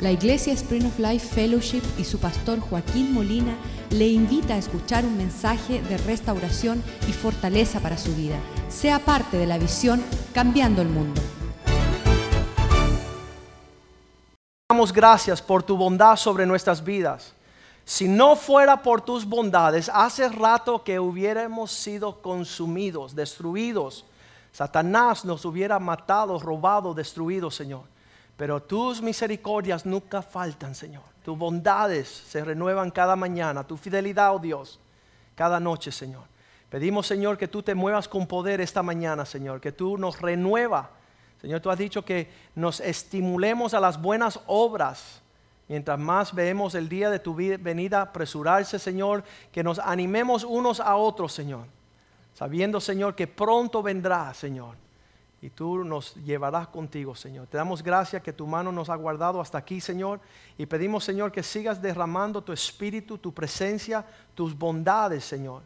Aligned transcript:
La 0.00 0.10
Iglesia 0.10 0.54
Spring 0.54 0.86
of 0.86 0.98
Life 0.98 1.28
Fellowship 1.34 1.82
y 1.98 2.04
su 2.04 2.18
pastor 2.18 2.58
Joaquín 2.58 3.12
Molina 3.12 3.54
le 3.90 4.08
invita 4.08 4.54
a 4.54 4.56
escuchar 4.56 5.04
un 5.04 5.18
mensaje 5.18 5.82
de 5.82 5.98
restauración 5.98 6.82
y 7.06 7.12
fortaleza 7.12 7.80
para 7.80 7.98
su 7.98 8.16
vida. 8.16 8.36
Sea 8.70 8.98
parte 9.00 9.36
de 9.36 9.46
la 9.46 9.58
visión 9.58 10.02
Cambiando 10.32 10.80
el 10.80 10.88
Mundo. 10.88 11.20
Damos 14.70 14.90
gracias 14.90 15.42
por 15.42 15.62
tu 15.62 15.76
bondad 15.76 16.16
sobre 16.16 16.46
nuestras 16.46 16.82
vidas. 16.82 17.34
Si 17.84 18.08
no 18.08 18.36
fuera 18.36 18.80
por 18.80 19.02
tus 19.02 19.26
bondades, 19.26 19.90
hace 19.92 20.30
rato 20.30 20.82
que 20.82 20.98
hubiéramos 20.98 21.72
sido 21.72 22.22
consumidos, 22.22 23.14
destruidos. 23.14 24.06
Satanás 24.50 25.26
nos 25.26 25.44
hubiera 25.44 25.78
matado, 25.78 26.38
robado, 26.38 26.94
destruido, 26.94 27.50
Señor. 27.50 27.82
Pero 28.40 28.62
tus 28.62 29.02
misericordias 29.02 29.84
nunca 29.84 30.22
faltan, 30.22 30.74
Señor. 30.74 31.02
Tus 31.22 31.36
bondades 31.36 32.08
se 32.08 32.42
renuevan 32.42 32.90
cada 32.90 33.14
mañana. 33.14 33.66
Tu 33.66 33.76
fidelidad, 33.76 34.34
oh 34.34 34.38
Dios, 34.38 34.80
cada 35.34 35.60
noche, 35.60 35.92
Señor. 35.92 36.22
Pedimos, 36.70 37.06
Señor, 37.06 37.36
que 37.36 37.48
tú 37.48 37.62
te 37.62 37.74
muevas 37.74 38.08
con 38.08 38.26
poder 38.26 38.62
esta 38.62 38.82
mañana, 38.82 39.26
Señor. 39.26 39.60
Que 39.60 39.72
tú 39.72 39.98
nos 39.98 40.22
renueva. 40.22 40.88
Señor, 41.42 41.60
tú 41.60 41.68
has 41.68 41.76
dicho 41.76 42.02
que 42.02 42.30
nos 42.54 42.80
estimulemos 42.80 43.74
a 43.74 43.80
las 43.80 44.00
buenas 44.00 44.40
obras. 44.46 45.20
Mientras 45.68 45.98
más 45.98 46.34
vemos 46.34 46.74
el 46.74 46.88
día 46.88 47.10
de 47.10 47.18
tu 47.18 47.34
venida 47.34 48.00
apresurarse, 48.00 48.78
Señor, 48.78 49.22
que 49.52 49.62
nos 49.62 49.78
animemos 49.78 50.44
unos 50.44 50.80
a 50.80 50.96
otros, 50.96 51.34
Señor. 51.34 51.66
Sabiendo, 52.32 52.80
Señor, 52.80 53.14
que 53.14 53.26
pronto 53.26 53.82
vendrá, 53.82 54.32
Señor 54.32 54.76
y 55.42 55.48
tú 55.48 55.84
nos 55.84 56.14
llevarás 56.16 56.68
contigo, 56.68 57.14
Señor. 57.14 57.46
Te 57.46 57.56
damos 57.56 57.82
gracias 57.82 58.22
que 58.22 58.32
tu 58.32 58.46
mano 58.46 58.70
nos 58.70 58.90
ha 58.90 58.96
guardado 58.96 59.40
hasta 59.40 59.56
aquí, 59.56 59.80
Señor, 59.80 60.20
y 60.58 60.66
pedimos, 60.66 61.04
Señor, 61.04 61.32
que 61.32 61.42
sigas 61.42 61.80
derramando 61.80 62.42
tu 62.42 62.52
espíritu, 62.52 63.16
tu 63.16 63.32
presencia, 63.32 64.04
tus 64.34 64.56
bondades, 64.56 65.24
Señor, 65.24 65.62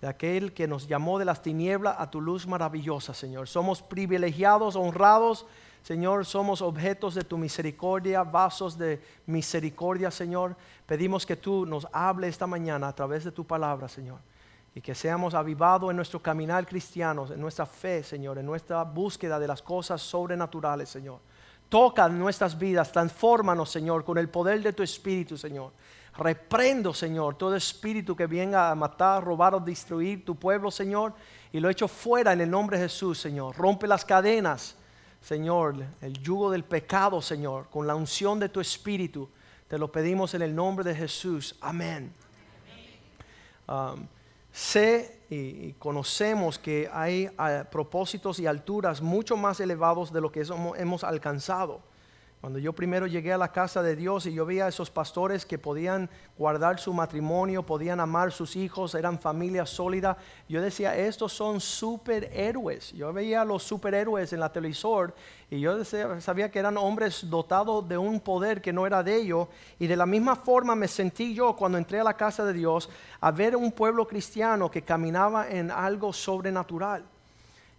de 0.00 0.08
aquel 0.08 0.52
que 0.52 0.66
nos 0.66 0.88
llamó 0.88 1.20
de 1.20 1.24
las 1.24 1.40
tinieblas 1.40 1.96
a 1.98 2.10
tu 2.10 2.20
luz 2.20 2.46
maravillosa, 2.48 3.14
Señor. 3.14 3.46
Somos 3.46 3.80
privilegiados, 3.80 4.74
honrados, 4.74 5.46
Señor, 5.84 6.26
somos 6.26 6.60
objetos 6.60 7.14
de 7.14 7.22
tu 7.22 7.38
misericordia, 7.38 8.24
vasos 8.24 8.76
de 8.76 9.00
misericordia, 9.24 10.10
Señor. 10.10 10.56
Pedimos 10.84 11.24
que 11.24 11.36
tú 11.36 11.64
nos 11.64 11.86
hables 11.92 12.30
esta 12.30 12.48
mañana 12.48 12.88
a 12.88 12.92
través 12.92 13.22
de 13.22 13.30
tu 13.30 13.44
palabra, 13.44 13.88
Señor 13.88 14.18
y 14.76 14.82
que 14.82 14.94
seamos 14.94 15.32
avivados 15.32 15.88
en 15.88 15.96
nuestro 15.96 16.20
caminar 16.20 16.66
cristiano, 16.66 17.26
en 17.32 17.40
nuestra 17.40 17.64
fe, 17.64 18.02
Señor, 18.02 18.36
en 18.36 18.44
nuestra 18.44 18.82
búsqueda 18.82 19.38
de 19.38 19.48
las 19.48 19.62
cosas 19.62 20.02
sobrenaturales, 20.02 20.90
Señor. 20.90 21.18
Toca 21.66 22.06
nuestras 22.10 22.58
vidas, 22.58 22.92
transfórmanos, 22.92 23.70
Señor, 23.70 24.04
con 24.04 24.18
el 24.18 24.28
poder 24.28 24.62
de 24.62 24.74
tu 24.74 24.82
Espíritu, 24.82 25.38
Señor. 25.38 25.72
Reprendo, 26.18 26.92
Señor, 26.92 27.36
todo 27.36 27.56
espíritu 27.56 28.14
que 28.14 28.26
venga 28.26 28.70
a 28.70 28.74
matar, 28.74 29.24
robar 29.24 29.54
o 29.54 29.60
destruir 29.60 30.26
tu 30.26 30.36
pueblo, 30.36 30.70
Señor, 30.70 31.14
y 31.52 31.58
lo 31.58 31.70
echo 31.70 31.88
fuera 31.88 32.34
en 32.34 32.42
el 32.42 32.50
nombre 32.50 32.76
de 32.76 32.84
Jesús, 32.84 33.18
Señor. 33.18 33.56
Rompe 33.56 33.86
las 33.86 34.04
cadenas, 34.04 34.76
Señor, 35.22 35.74
el 36.02 36.18
yugo 36.18 36.50
del 36.50 36.64
pecado, 36.64 37.22
Señor, 37.22 37.70
con 37.70 37.86
la 37.86 37.94
unción 37.94 38.38
de 38.38 38.50
tu 38.50 38.60
Espíritu. 38.60 39.30
Te 39.68 39.78
lo 39.78 39.90
pedimos 39.90 40.34
en 40.34 40.42
el 40.42 40.54
nombre 40.54 40.84
de 40.84 40.94
Jesús. 40.94 41.56
Amén. 41.62 42.12
Um, 43.68 44.06
sé 44.56 45.20
y, 45.28 45.74
conocemos 45.74 46.58
que 46.58 46.88
hay 46.90 47.28
ah, 47.36 47.64
propósitos 47.70 48.40
y 48.40 48.46
alturas 48.46 49.02
mucho 49.02 49.36
más 49.36 49.60
elevados 49.60 50.12
de 50.12 50.20
lo 50.22 50.32
que 50.32 50.44
hemos 50.78 51.04
alcanzado. 51.04 51.82
Cuando 52.40 52.58
yo 52.58 52.74
primero 52.74 53.06
llegué 53.06 53.32
a 53.32 53.38
la 53.38 53.50
casa 53.50 53.82
de 53.82 53.96
Dios 53.96 54.26
y 54.26 54.32
yo 54.32 54.44
veía 54.44 54.66
a 54.66 54.68
esos 54.68 54.90
pastores 54.90 55.46
que 55.46 55.58
podían 55.58 56.08
guardar 56.38 56.78
su 56.78 56.92
matrimonio, 56.92 57.64
podían 57.64 57.98
amar 57.98 58.30
sus 58.30 58.56
hijos, 58.56 58.94
eran 58.94 59.18
familia 59.18 59.64
sólida, 59.64 60.16
yo 60.48 60.60
decía, 60.60 60.96
estos 60.96 61.32
son 61.32 61.60
superhéroes. 61.60 62.92
Yo 62.92 63.12
veía 63.12 63.40
a 63.40 63.44
los 63.44 63.62
superhéroes 63.62 64.32
en 64.32 64.40
la 64.40 64.52
televisor 64.52 65.14
y 65.50 65.60
yo 65.60 65.82
sabía 65.84 66.50
que 66.50 66.58
eran 66.58 66.76
hombres 66.76 67.28
dotados 67.28 67.88
de 67.88 67.96
un 67.96 68.20
poder 68.20 68.60
que 68.60 68.72
no 68.72 68.86
era 68.86 69.02
de 69.02 69.16
ellos. 69.16 69.48
Y 69.78 69.86
de 69.86 69.96
la 69.96 70.06
misma 70.06 70.36
forma 70.36 70.76
me 70.76 70.88
sentí 70.88 71.34
yo 71.34 71.56
cuando 71.56 71.78
entré 71.78 72.00
a 72.00 72.04
la 72.04 72.14
casa 72.14 72.44
de 72.44 72.52
Dios 72.52 72.88
a 73.20 73.30
ver 73.30 73.56
un 73.56 73.72
pueblo 73.72 74.06
cristiano 74.06 74.70
que 74.70 74.82
caminaba 74.82 75.48
en 75.48 75.70
algo 75.70 76.12
sobrenatural. 76.12 77.02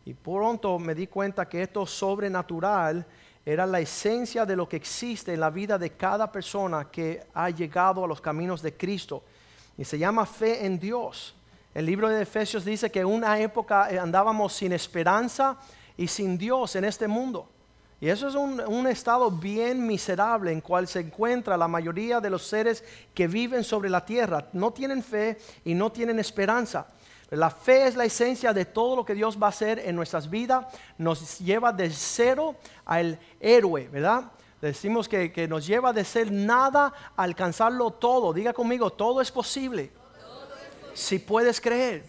Y 0.03 0.13
pronto 0.13 0.79
me 0.79 0.95
di 0.95 1.07
cuenta 1.07 1.47
que 1.47 1.61
esto 1.61 1.85
sobrenatural 1.85 3.05
era 3.47 3.65
la 3.65 3.79
esencia 3.79 4.45
de 4.45 4.57
lo 4.57 4.67
que 4.67 4.75
existe 4.75 5.33
en 5.33 5.39
la 5.39 5.49
vida 5.49 5.77
de 5.77 5.91
cada 5.91 6.29
persona 6.29 6.89
que 6.91 7.23
ha 7.33 7.49
llegado 7.49 8.03
a 8.03 8.07
los 8.07 8.19
caminos 8.19 8.61
de 8.61 8.75
Cristo. 8.75 9.23
Y 9.77 9.85
se 9.85 9.97
llama 9.97 10.25
fe 10.25 10.65
en 10.65 10.77
Dios. 10.77 11.33
El 11.73 11.85
libro 11.85 12.09
de 12.09 12.21
Efesios 12.21 12.65
dice 12.65 12.91
que 12.91 12.99
en 12.99 13.05
una 13.05 13.39
época 13.39 13.89
eh, 13.89 13.97
andábamos 13.97 14.51
sin 14.51 14.73
esperanza 14.73 15.57
y 15.95 16.09
sin 16.09 16.37
Dios 16.37 16.75
en 16.75 16.83
este 16.83 17.07
mundo. 17.07 17.47
Y 18.01 18.09
eso 18.09 18.27
es 18.27 18.35
un, 18.35 18.59
un, 18.59 18.85
estado 18.85 19.31
bien 19.31 19.87
miserable 19.87 20.51
en 20.51 20.59
cual 20.59 20.85
se 20.85 20.99
encuentra 20.99 21.55
la 21.55 21.69
mayoría 21.69 22.19
de 22.19 22.29
los 22.29 22.45
seres 22.45 22.83
que 23.13 23.29
viven 23.29 23.63
sobre 23.63 23.89
la 23.89 24.03
tierra. 24.03 24.49
No 24.51 24.73
tienen 24.73 25.01
fe 25.01 25.37
y 25.63 25.73
no 25.73 25.89
tienen 25.89 26.19
esperanza. 26.19 26.87
La 27.29 27.49
fe 27.49 27.87
es 27.87 27.95
la 27.95 28.05
esencia 28.05 28.53
de 28.53 28.63
todo 28.63 28.95
lo 28.95 29.05
que 29.05 29.13
Dios 29.13 29.37
va 29.41 29.47
a 29.47 29.49
hacer 29.49 29.79
en 29.79 29.95
nuestras 29.95 30.29
vidas. 30.29 30.65
Nos 30.97 31.39
lleva 31.39 31.73
de 31.73 31.89
cero 31.89 32.55
al 32.85 33.19
héroe, 33.41 33.89
¿verdad? 33.89 34.31
Decimos 34.61 35.09
que, 35.09 35.47
nos 35.47 35.67
lleva 35.67 35.91
de 35.91 36.05
ser 36.05 36.31
nada 36.31 36.93
a 37.15 37.23
alcanzarlo 37.23 37.91
todo. 37.91 38.31
Diga 38.31 38.53
conmigo, 38.53 38.89
todo 38.91 39.21
es 39.21 39.29
posible. 39.29 39.91
Si 40.93 41.19
puedes 41.19 41.59
creer. 41.59 42.03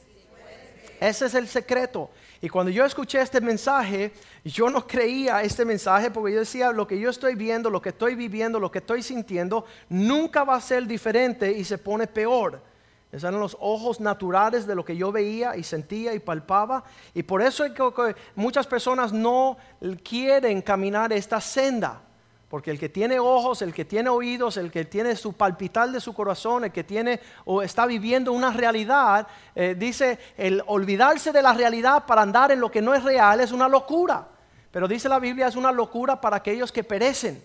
Ese 1.01 1.27
es 1.27 1.35
el 1.35 1.49
secreto. 1.49 2.11
Y 2.41 2.49
cuando 2.49 2.71
yo 2.71 2.85
escuché 2.85 3.21
este 3.21 3.41
mensaje, 3.41 4.13
yo 4.45 4.71
no 4.71 4.87
creía 4.87 5.43
este 5.43 5.65
mensaje 5.65 6.11
porque 6.11 6.33
yo 6.33 6.41
decía, 6.41 6.71
lo 6.71 6.87
que 6.87 6.99
yo 6.99 7.11
estoy 7.11 7.35
viendo, 7.35 7.71
lo 7.71 7.83
que 7.83 7.89
estoy 7.89 8.15
viviendo, 8.15 8.61
lo 8.61 8.71
que 8.71 8.79
estoy 8.79 9.03
sintiendo, 9.03 9.65
nunca 9.89 10.45
va 10.45 10.55
a 10.55 10.61
ser 10.61 10.87
diferente 10.87 11.51
y 11.51 11.65
se 11.65 11.79
pone 11.79 12.07
peor. 12.07 12.63
Esos 13.11 13.29
eran 13.29 13.41
los 13.41 13.57
ojos 13.61 14.01
naturales 14.01 14.67
de 14.67 14.75
lo 14.75 14.85
que 14.85 14.97
yo 14.97 15.11
veía 15.11 15.57
y 15.57 15.63
sentía 15.63 16.13
y 16.13 16.19
palpaba. 16.19 16.85
Y 17.15 17.23
por 17.23 17.41
eso 17.41 17.65
es 17.65 17.73
que 17.73 18.15
muchas 18.35 18.67
personas 18.67 19.13
no 19.13 19.57
quieren 20.03 20.61
caminar 20.61 21.13
esta 21.13 21.41
senda. 21.41 22.03
Porque 22.51 22.71
el 22.71 22.79
que 22.79 22.89
tiene 22.89 23.19
ojos, 23.19 23.61
el 23.61 23.75
que 23.75 23.85
tiene 23.85 24.09
oídos, 24.09 24.57
el 24.57 24.71
que 24.71 24.85
tiene 24.85 25.17
su 25.17 25.35
palpitar 25.35 25.91
de 25.91 26.01
su 26.01 26.15
corazón, 26.15 26.65
el 26.65 26.73
que 26.73 26.85
tiene 26.85 27.21
o 27.45 27.63
está 27.63 27.85
viviendo 27.85 28.33
una 28.33 28.53
realidad, 28.53 29.27
eh, 29.55 29.75
dice, 29.79 30.19
el 30.37 30.63
olvidarse 30.67 31.31
de 31.31 31.43
la 31.43 31.53
realidad 31.53 32.05
para 32.07 32.23
andar 32.23 32.51
en 32.51 32.61
lo 32.61 32.71
que 32.71 32.81
no 32.81 32.95
es 32.95 33.05
real 33.05 33.41
es 33.41 33.53
una 33.53 33.69
locura. 33.69 34.29
Pero 34.71 34.89
dice 34.89 35.09
la 35.09 35.19
Biblia, 35.19 35.47
es 35.47 35.57
una 35.57 35.73
locura 35.73 36.21
para 36.21 36.37
aquellos 36.37 36.73
que 36.73 36.85
perecen. 36.85 37.43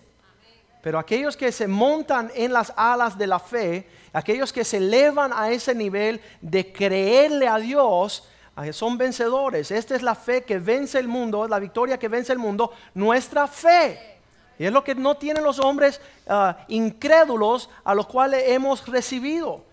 Pero 0.84 0.98
aquellos 0.98 1.34
que 1.34 1.50
se 1.50 1.66
montan 1.66 2.30
en 2.34 2.52
las 2.52 2.70
alas 2.76 3.16
de 3.16 3.26
la 3.26 3.38
fe, 3.38 3.88
aquellos 4.12 4.52
que 4.52 4.66
se 4.66 4.76
elevan 4.76 5.32
a 5.32 5.50
ese 5.50 5.74
nivel 5.74 6.20
de 6.42 6.74
creerle 6.74 7.48
a 7.48 7.56
Dios, 7.56 8.28
son 8.72 8.98
vencedores. 8.98 9.70
Esta 9.70 9.96
es 9.96 10.02
la 10.02 10.14
fe 10.14 10.44
que 10.44 10.58
vence 10.58 10.98
el 10.98 11.08
mundo, 11.08 11.48
la 11.48 11.58
victoria 11.58 11.98
que 11.98 12.08
vence 12.08 12.34
el 12.34 12.38
mundo, 12.38 12.70
nuestra 12.92 13.46
fe. 13.46 14.18
Y 14.58 14.66
es 14.66 14.72
lo 14.72 14.84
que 14.84 14.94
no 14.94 15.16
tienen 15.16 15.42
los 15.42 15.58
hombres 15.58 16.02
ah, 16.28 16.58
incrédulos 16.68 17.70
a 17.82 17.94
los 17.94 18.06
cuales 18.06 18.44
hemos 18.48 18.86
recibido. 18.86 19.64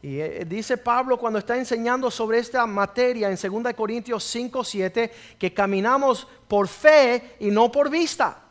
Y 0.00 0.18
eh, 0.18 0.46
dice 0.48 0.78
Pablo 0.78 1.18
cuando 1.18 1.40
está 1.40 1.58
enseñando 1.58 2.10
sobre 2.10 2.38
esta 2.38 2.64
materia 2.64 3.28
en 3.28 3.36
2 3.36 3.74
Corintios 3.74 4.24
5, 4.24 4.64
7, 4.64 5.12
que 5.38 5.52
caminamos 5.52 6.26
por 6.48 6.68
fe 6.68 7.36
y 7.38 7.50
no 7.50 7.70
por 7.70 7.90
vista. 7.90 8.43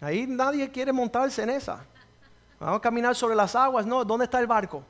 Ahí 0.00 0.26
nadie 0.26 0.70
quiere 0.70 0.92
montarse 0.92 1.42
en 1.42 1.50
esa. 1.50 1.84
Vamos 2.60 2.78
a 2.78 2.80
caminar 2.80 3.14
sobre 3.14 3.34
las 3.34 3.54
aguas. 3.54 3.86
No, 3.86 4.04
¿dónde 4.04 4.24
está 4.24 4.38
el 4.40 4.46
barco? 4.46 4.82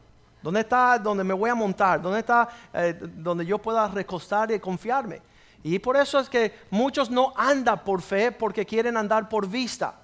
¿Dónde 0.42 0.60
está 0.60 0.98
donde 0.98 1.24
me 1.24 1.34
voy 1.34 1.50
a 1.50 1.54
montar? 1.54 2.00
¿Dónde 2.00 2.20
está 2.20 2.48
eh, 2.72 2.94
donde 2.98 3.44
yo 3.44 3.58
pueda 3.58 3.88
recostar 3.88 4.50
y 4.50 4.60
confiarme? 4.60 5.20
Y 5.62 5.78
por 5.78 5.96
eso 5.96 6.20
es 6.20 6.28
que 6.28 6.54
muchos 6.70 7.10
no 7.10 7.32
andan 7.36 7.82
por 7.84 8.00
fe 8.00 8.30
porque 8.30 8.64
quieren 8.64 8.96
andar 8.96 9.28
por 9.28 9.48
vista. 9.48 9.94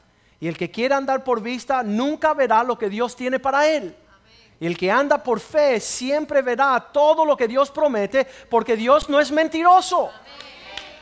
Y 0.40 0.48
el 0.48 0.56
que 0.56 0.70
quiere 0.70 0.94
andar 0.94 1.22
por 1.22 1.40
vista 1.40 1.82
nunca 1.82 2.34
verá 2.34 2.64
lo 2.64 2.76
que 2.76 2.88
Dios 2.88 3.14
tiene 3.14 3.38
para 3.38 3.68
él. 3.68 3.96
Y 4.60 4.66
el 4.66 4.76
que 4.76 4.90
anda 4.90 5.22
por 5.22 5.40
fe 5.40 5.80
siempre 5.80 6.42
verá 6.42 6.80
todo 6.92 7.24
lo 7.24 7.36
que 7.36 7.48
Dios 7.48 7.70
promete 7.70 8.26
porque 8.50 8.76
Dios 8.76 9.08
no 9.08 9.20
es 9.20 9.30
mentiroso. 9.30 10.10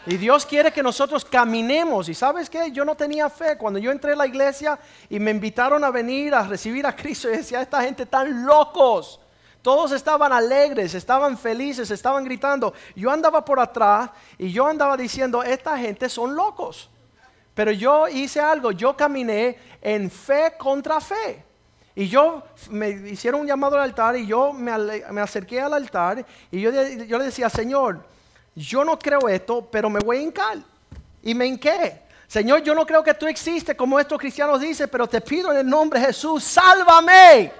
Y 0.07 0.17
Dios 0.17 0.45
quiere 0.45 0.73
que 0.73 0.83
nosotros 0.83 1.25
caminemos. 1.25 2.09
Y 2.09 2.15
sabes 2.15 2.51
qué, 2.51 2.73
yo 2.73 2.85
no 2.85 2.97
tenía 2.97 3.29
fe. 3.29 3.57
Cuando 3.57 3.79
yo 3.79 3.91
entré 3.91 4.13
a 4.13 4.17
la 4.17 4.27
iglesia 4.27 4.79
y 5.09 5.21
me 5.21 5.31
invitaron 5.31 5.85
a 5.85 5.91
venir 5.91 6.35
a 6.35 6.43
recibir 6.43 6.87
a 6.87 6.95
Cristo, 6.95 7.29
yo 7.31 7.37
decía, 7.37 7.63
esta 7.63 7.83
gente 7.83 8.07
tan 8.07 8.45
locos. 8.45 9.21
Todos 9.63 9.93
estaban 9.93 10.33
alegres, 10.33 10.93
estaban 10.95 11.39
felices, 11.39 11.89
estaban 11.91 12.25
gritando. 12.25 12.75
Yo 12.97 13.11
andaba 13.11 13.45
por 13.45 13.61
atrás 13.61 14.11
y 14.37 14.51
yo 14.51 14.67
andaba 14.67 14.97
diciendo, 14.97 15.45
esta 15.45 15.79
gente 15.79 16.09
son 16.09 16.35
locos. 16.35 16.91
Pero 17.55 17.71
yo 17.71 18.09
hice 18.09 18.41
algo, 18.41 18.73
yo 18.73 18.97
caminé 18.97 19.57
en 19.81 20.11
fe 20.11 20.55
contra 20.59 21.01
fe. 21.01 21.45
Y 21.95 22.09
yo 22.09 22.43
me 22.71 22.89
hicieron 22.89 23.43
un 23.43 23.47
llamado 23.47 23.77
al 23.77 23.83
altar 23.83 24.17
y 24.17 24.27
yo 24.27 24.53
me, 24.53 24.73
acerqué 25.21 25.61
al 25.61 25.75
altar 25.75 26.25
y 26.51 26.61
yo, 26.61 26.71
yo, 26.71 27.19
le 27.19 27.25
decía, 27.27 27.51
Señor, 27.51 28.03
yo 28.55 28.85
no 28.85 28.99
creo 28.99 29.29
esto, 29.29 29.67
pero 29.71 29.89
me 29.89 30.01
voy 30.01 30.19
a 30.19 30.21
hincar. 30.21 30.59
Y 31.23 31.35
me 31.35 31.47
hinqué. 31.47 32.03
Señor, 32.27 32.63
yo 32.63 32.75
no 32.75 32.87
creo 32.87 33.03
que 33.03 33.15
tú 33.15 33.27
existes 33.27 33.77
como 33.77 34.01
estos 34.01 34.19
cristianos 34.19 34.61
dicen, 34.61 34.89
pero 34.91 35.07
te 35.07 35.21
pido 35.21 35.53
en 35.53 35.59
el 35.59 35.69
nombre 35.69 36.01
de 36.01 36.07
Jesús, 36.07 36.43
sálvame. 36.43 37.53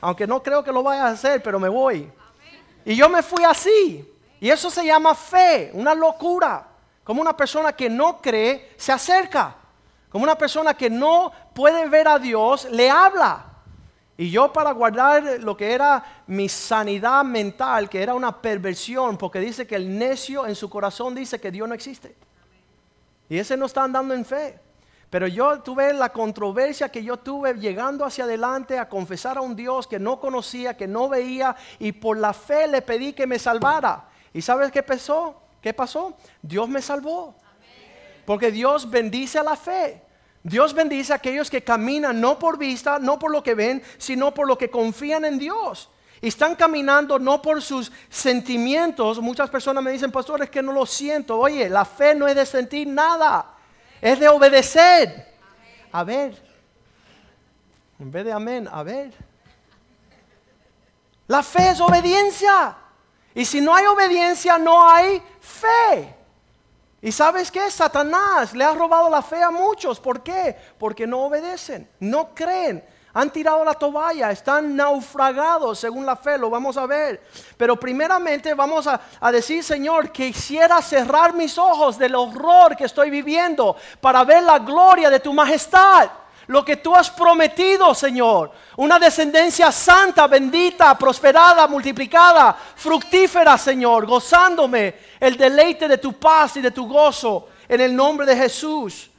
Aunque 0.00 0.26
no 0.26 0.42
creo 0.42 0.62
que 0.62 0.70
lo 0.70 0.82
vayas 0.82 1.04
a 1.04 1.08
hacer, 1.10 1.42
pero 1.42 1.58
me 1.58 1.68
voy. 1.68 2.10
Y 2.84 2.94
yo 2.94 3.08
me 3.08 3.22
fui 3.22 3.44
así. 3.44 4.06
Y 4.40 4.50
eso 4.50 4.70
se 4.70 4.84
llama 4.84 5.14
fe, 5.14 5.70
una 5.72 5.94
locura. 5.94 6.66
Como 7.02 7.22
una 7.22 7.36
persona 7.36 7.72
que 7.72 7.88
no 7.88 8.20
cree 8.20 8.74
se 8.76 8.92
acerca. 8.92 9.56
Como 10.10 10.24
una 10.24 10.36
persona 10.36 10.74
que 10.74 10.90
no 10.90 11.32
puede 11.54 11.88
ver 11.88 12.06
a 12.08 12.18
Dios 12.18 12.66
le 12.70 12.90
habla. 12.90 13.44
Y 14.16 14.30
yo 14.30 14.52
para 14.52 14.70
guardar 14.70 15.40
lo 15.40 15.56
que 15.56 15.72
era 15.72 16.22
mi 16.28 16.48
sanidad 16.48 17.24
mental, 17.24 17.88
que 17.88 18.02
era 18.02 18.14
una 18.14 18.40
perversión, 18.40 19.16
porque 19.18 19.40
dice 19.40 19.66
que 19.66 19.74
el 19.74 19.98
necio 19.98 20.46
en 20.46 20.54
su 20.54 20.70
corazón 20.70 21.14
dice 21.14 21.40
que 21.40 21.50
Dios 21.50 21.68
no 21.68 21.74
existe. 21.74 22.14
Y 23.28 23.38
ese 23.38 23.56
no 23.56 23.66
está 23.66 23.82
andando 23.82 24.14
en 24.14 24.24
fe. 24.24 24.60
Pero 25.10 25.26
yo 25.26 25.60
tuve 25.60 25.92
la 25.92 26.10
controversia 26.10 26.88
que 26.88 27.02
yo 27.02 27.16
tuve 27.16 27.54
llegando 27.54 28.04
hacia 28.04 28.24
adelante 28.24 28.78
a 28.78 28.88
confesar 28.88 29.38
a 29.38 29.40
un 29.40 29.56
Dios 29.56 29.86
que 29.86 29.98
no 29.98 30.20
conocía, 30.20 30.76
que 30.76 30.86
no 30.86 31.08
veía, 31.08 31.56
y 31.78 31.92
por 31.92 32.16
la 32.16 32.32
fe 32.32 32.68
le 32.68 32.82
pedí 32.82 33.12
que 33.12 33.26
me 33.26 33.38
salvara. 33.38 34.08
¿Y 34.32 34.42
sabes 34.42 34.70
qué 34.70 34.82
pasó? 34.82 35.40
¿Qué 35.60 35.72
pasó? 35.72 36.16
Dios 36.40 36.68
me 36.68 36.82
salvó. 36.82 37.34
Porque 38.24 38.50
Dios 38.52 38.88
bendice 38.88 39.38
a 39.38 39.42
la 39.42 39.56
fe. 39.56 40.03
Dios 40.44 40.74
bendice 40.74 41.10
a 41.14 41.16
aquellos 41.16 41.48
que 41.48 41.64
caminan 41.64 42.20
no 42.20 42.38
por 42.38 42.58
vista, 42.58 42.98
no 42.98 43.18
por 43.18 43.32
lo 43.32 43.42
que 43.42 43.54
ven, 43.54 43.82
sino 43.96 44.34
por 44.34 44.46
lo 44.46 44.58
que 44.58 44.70
confían 44.70 45.24
en 45.24 45.38
Dios. 45.38 45.88
Y 46.20 46.28
están 46.28 46.54
caminando 46.54 47.18
no 47.18 47.40
por 47.40 47.62
sus 47.62 47.90
sentimientos. 48.10 49.20
Muchas 49.20 49.48
personas 49.48 49.82
me 49.82 49.90
dicen, 49.90 50.12
pastor, 50.12 50.42
es 50.42 50.50
que 50.50 50.62
no 50.62 50.72
lo 50.72 50.84
siento. 50.84 51.38
Oye, 51.38 51.70
la 51.70 51.86
fe 51.86 52.14
no 52.14 52.28
es 52.28 52.34
de 52.36 52.44
sentir 52.44 52.86
nada, 52.86 53.54
es 54.02 54.20
de 54.20 54.28
obedecer. 54.28 55.34
A 55.90 56.04
ver, 56.04 56.36
en 57.98 58.10
vez 58.10 58.26
de 58.26 58.32
amén, 58.32 58.68
a 58.70 58.82
ver. 58.82 59.14
La 61.26 61.42
fe 61.42 61.70
es 61.70 61.80
obediencia. 61.80 62.76
Y 63.34 63.46
si 63.46 63.62
no 63.62 63.74
hay 63.74 63.86
obediencia, 63.86 64.58
no 64.58 64.86
hay 64.86 65.22
fe. 65.40 66.14
¿Y 67.04 67.12
sabes 67.12 67.50
qué? 67.50 67.70
Satanás 67.70 68.54
le 68.54 68.64
ha 68.64 68.72
robado 68.72 69.10
la 69.10 69.20
fe 69.20 69.42
a 69.42 69.50
muchos. 69.50 70.00
¿Por 70.00 70.22
qué? 70.22 70.56
Porque 70.78 71.06
no 71.06 71.24
obedecen, 71.24 71.86
no 72.00 72.34
creen. 72.34 72.82
Han 73.12 73.28
tirado 73.28 73.62
la 73.62 73.74
toalla, 73.74 74.30
están 74.30 74.74
naufragados 74.74 75.78
según 75.78 76.06
la 76.06 76.16
fe, 76.16 76.38
lo 76.38 76.48
vamos 76.48 76.78
a 76.78 76.86
ver. 76.86 77.22
Pero 77.58 77.78
primeramente 77.78 78.54
vamos 78.54 78.86
a, 78.86 78.98
a, 79.20 79.30
decir, 79.30 79.62
Señor, 79.62 80.12
quisiera 80.12 80.80
cerrar 80.80 81.34
mis 81.34 81.58
ojos 81.58 81.98
del 81.98 82.14
horror 82.14 82.74
que 82.74 82.84
estoy 82.84 83.10
viviendo 83.10 83.76
para 84.00 84.24
ver 84.24 84.42
la 84.42 84.58
gloria 84.60 85.10
de 85.10 85.20
tu 85.20 85.34
majestad 85.34 86.08
lo 86.46 86.64
que 86.64 86.76
tú 86.76 86.94
has 86.94 87.10
prometido, 87.10 87.94
Señor. 87.94 88.52
Una 88.76 88.98
descendencia 88.98 89.72
santa, 89.72 90.26
bendita, 90.26 90.96
prosperada, 90.98 91.66
multiplicada, 91.66 92.56
fructífera, 92.76 93.56
Señor, 93.56 94.06
gozándome 94.06 94.94
el 95.20 95.36
deleite 95.36 95.88
de 95.88 95.98
tu 95.98 96.12
paz 96.14 96.56
y 96.56 96.60
de 96.60 96.70
tu 96.70 96.86
gozo 96.86 97.48
en 97.68 97.80
el 97.80 97.94
nombre 97.94 98.26
de 98.26 98.36
Jesús. 98.36 99.10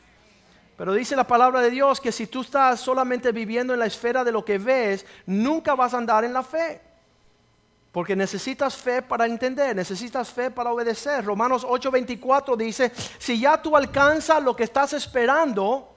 Pero 0.78 0.94
dice 0.94 1.16
la 1.16 1.26
palabra 1.26 1.62
de 1.62 1.72
Dios 1.72 2.02
que 2.02 2.12
si 2.12 2.28
tú 2.28 2.42
estás 2.42 2.82
solamente 2.82 3.32
viviendo 3.32 3.74
en 3.74 3.80
la 3.80 3.86
esfera 3.86 4.24
de 4.24 4.32
lo 4.32 4.44
que 4.44 4.58
ves, 4.58 5.06
nunca 5.26 5.74
vas 5.74 5.94
a 5.94 5.98
andar 5.98 6.26
en 6.26 6.34
la 6.34 6.44
fe. 6.44 6.82
Porque 7.94 8.14
necesitas 8.14 8.76
fe 8.76 9.02
para 9.02 9.26
entender, 9.26 9.74
necesitas 9.74 10.30
fe 10.30 10.52
para 10.52 10.74
obedecer. 10.74 11.24
Romanos 11.24 11.66
8:24 11.66 12.58
dice, 12.58 12.92
si 13.18 13.40
ya 13.40 13.62
tú 13.62 13.78
alcanzas 13.78 14.44
lo 14.44 14.54
que 14.54 14.66
estás 14.66 14.92
esperando, 14.92 15.95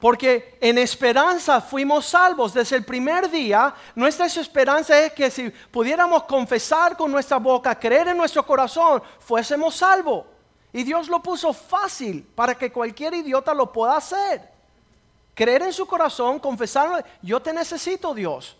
porque 0.00 0.56
en 0.60 0.78
esperanza 0.78 1.60
fuimos 1.60 2.06
salvos 2.06 2.54
desde 2.54 2.76
el 2.76 2.84
primer 2.84 3.30
día. 3.30 3.74
Nuestra 3.94 4.26
esperanza 4.26 4.98
es 4.98 5.12
que 5.12 5.30
si 5.30 5.50
pudiéramos 5.50 6.22
confesar 6.24 6.96
con 6.96 7.12
nuestra 7.12 7.36
boca, 7.36 7.78
creer 7.78 8.08
en 8.08 8.16
nuestro 8.16 8.44
corazón, 8.44 9.02
fuésemos 9.18 9.76
salvos. 9.76 10.24
Y 10.72 10.84
Dios 10.84 11.08
lo 11.08 11.22
puso 11.22 11.52
fácil 11.52 12.26
para 12.34 12.54
que 12.54 12.72
cualquier 12.72 13.12
idiota 13.12 13.52
lo 13.52 13.70
pueda 13.70 13.96
hacer. 13.96 14.48
Creer 15.34 15.62
en 15.62 15.72
su 15.72 15.86
corazón, 15.86 16.38
confesar, 16.38 17.04
yo 17.20 17.40
te 17.40 17.52
necesito 17.52 18.14
Dios. 18.14 18.56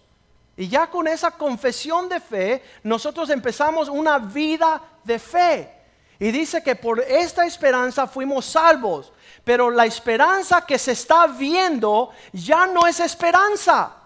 Y 0.59 0.69
ya 0.69 0.91
con 0.91 1.09
esa 1.09 1.31
confesión 1.31 2.07
de 2.07 2.21
fe, 2.21 2.63
nosotros 2.83 3.31
empezamos 3.31 3.89
una 3.89 4.19
vida 4.19 4.83
de 5.05 5.19
fe. 5.19 5.81
Y 6.19 6.31
dice 6.31 6.63
que 6.63 6.77
por 6.77 7.01
esta 7.01 7.47
esperanza 7.47 8.07
fuimos 8.07 8.45
salvos. 8.45 9.11
Pero 9.45 9.71
la 9.71 9.87
esperanza 9.87 10.65
que 10.67 10.79
se 10.79 10.93
está 10.93 11.27
viendo 11.27 12.11
ya 12.33 12.67
no 12.67 12.87
es 12.87 13.01
esperanza. 13.01 13.97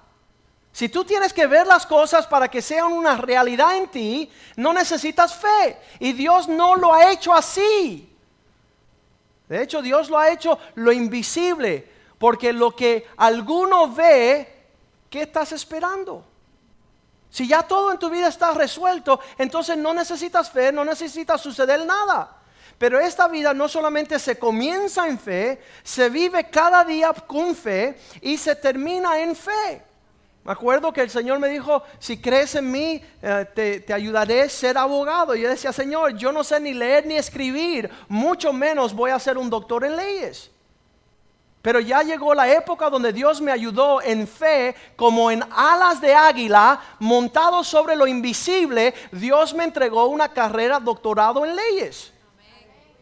Si 0.73 0.89
tú 0.89 1.05
tienes 1.05 1.33
que 1.33 1.47
ver 1.47 1.67
las 1.67 1.87
cosas 1.87 2.27
para 2.27 2.49
que 2.49 2.61
sean 2.61 2.93
una 2.93 3.17
realidad 3.17 3.77
en 3.77 3.89
ti, 3.89 4.31
no 4.57 4.73
necesitas 4.73 5.35
fe. 5.35 5.79
Y 6.01 6.13
Dios 6.13 6.49
no 6.49 6.77
lo 6.77 6.93
ha 6.93 7.13
hecho 7.13 7.33
así. 7.33 8.13
De 9.49 9.63
hecho, 9.63 9.83
Dios 9.83 10.09
lo 10.09 10.19
ha 10.19 10.31
hecho 10.31 10.59
lo 10.75 10.91
invisible. 10.91 11.89
Porque 12.19 12.53
lo 12.53 12.75
que 12.75 13.07
alguno 13.17 13.93
ve, 13.93 14.67
¿qué 15.11 15.23
estás 15.23 15.53
esperando? 15.53 16.25
Si 17.31 17.47
ya 17.49 17.63
todo 17.63 17.93
en 17.93 17.99
tu 17.99 18.09
vida 18.11 18.29
está 18.29 18.53
resuelto, 18.53 19.21
entonces 19.39 19.77
no 19.77 19.93
necesitas 19.93 20.51
fe, 20.51 20.73
no 20.73 20.85
necesitas 20.85 21.41
suceder 21.41 21.85
nada. 21.85 22.37
Pero 22.79 22.99
esta 22.99 23.29
vida 23.29 23.55
no 23.55 23.69
solamente 23.69 24.19
se 24.19 24.39
comienza 24.39 25.07
en 25.09 25.19
fe, 25.19 25.61
se 25.83 26.09
vive 26.09 26.49
cada 26.51 26.85
día 26.85 27.13
con 27.13 27.55
fe 27.55 27.97
y 28.21 28.37
se 28.37 28.57
termina 28.57 29.21
en 29.21 29.37
fe. 29.37 29.83
Me 30.45 30.53
acuerdo 30.53 30.93
que 30.93 31.01
el 31.01 31.09
Señor 31.09 31.39
me 31.39 31.49
dijo, 31.49 31.83
si 31.99 32.19
crees 32.21 32.55
en 32.55 32.71
mí, 32.71 33.03
eh, 33.23 33.83
te, 33.87 33.95
ayudaré 33.95 34.43
a 34.43 34.49
ser 34.49 34.77
abogado. 34.77 35.35
Y 35.35 35.41
yo 35.41 35.49
decía, 35.49 35.73
Señor, 35.73 36.19
yo 36.19 36.33
no 36.33 36.45
sé 36.45 36.61
ni 36.61 36.75
leer 36.75 37.07
ni 37.07 37.15
escribir, 37.15 37.91
mucho 38.09 38.53
menos 38.53 38.93
voy 38.93 39.11
a 39.11 39.19
ser 39.19 39.39
un 39.39 39.49
doctor 39.49 39.85
en 39.85 39.97
leyes. 39.97 40.51
Pero 41.63 41.81
ya 41.81 42.03
llegó 42.03 42.35
la 42.35 42.53
época 42.53 42.91
donde 42.91 43.11
Dios 43.11 43.41
me 43.41 43.51
ayudó 43.51 44.03
en 44.03 44.29
fe, 44.29 44.75
como 44.97 45.31
en 45.31 45.43
alas 45.51 46.03
de 46.03 46.15
águila, 46.15 46.79
montado 46.99 47.65
sobre 47.65 47.97
lo 47.97 48.07
invisible, 48.07 48.93
Dios 49.13 49.55
me 49.55 49.65
entregó 49.65 50.09
una 50.09 50.29
carrera 50.29 50.79
doctorado 50.79 51.47
en 51.47 51.57
leyes. 51.57 52.14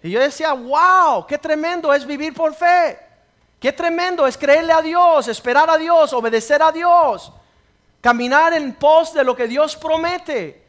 Y 0.02 0.10
yo 0.10 0.20
decía, 0.20 0.52
wow, 0.52 1.26
qué 1.26 1.38
tremendo 1.38 1.92
es 1.94 2.04
vivir 2.04 2.34
por 2.34 2.54
fe. 2.54 2.98
Qué 3.60 3.72
tremendo 3.72 4.26
es 4.26 4.36
creerle 4.36 4.72
a 4.72 4.82
Dios, 4.82 5.28
esperar 5.28 5.70
a 5.70 5.78
Dios, 5.78 6.12
obedecer 6.12 6.60
a 6.60 6.72
Dios, 6.72 7.32
caminar 8.00 8.52
en 8.54 8.74
pos 8.74 9.14
de 9.14 9.22
lo 9.22 9.36
que 9.36 9.46
Dios 9.46 9.76
promete. 9.76 10.60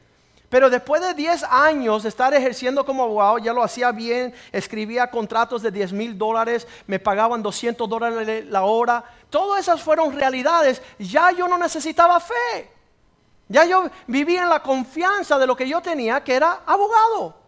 Pero 0.48 0.70
después 0.70 1.02
de 1.02 1.16
10 1.16 1.46
años 1.50 2.04
de 2.04 2.10
estar 2.10 2.32
ejerciendo 2.36 2.86
como 2.86 3.02
abogado, 3.02 3.40
ya 3.40 3.52
lo 3.54 3.63
hacía 3.63 3.92
bien, 3.92 4.36
escribía 4.52 5.10
contratos 5.10 5.63
de 5.63 5.72
10 5.72 5.94
mil 5.94 6.16
dólares, 6.16 6.68
me 6.86 7.00
pagaban 7.00 7.42
200 7.42 7.90
dólares 7.90 8.46
la 8.46 8.62
hora. 8.62 9.04
Todas 9.32 9.62
esas 9.62 9.82
fueron 9.82 10.13
realidades. 10.13 10.80
Ya 11.00 11.32
yo 11.32 11.48
no 11.48 11.58
necesitaba 11.58 12.20
fe. 12.20 12.70
Ya 13.48 13.66
yo 13.66 13.90
vivía 14.06 14.44
en 14.44 14.50
la 14.50 14.62
confianza 14.62 15.40
de 15.40 15.48
lo 15.48 15.56
que 15.56 15.68
yo 15.68 15.82
tenía, 15.82 16.24
que 16.24 16.36
era 16.36 16.60
abogado. 16.68 17.42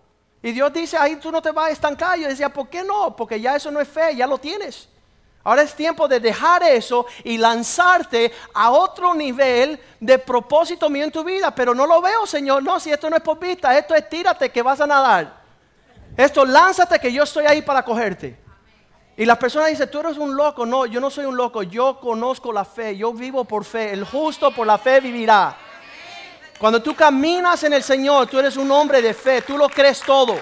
Y 0.46 0.52
Dios 0.52 0.72
dice, 0.72 0.96
ahí 0.96 1.16
tú 1.16 1.32
no 1.32 1.42
te 1.42 1.50
vas 1.50 1.70
a 1.70 1.72
estancar. 1.72 2.20
Yo 2.20 2.28
decía, 2.28 2.50
¿por 2.50 2.70
qué 2.70 2.84
no? 2.84 3.16
Porque 3.16 3.42
ya 3.42 3.56
eso 3.56 3.72
no 3.72 3.82
es 3.82 3.88
fe, 3.88 4.16
ya 4.16 4.28
lo 4.28 4.38
tienes. 4.38 4.88
Ahora 5.44 5.64
es 5.64 5.74
tiempo 5.74 6.08
de 6.08 6.20
dejar 6.20 6.62
eso 6.62 7.08
y 7.24 7.40
lanzarte 7.40 8.32
a 8.54 8.70
otro 8.70 9.16
nivel 9.16 9.80
de 10.00 10.20
propósito 10.20 10.88
mío 10.88 11.04
en 11.04 11.12
tu 11.12 11.24
vida. 11.24 11.50
Pero 11.50 11.74
no 11.74 11.88
lo 11.88 12.00
veo, 12.00 12.28
Señor. 12.28 12.62
No, 12.62 12.80
si 12.80 12.92
esto 12.92 13.10
no 13.10 13.16
es 13.16 13.24
por 13.24 13.40
vista, 13.40 13.76
esto 13.76 13.96
es 13.96 14.08
tírate 14.08 14.52
que 14.52 14.62
vas 14.62 14.80
a 14.80 14.86
nadar. 14.86 15.36
Esto 16.16 16.46
lánzate 16.46 17.00
que 17.00 17.12
yo 17.12 17.24
estoy 17.24 17.48
ahí 17.48 17.64
para 17.64 17.84
cogerte. 17.84 18.40
Y 19.18 19.26
las 19.26 19.40
personas 19.40 19.70
dicen, 19.70 19.90
tú 19.90 20.02
eres 20.02 20.16
un 20.16 20.36
loco. 20.36 20.64
No, 20.64 20.86
yo 20.86 21.02
no 21.02 21.10
soy 21.10 21.26
un 21.26 21.38
loco. 21.38 21.64
Yo 21.64 22.00
conozco 22.00 22.54
la 22.54 22.66
fe. 22.66 22.96
Yo 22.96 23.14
vivo 23.14 23.46
por 23.46 23.66
fe. 23.66 23.94
El 23.94 24.06
justo 24.06 24.52
por 24.52 24.68
la 24.68 24.78
fe 24.78 25.00
vivirá. 25.00 25.58
Cuando 26.58 26.82
tú 26.82 26.96
caminas 26.96 27.64
en 27.64 27.74
el 27.74 27.84
Señor, 27.84 28.28
tú 28.28 28.40
eres 28.40 28.56
un 28.56 28.72
hombre 28.72 29.02
de 29.02 29.14
fe, 29.14 29.42
tú 29.42 29.58
lo 29.58 29.68
crees 29.68 30.02
todo. 30.02 30.36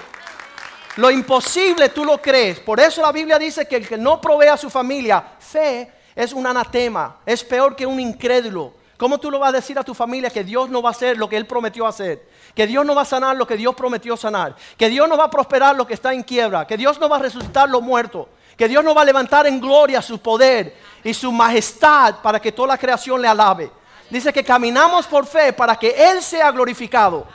Lo 0.96 1.10
imposible 1.10 1.88
tú 1.88 2.04
lo 2.04 2.18
crees. 2.18 2.60
Por 2.60 2.78
eso 2.78 3.02
la 3.02 3.10
Biblia 3.10 3.38
dice 3.38 3.66
que 3.66 3.76
el 3.76 3.88
que 3.88 3.98
no 3.98 4.20
provee 4.20 4.46
a 4.46 4.56
su 4.56 4.70
familia 4.70 5.24
fe 5.40 5.90
es 6.14 6.32
un 6.32 6.46
anatema, 6.46 7.16
es 7.26 7.42
peor 7.42 7.74
que 7.74 7.84
un 7.84 7.98
incrédulo. 7.98 8.72
¿Cómo 8.96 9.18
tú 9.18 9.28
lo 9.28 9.40
vas 9.40 9.48
a 9.48 9.56
decir 9.56 9.76
a 9.76 9.82
tu 9.82 9.92
familia 9.92 10.30
que 10.30 10.44
Dios 10.44 10.70
no 10.70 10.80
va 10.80 10.90
a 10.90 10.92
hacer 10.92 11.18
lo 11.18 11.28
que 11.28 11.36
Él 11.36 11.46
prometió 11.46 11.84
hacer? 11.84 12.28
Que 12.54 12.66
Dios 12.66 12.86
no 12.86 12.94
va 12.94 13.02
a 13.02 13.04
sanar 13.04 13.36
lo 13.36 13.44
que 13.44 13.56
Dios 13.56 13.74
prometió 13.74 14.16
sanar. 14.16 14.54
Que 14.78 14.88
Dios 14.88 15.08
no 15.08 15.16
va 15.16 15.24
a 15.24 15.30
prosperar 15.30 15.74
lo 15.74 15.84
que 15.84 15.94
está 15.94 16.14
en 16.14 16.22
quiebra. 16.22 16.64
Que 16.64 16.76
Dios 16.76 17.00
no 17.00 17.08
va 17.08 17.16
a 17.16 17.18
resucitar 17.18 17.68
lo 17.68 17.80
muerto. 17.80 18.28
Que 18.56 18.68
Dios 18.68 18.84
no 18.84 18.94
va 18.94 19.02
a 19.02 19.04
levantar 19.04 19.48
en 19.48 19.60
gloria 19.60 20.00
su 20.00 20.20
poder 20.20 20.76
y 21.02 21.12
su 21.12 21.32
majestad 21.32 22.22
para 22.22 22.40
que 22.40 22.52
toda 22.52 22.68
la 22.68 22.78
creación 22.78 23.20
le 23.20 23.26
alabe. 23.26 23.68
Dice 24.14 24.32
que 24.32 24.44
caminamos 24.44 25.08
por 25.08 25.26
fe 25.26 25.52
para 25.52 25.74
que 25.74 25.88
Él 25.88 26.22
sea 26.22 26.52
glorificado. 26.52 27.26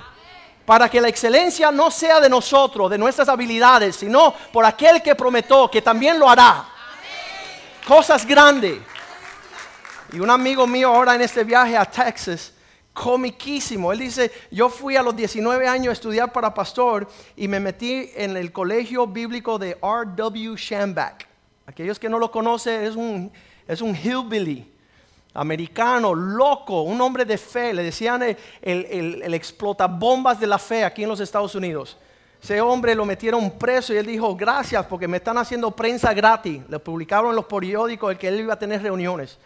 Para 0.65 0.87
que 0.87 1.01
la 1.01 1.09
excelencia 1.09 1.71
no 1.71 1.91
sea 1.91 2.21
de 2.21 2.29
nosotros, 2.29 2.89
de 2.89 2.97
nuestras 2.97 3.27
habilidades, 3.27 3.97
sino 3.97 4.33
por 4.53 4.63
aquel 4.63 5.01
que 5.01 5.13
prometió 5.13 5.69
que 5.69 5.81
también 5.81 6.17
lo 6.17 6.29
hará. 6.29 6.69
Cosas 7.85 8.25
grandes. 8.25 8.79
Y 10.13 10.21
un 10.21 10.29
amigo 10.29 10.65
mío 10.65 10.87
ahora 10.87 11.15
en 11.15 11.21
este 11.21 11.43
viaje 11.43 11.75
a 11.75 11.83
Texas, 11.83 12.53
comiquísimo. 12.93 13.91
Él 13.91 13.99
dice, 13.99 14.31
yo 14.49 14.69
fui 14.69 14.95
a 14.95 15.03
los 15.03 15.13
19 15.13 15.67
años 15.67 15.89
a 15.89 15.93
estudiar 15.93 16.31
para 16.31 16.53
pastor 16.53 17.09
y 17.35 17.49
me 17.49 17.59
metí 17.59 18.09
en 18.15 18.37
el 18.37 18.53
colegio 18.53 19.05
bíblico 19.05 19.59
de 19.59 19.71
R.W. 19.71 20.55
Shambach. 20.55 21.25
Aquellos 21.65 21.99
que 21.99 22.07
no 22.07 22.17
lo 22.17 22.31
conocen, 22.31 22.85
es 22.85 22.95
un, 22.95 23.33
es 23.67 23.81
un 23.81 23.93
hillbilly 23.93 24.68
americano, 25.39 26.13
loco, 26.13 26.81
un 26.81 26.99
hombre 26.99 27.23
de 27.23 27.37
fe. 27.37 27.73
Le 27.73 27.83
decían 27.83 28.21
el, 28.23 28.37
el, 28.61 29.21
el 29.21 29.33
explotabombas 29.33 30.39
de 30.39 30.47
la 30.47 30.59
fe 30.59 30.83
aquí 30.83 31.03
en 31.03 31.09
los 31.09 31.19
Estados 31.19 31.55
Unidos. 31.55 31.97
Ese 32.41 32.59
hombre 32.61 32.93
lo 32.95 33.05
metieron 33.05 33.51
preso 33.51 33.93
y 33.93 33.97
él 33.97 34.05
dijo, 34.05 34.35
gracias 34.35 34.85
porque 34.85 35.07
me 35.07 35.17
están 35.17 35.37
haciendo 35.37 35.71
prensa 35.71 36.13
gratis. 36.13 36.61
Le 36.69 36.79
publicaron 36.79 37.29
en 37.29 37.37
los 37.37 37.45
periódicos 37.45 38.11
el 38.11 38.17
que 38.17 38.27
él 38.27 38.41
iba 38.41 38.53
a 38.53 38.59
tener 38.59 38.81
reuniones. 38.81 39.37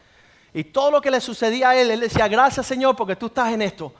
Y 0.53 0.63
todo 0.63 0.91
lo 0.91 1.01
que 1.01 1.11
le 1.11 1.19
sucedía 1.19 1.69
a 1.69 1.75
él, 1.75 1.89
él 1.91 1.99
decía, 1.99 2.27
gracias 2.27 2.65
Señor 2.65 2.95
porque 2.95 3.15
tú 3.15 3.27
estás 3.27 3.51
en 3.51 3.61
esto. 3.61 3.93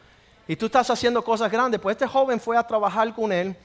Y 0.47 0.55
tú 0.55 0.65
estás 0.65 0.89
haciendo 0.89 1.23
cosas 1.23 1.51
grandes. 1.51 1.79
Pues 1.79 1.95
este 1.95 2.07
joven 2.07 2.39
fue 2.39 2.57
a 2.57 2.65
trabajar 2.65 3.13
con 3.13 3.31
él 3.31 3.55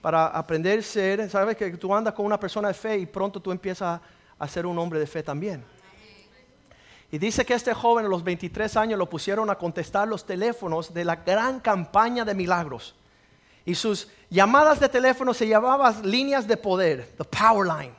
para 0.00 0.26
aprender 0.26 0.78
a 0.78 0.82
ser, 0.82 1.28
sabes 1.28 1.56
que 1.56 1.70
tú 1.72 1.94
andas 1.94 2.14
con 2.14 2.24
una 2.24 2.38
persona 2.38 2.68
de 2.68 2.74
fe 2.74 2.98
y 2.98 3.06
pronto 3.06 3.40
tú 3.40 3.50
empiezas 3.50 4.00
a 4.38 4.48
ser 4.48 4.64
un 4.66 4.78
hombre 4.78 5.00
de 5.00 5.06
fe 5.06 5.22
también. 5.22 5.77
Y 7.10 7.18
dice 7.18 7.46
que 7.46 7.54
este 7.54 7.72
joven 7.72 8.04
a 8.04 8.08
los 8.08 8.22
23 8.22 8.76
años 8.76 8.98
lo 8.98 9.08
pusieron 9.08 9.48
a 9.48 9.56
contestar 9.56 10.06
los 10.06 10.26
teléfonos 10.26 10.92
de 10.92 11.04
la 11.04 11.16
gran 11.16 11.60
campaña 11.60 12.24
de 12.24 12.34
milagros. 12.34 12.94
Y 13.64 13.74
sus 13.74 14.08
llamadas 14.28 14.80
de 14.80 14.88
teléfono 14.88 15.32
se 15.32 15.48
llamaban 15.48 16.08
líneas 16.08 16.46
de 16.46 16.56
poder, 16.56 17.14
the 17.16 17.24
power 17.24 17.66
line. 17.66 17.94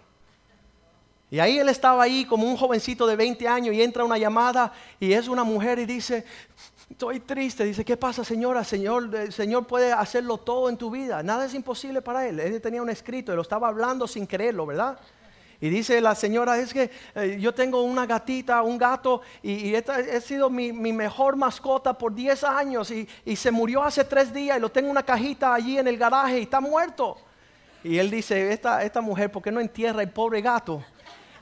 Y 1.32 1.40
ahí 1.40 1.60
él 1.60 1.70
estaba 1.70 2.04
ahí 2.04 2.26
como 2.26 2.48
un 2.48 2.58
jovencito 2.58 3.06
de 3.06 3.16
20 3.16 3.48
años 3.48 3.76
y 3.76 3.82
entra 3.82 4.04
una 4.04 4.18
llamada 4.18 4.74
y 5.00 5.14
es 5.14 5.28
una 5.28 5.44
mujer 5.44 5.78
y 5.78 5.86
dice, 5.86 6.26
estoy 6.90 7.20
triste. 7.20 7.64
Dice, 7.64 7.86
¿qué 7.86 7.98
pasa 7.98 8.24
señora? 8.24 8.64
Señor, 8.64 9.14
el 9.16 9.32
Señor 9.32 9.68
puede 9.68 9.92
hacerlo 9.92 10.38
todo 10.38 10.70
en 10.70 10.78
tu 10.78 10.90
vida. 10.90 11.22
Nada 11.22 11.46
es 11.46 11.54
imposible 11.54 12.02
para 12.02 12.28
él. 12.28 12.40
Él 12.40 12.60
tenía 12.62 12.82
un 12.82 12.90
escrito 12.90 13.32
y 13.32 13.36
lo 13.36 13.44
estaba 13.44 13.68
hablando 13.68 14.08
sin 14.08 14.26
creerlo, 14.26 14.66
¿verdad? 14.66 15.00
Y 15.62 15.70
dice 15.70 16.00
la 16.00 16.16
señora, 16.16 16.58
es 16.58 16.74
que 16.74 16.90
eh, 17.16 17.38
yo 17.40 17.54
tengo 17.54 17.82
una 17.82 18.06
gatita, 18.06 18.62
un 18.62 18.78
gato, 18.78 19.22
y, 19.44 19.74
esta 19.74 19.96
ha 19.96 20.22
sido 20.22 20.50
mi, 20.50 20.72
mejor 20.72 21.36
mascota 21.36 21.98
por 21.98 22.14
10 22.14 22.44
años, 22.46 22.92
y, 22.92 23.08
y, 23.26 23.36
se 23.36 23.52
murió 23.52 23.84
hace 23.84 24.04
3 24.04 24.34
días, 24.34 24.58
y 24.58 24.62
lo 24.62 24.72
tengo 24.72 24.88
en 24.88 24.92
una 24.92 25.04
cajita 25.04 25.54
allí 25.54 25.78
en 25.78 25.88
el 25.88 25.98
garaje, 25.98 26.40
y 26.40 26.44
está 26.44 26.62
muerto. 26.62 27.18
Y 27.84 27.98
él 27.98 28.10
dice, 28.10 28.54
esta, 28.54 28.84
esta 28.84 29.02
mujer, 29.02 29.32
¿por 29.32 29.42
qué 29.42 29.52
no 29.52 29.60
entierra 29.60 30.02
el 30.02 30.10
pobre 30.10 30.42
gato? 30.42 30.84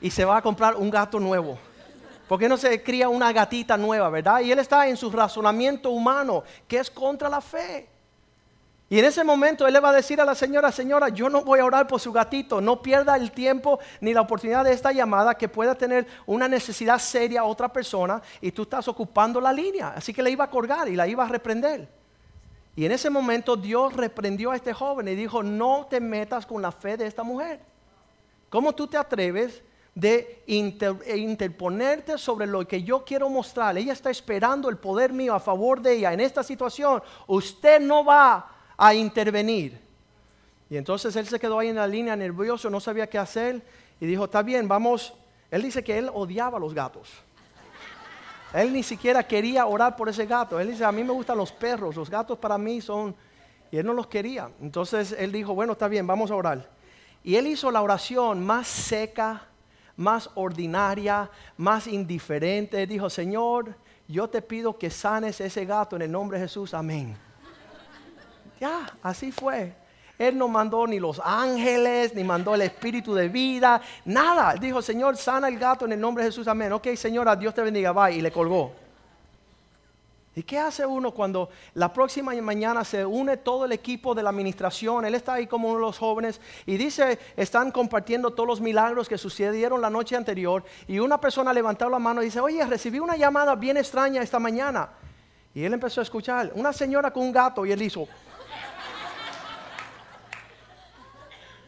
y 0.00 0.10
se 0.10 0.24
va 0.24 0.36
a 0.36 0.42
comprar 0.42 0.76
un 0.76 0.90
gato 0.90 1.18
nuevo. 1.18 1.58
¿Por 2.28 2.38
qué 2.38 2.48
no 2.48 2.56
se 2.56 2.82
cría 2.82 3.08
una 3.08 3.32
gatita 3.32 3.76
nueva, 3.76 4.10
verdad? 4.10 4.40
Y 4.40 4.52
él 4.52 4.58
está 4.58 4.86
en 4.86 4.96
su 4.96 5.10
razonamiento 5.10 5.90
humano, 5.90 6.44
que 6.66 6.78
es 6.78 6.90
contra 6.90 7.28
la 7.28 7.40
fe. 7.40 7.88
Y 8.90 8.98
en 8.98 9.04
ese 9.04 9.22
momento 9.22 9.66
él 9.66 9.74
le 9.74 9.80
va 9.80 9.90
a 9.90 9.94
decir 9.94 10.18
a 10.18 10.24
la 10.24 10.34
señora, 10.34 10.72
señora, 10.72 11.10
yo 11.10 11.28
no 11.28 11.42
voy 11.42 11.60
a 11.60 11.64
orar 11.64 11.86
por 11.86 12.00
su 12.00 12.10
gatito, 12.10 12.60
no 12.60 12.80
pierda 12.80 13.16
el 13.16 13.32
tiempo 13.32 13.78
ni 14.00 14.14
la 14.14 14.22
oportunidad 14.22 14.64
de 14.64 14.72
esta 14.72 14.92
llamada 14.92 15.34
que 15.36 15.48
pueda 15.48 15.74
tener 15.74 16.06
una 16.24 16.48
necesidad 16.48 16.98
seria 16.98 17.42
a 17.42 17.44
otra 17.44 17.70
persona 17.70 18.22
y 18.40 18.50
tú 18.50 18.62
estás 18.62 18.88
ocupando 18.88 19.42
la 19.42 19.52
línea. 19.52 19.92
Así 19.94 20.14
que 20.14 20.22
le 20.22 20.30
iba 20.30 20.44
a 20.44 20.50
colgar 20.50 20.88
y 20.88 20.96
la 20.96 21.06
iba 21.06 21.24
a 21.24 21.28
reprender. 21.28 21.86
Y 22.76 22.86
en 22.86 22.92
ese 22.92 23.10
momento 23.10 23.56
Dios 23.56 23.92
reprendió 23.92 24.52
a 24.52 24.56
este 24.56 24.72
joven 24.72 25.08
y 25.08 25.14
dijo, 25.14 25.42
no 25.42 25.86
te 25.90 26.00
metas 26.00 26.46
con 26.46 26.62
la 26.62 26.72
fe 26.72 26.96
de 26.96 27.06
esta 27.06 27.22
mujer. 27.22 27.60
¿Cómo 28.48 28.72
tú 28.72 28.86
te 28.86 28.96
atreves 28.96 29.62
de 29.94 30.44
e 30.46 31.16
interponerte 31.16 32.16
sobre 32.18 32.46
lo 32.46 32.66
que 32.68 32.84
yo 32.84 33.04
quiero 33.04 33.28
mostrar. 33.28 33.76
Ella 33.76 33.92
está 33.92 34.10
esperando 34.10 34.68
el 34.68 34.76
poder 34.76 35.12
mío 35.12 35.34
a 35.34 35.40
favor 35.40 35.82
de 35.82 35.94
ella. 35.94 36.12
En 36.12 36.20
esta 36.20 36.44
situación, 36.44 37.02
usted 37.26 37.80
no 37.80 38.04
va 38.04 38.57
a 38.78 38.94
intervenir. 38.94 39.78
Y 40.70 40.76
entonces 40.76 41.14
él 41.16 41.26
se 41.26 41.38
quedó 41.40 41.58
ahí 41.58 41.68
en 41.68 41.76
la 41.76 41.86
línea 41.86 42.14
nervioso, 42.14 42.70
no 42.70 42.80
sabía 42.80 43.08
qué 43.08 43.18
hacer 43.18 43.62
y 44.00 44.06
dijo, 44.06 44.24
está 44.24 44.42
bien, 44.42 44.68
vamos. 44.68 45.12
Él 45.50 45.62
dice 45.62 45.82
que 45.82 45.98
él 45.98 46.10
odiaba 46.12 46.58
a 46.58 46.60
los 46.60 46.72
gatos. 46.72 47.10
Él 48.54 48.72
ni 48.72 48.82
siquiera 48.82 49.26
quería 49.26 49.66
orar 49.66 49.96
por 49.96 50.08
ese 50.08 50.24
gato. 50.24 50.58
Él 50.58 50.70
dice, 50.70 50.84
a 50.84 50.92
mí 50.92 51.04
me 51.04 51.12
gustan 51.12 51.36
los 51.36 51.52
perros, 51.52 51.96
los 51.96 52.08
gatos 52.08 52.38
para 52.38 52.56
mí 52.56 52.80
son... 52.80 53.14
Y 53.70 53.76
él 53.76 53.84
no 53.84 53.92
los 53.92 54.06
quería. 54.06 54.50
Entonces 54.62 55.14
él 55.18 55.30
dijo, 55.30 55.54
bueno, 55.54 55.72
está 55.72 55.88
bien, 55.88 56.06
vamos 56.06 56.30
a 56.30 56.36
orar. 56.36 56.70
Y 57.22 57.36
él 57.36 57.46
hizo 57.46 57.70
la 57.70 57.82
oración 57.82 58.44
más 58.44 58.66
seca, 58.66 59.42
más 59.96 60.30
ordinaria, 60.34 61.30
más 61.58 61.86
indiferente. 61.86 62.86
Dijo, 62.86 63.10
Señor, 63.10 63.74
yo 64.06 64.28
te 64.28 64.40
pido 64.40 64.78
que 64.78 64.88
sanes 64.88 65.38
ese 65.42 65.66
gato 65.66 65.96
en 65.96 66.02
el 66.02 66.12
nombre 66.12 66.38
de 66.38 66.46
Jesús. 66.46 66.72
Amén. 66.72 67.27
Ya, 68.60 68.92
así 69.02 69.32
fue. 69.32 69.74
Él 70.18 70.36
no 70.36 70.48
mandó 70.48 70.86
ni 70.86 70.98
los 70.98 71.20
ángeles, 71.24 72.12
ni 72.14 72.24
mandó 72.24 72.54
el 72.54 72.62
espíritu 72.62 73.14
de 73.14 73.28
vida, 73.28 73.80
nada. 74.04 74.54
Dijo, 74.54 74.82
Señor, 74.82 75.16
sana 75.16 75.46
el 75.46 75.58
gato 75.58 75.84
en 75.84 75.92
el 75.92 76.00
nombre 76.00 76.24
de 76.24 76.30
Jesús. 76.30 76.48
Amén. 76.48 76.72
Ok, 76.72 76.88
Señora, 76.96 77.36
Dios 77.36 77.54
te 77.54 77.62
bendiga. 77.62 77.92
Bye. 77.92 78.16
Y 78.16 78.20
le 78.20 78.32
colgó. 78.32 78.72
¿Y 80.34 80.42
qué 80.44 80.58
hace 80.58 80.86
uno 80.86 81.10
cuando 81.10 81.50
la 81.74 81.92
próxima 81.92 82.32
mañana 82.34 82.84
se 82.84 83.04
une 83.04 83.38
todo 83.38 83.64
el 83.64 83.72
equipo 83.72 84.14
de 84.14 84.22
la 84.22 84.30
administración? 84.30 85.04
Él 85.04 85.16
está 85.16 85.34
ahí 85.34 85.48
como 85.48 85.68
uno 85.68 85.78
de 85.78 85.86
los 85.86 85.98
jóvenes 85.98 86.40
y 86.64 86.76
dice, 86.76 87.18
están 87.36 87.72
compartiendo 87.72 88.30
todos 88.30 88.46
los 88.46 88.60
milagros 88.60 89.08
que 89.08 89.18
sucedieron 89.18 89.80
la 89.80 89.90
noche 89.90 90.14
anterior 90.14 90.64
y 90.86 91.00
una 91.00 91.20
persona 91.20 91.52
levantó 91.52 91.88
la 91.88 91.98
mano 91.98 92.22
y 92.22 92.26
dice, 92.26 92.38
oye, 92.38 92.64
recibí 92.64 93.00
una 93.00 93.16
llamada 93.16 93.56
bien 93.56 93.78
extraña 93.78 94.22
esta 94.22 94.38
mañana. 94.38 94.90
Y 95.54 95.64
él 95.64 95.74
empezó 95.74 96.00
a 96.00 96.04
escuchar, 96.04 96.52
una 96.54 96.72
señora 96.72 97.12
con 97.12 97.24
un 97.24 97.32
gato 97.32 97.66
y 97.66 97.72
él 97.72 97.82
hizo... 97.82 98.06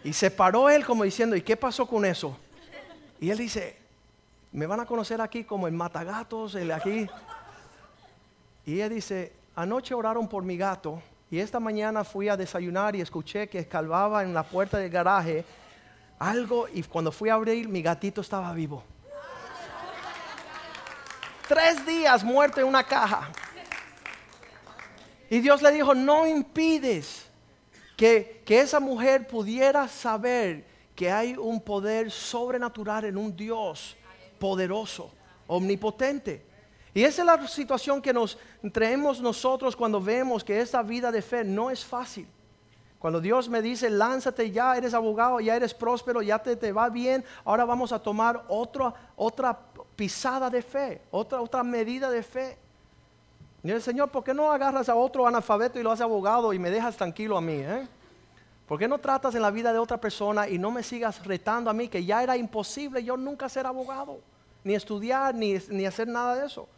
Y 0.03 0.13
se 0.13 0.31
paró 0.31 0.71
él 0.71 0.85
como 0.85 1.05
diciendo, 1.05 1.37
¿y 1.37 1.43
qué 1.43 1.57
pasó 1.57 1.87
con 1.87 2.05
eso? 2.05 2.37
Y 3.21 3.31
él 3.31 3.39
dice, 3.39 3.77
me 4.53 4.67
van 4.67 4.81
a 4.81 4.87
conocer 4.87 5.21
aquí 5.21 5.45
como 5.45 5.67
el 5.67 5.75
matagatos, 5.75 6.55
el 6.55 6.73
aquí... 6.73 7.09
Y 8.67 8.75
ella 8.75 8.89
dice, 8.91 9.33
anoche 9.57 9.95
oraron 9.95 10.29
por 10.29 10.45
mi 10.45 10.57
gato 10.57 11.03
y 11.31 11.39
esta 11.39 11.59
mañana 11.59 12.05
fui 12.05 12.29
a 12.29 12.37
desayunar 12.37 12.95
y 12.95 13.01
escuché 13.01 13.49
que 13.49 13.59
escalvaba 13.59 14.23
en 14.23 14.35
la 14.35 14.43
puerta 14.43 14.79
del 14.79 14.91
garaje 14.91 15.45
algo 16.19 16.69
y 16.73 16.83
cuando 16.83 17.11
fui 17.11 17.31
a 17.31 17.35
abrir 17.35 17.69
mi 17.69 17.83
gatito 17.83 18.21
estaba 18.21 18.53
vivo. 18.53 18.85
Tres 21.49 21.85
días 21.87 22.23
muerto 22.23 22.61
en 22.61 22.67
una 22.67 22.85
caja. 22.85 23.31
Y 25.31 25.41
Dios 25.41 25.63
le 25.63 25.71
dijo, 25.73 25.95
no 25.95 26.27
impides 26.27 27.30
que, 28.01 28.41
que 28.47 28.59
esa 28.59 28.81
mujer 28.81 29.29
pudiera 29.29 29.87
saber 29.87 30.65
que 30.97 31.11
hay 31.11 31.37
un 31.37 31.61
poder 31.61 32.11
sobrenatural 32.11 33.05
en 33.05 33.19
un 33.19 33.37
Dios 33.37 33.95
poderoso, 34.39 35.11
omnipotente. 35.47 36.43
Y 36.95 37.03
esa 37.05 37.21
es 37.21 37.27
la 37.27 37.47
situación 37.47 38.01
que 38.01 38.15
nos 38.15 38.39
traemos 38.73 39.21
nosotros 39.21 39.77
cuando 39.77 40.01
vemos 40.01 40.43
que 40.43 40.63
esta 40.63 40.83
vida 40.83 41.13
de 41.13 41.21
fe 41.21 41.45
no 41.45 41.71
es 41.71 41.85
fácil. 41.85 42.27
Cuando 42.99 43.21
Dios 43.21 43.51
me 43.51 43.61
dice, 43.61 43.91
lánzate, 43.91 44.51
ya 44.51 44.79
eres 44.79 44.95
abogado, 44.95 45.39
ya 45.39 45.55
eres 45.55 45.75
próspero, 45.75 46.23
ya 46.23 46.39
te, 46.39 46.57
te 46.57 46.73
va 46.73 46.89
bien, 46.89 47.23
ahora 47.45 47.67
vamos 47.67 47.93
a 47.93 47.99
tomar 47.99 48.47
otra, 48.49 48.95
otra 49.15 49.59
pisada 49.95 50.49
de 50.49 50.63
fe, 50.63 51.03
otra, 51.11 51.43
otra 51.43 51.63
medida 51.63 52.09
de 52.09 52.23
fe. 52.23 52.57
Y 53.63 53.81
Señor, 53.81 54.11
¿por 54.11 54.25
qué 54.25 54.33
no 54.33 54.51
agarras 54.51 54.89
a 54.89 54.95
otro 54.95 55.27
analfabeto 55.27 55.79
y 55.79 55.83
lo 55.83 55.91
haces 55.91 56.03
abogado 56.03 56.53
y 56.53 56.59
me 56.59 56.71
dejas 56.71 56.97
tranquilo 56.97 57.37
a 57.37 57.41
mí? 57.41 57.55
Eh? 57.55 57.87
¿Por 58.67 58.79
qué 58.79 58.89
no 58.89 58.99
tratas 58.99 59.35
en 59.35 59.43
la 59.43 59.51
vida 59.51 59.73
de 59.73 59.79
otra 59.79 59.99
persona 59.99 60.49
y 60.49 60.59
no 60.59 60.71
me 60.71 60.83
sigas 60.83 61.25
retando 61.27 61.69
a 61.69 61.75
mí 61.75 61.89
que 61.89 62.05
ya 62.05 62.23
era 62.23 62.37
imposible 62.37 63.05
yo 63.05 63.17
nunca 63.17 63.49
ser 63.49 63.67
abogado, 63.67 64.21
ni 64.65 64.75
estudiar, 64.75 65.35
ni, 65.35 65.59
ni 65.69 65.85
hacer 65.85 66.09
nada 66.09 66.37
de 66.37 66.47
eso? 66.47 66.69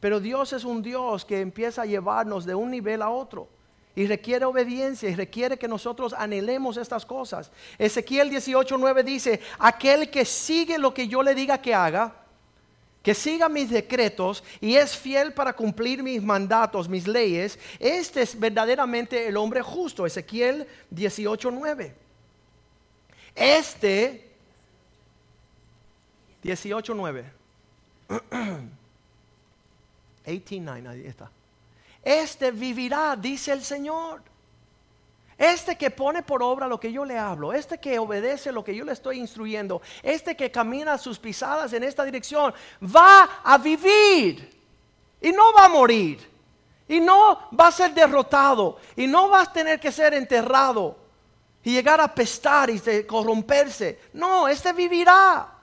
Pero 0.00 0.18
Dios 0.18 0.54
es 0.54 0.64
un 0.64 0.80
Dios 0.80 1.26
que 1.26 1.40
empieza 1.40 1.82
a 1.82 1.86
llevarnos 1.86 2.46
de 2.46 2.54
un 2.54 2.70
nivel 2.70 3.02
a 3.02 3.10
otro. 3.10 3.48
Y 3.94 4.06
requiere 4.06 4.46
obediencia 4.46 5.10
y 5.10 5.14
requiere 5.14 5.58
que 5.58 5.68
nosotros 5.68 6.14
anhelemos 6.16 6.78
estas 6.78 7.04
cosas. 7.04 7.50
Ezequiel 7.76 8.30
18:9 8.30 9.02
dice, 9.04 9.40
aquel 9.58 10.10
que 10.10 10.24
sigue 10.24 10.78
lo 10.78 10.94
que 10.94 11.06
yo 11.06 11.22
le 11.22 11.34
diga 11.34 11.58
que 11.58 11.74
haga, 11.74 12.14
que 13.02 13.14
siga 13.14 13.48
mis 13.48 13.70
decretos 13.70 14.44
y 14.60 14.74
es 14.74 14.96
fiel 14.96 15.32
para 15.32 15.54
cumplir 15.54 16.02
mis 16.02 16.22
mandatos, 16.22 16.88
mis 16.88 17.06
leyes, 17.06 17.58
este 17.78 18.22
es 18.22 18.38
verdaderamente 18.38 19.26
el 19.26 19.36
hombre 19.36 19.62
justo. 19.62 20.04
Ezequiel 20.06 20.66
18.9. 20.94 21.92
Este, 23.34 24.30
18.9. 26.44 27.24
18.9, 30.26 30.78
ahí 30.88 31.06
está. 31.06 31.30
Este 32.02 32.50
vivirá, 32.50 33.16
dice 33.16 33.52
el 33.52 33.62
Señor. 33.62 34.29
Este 35.40 35.74
que 35.78 35.90
pone 35.90 36.22
por 36.22 36.42
obra 36.42 36.68
lo 36.68 36.78
que 36.78 36.92
yo 36.92 37.02
le 37.02 37.16
hablo, 37.16 37.54
este 37.54 37.78
que 37.78 37.98
obedece 37.98 38.52
lo 38.52 38.62
que 38.62 38.76
yo 38.76 38.84
le 38.84 38.92
estoy 38.92 39.18
instruyendo, 39.18 39.80
este 40.02 40.36
que 40.36 40.50
camina 40.50 40.98
sus 40.98 41.18
pisadas 41.18 41.72
en 41.72 41.82
esta 41.82 42.04
dirección, 42.04 42.52
va 42.84 43.40
a 43.42 43.56
vivir 43.56 44.54
y 45.18 45.32
no 45.32 45.54
va 45.54 45.64
a 45.64 45.68
morir. 45.70 46.30
Y 46.86 47.00
no 47.00 47.48
va 47.58 47.68
a 47.68 47.72
ser 47.72 47.94
derrotado 47.94 48.76
y 48.94 49.06
no 49.06 49.30
va 49.30 49.40
a 49.40 49.50
tener 49.50 49.80
que 49.80 49.90
ser 49.90 50.12
enterrado 50.12 50.94
y 51.64 51.72
llegar 51.72 52.02
a 52.02 52.14
pestar 52.14 52.68
y 52.68 52.78
corromperse. 53.04 53.98
No, 54.12 54.46
este 54.46 54.74
vivirá. 54.74 55.54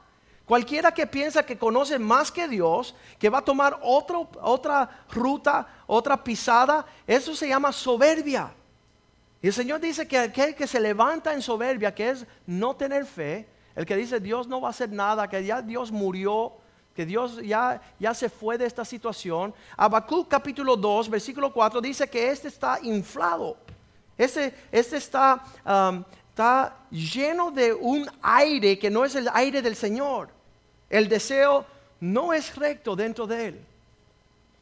Cualquiera 0.47 0.91
que 0.91 1.05
piensa 1.05 1.45
que 1.45 1.55
conoce 1.55 1.99
más 1.99 2.31
que 2.31 2.47
Dios, 2.47 2.95
que 3.19 3.29
va 3.29 3.39
a 3.39 3.45
tomar 3.45 3.79
otra 3.83 5.05
ruta, 5.11 5.67
otra 5.85 6.23
pisada, 6.23 6.83
eso 7.05 7.35
se 7.35 7.47
llama 7.47 7.71
soberbia. 7.71 8.51
Y 9.41 9.47
el 9.47 9.53
Señor 9.53 9.79
dice 9.79 10.07
que 10.07 10.17
aquel 10.17 10.55
que 10.55 10.67
se 10.67 10.79
levanta 10.79 11.33
en 11.33 11.41
soberbia, 11.41 11.93
que 11.93 12.09
es 12.09 12.25
no 12.45 12.75
tener 12.75 13.05
fe, 13.05 13.47
el 13.75 13.85
que 13.85 13.95
dice 13.95 14.19
Dios 14.19 14.47
no 14.47 14.59
va 14.59 14.69
a 14.69 14.71
hacer 14.71 14.91
nada, 14.91 15.29
que 15.29 15.43
ya 15.45 15.61
Dios 15.61 15.91
murió, 15.91 16.53
que 16.95 17.05
Dios 17.05 17.39
ya, 17.43 17.79
ya 17.99 18.13
se 18.15 18.27
fue 18.27 18.57
de 18.57 18.65
esta 18.65 18.83
situación. 18.83 19.53
Habacuc 19.75 20.27
capítulo 20.27 20.75
2, 20.75 21.09
versículo 21.11 21.53
4 21.53 21.79
dice 21.79 22.09
que 22.09 22.31
este 22.31 22.47
está 22.47 22.79
inflado. 22.81 23.55
Este, 24.17 24.51
este 24.71 24.97
está, 24.97 25.43
um, 25.63 26.03
está 26.29 26.75
lleno 26.89 27.51
de 27.51 27.71
un 27.71 28.09
aire 28.23 28.79
que 28.79 28.89
no 28.89 29.05
es 29.05 29.13
el 29.13 29.29
aire 29.31 29.61
del 29.61 29.75
Señor. 29.75 30.29
El 30.89 31.07
deseo 31.07 31.63
no 31.99 32.33
es 32.33 32.55
recto 32.55 32.95
dentro 32.95 33.27
de 33.27 33.45
él. 33.45 33.65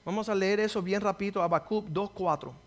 Vamos 0.03 0.27
a 0.27 0.35
leer 0.35 0.59
eso 0.59 0.81
bien 0.81 0.99
rapidito, 0.99 1.41
Habacuc 1.41 1.87
2.4. 1.87 2.64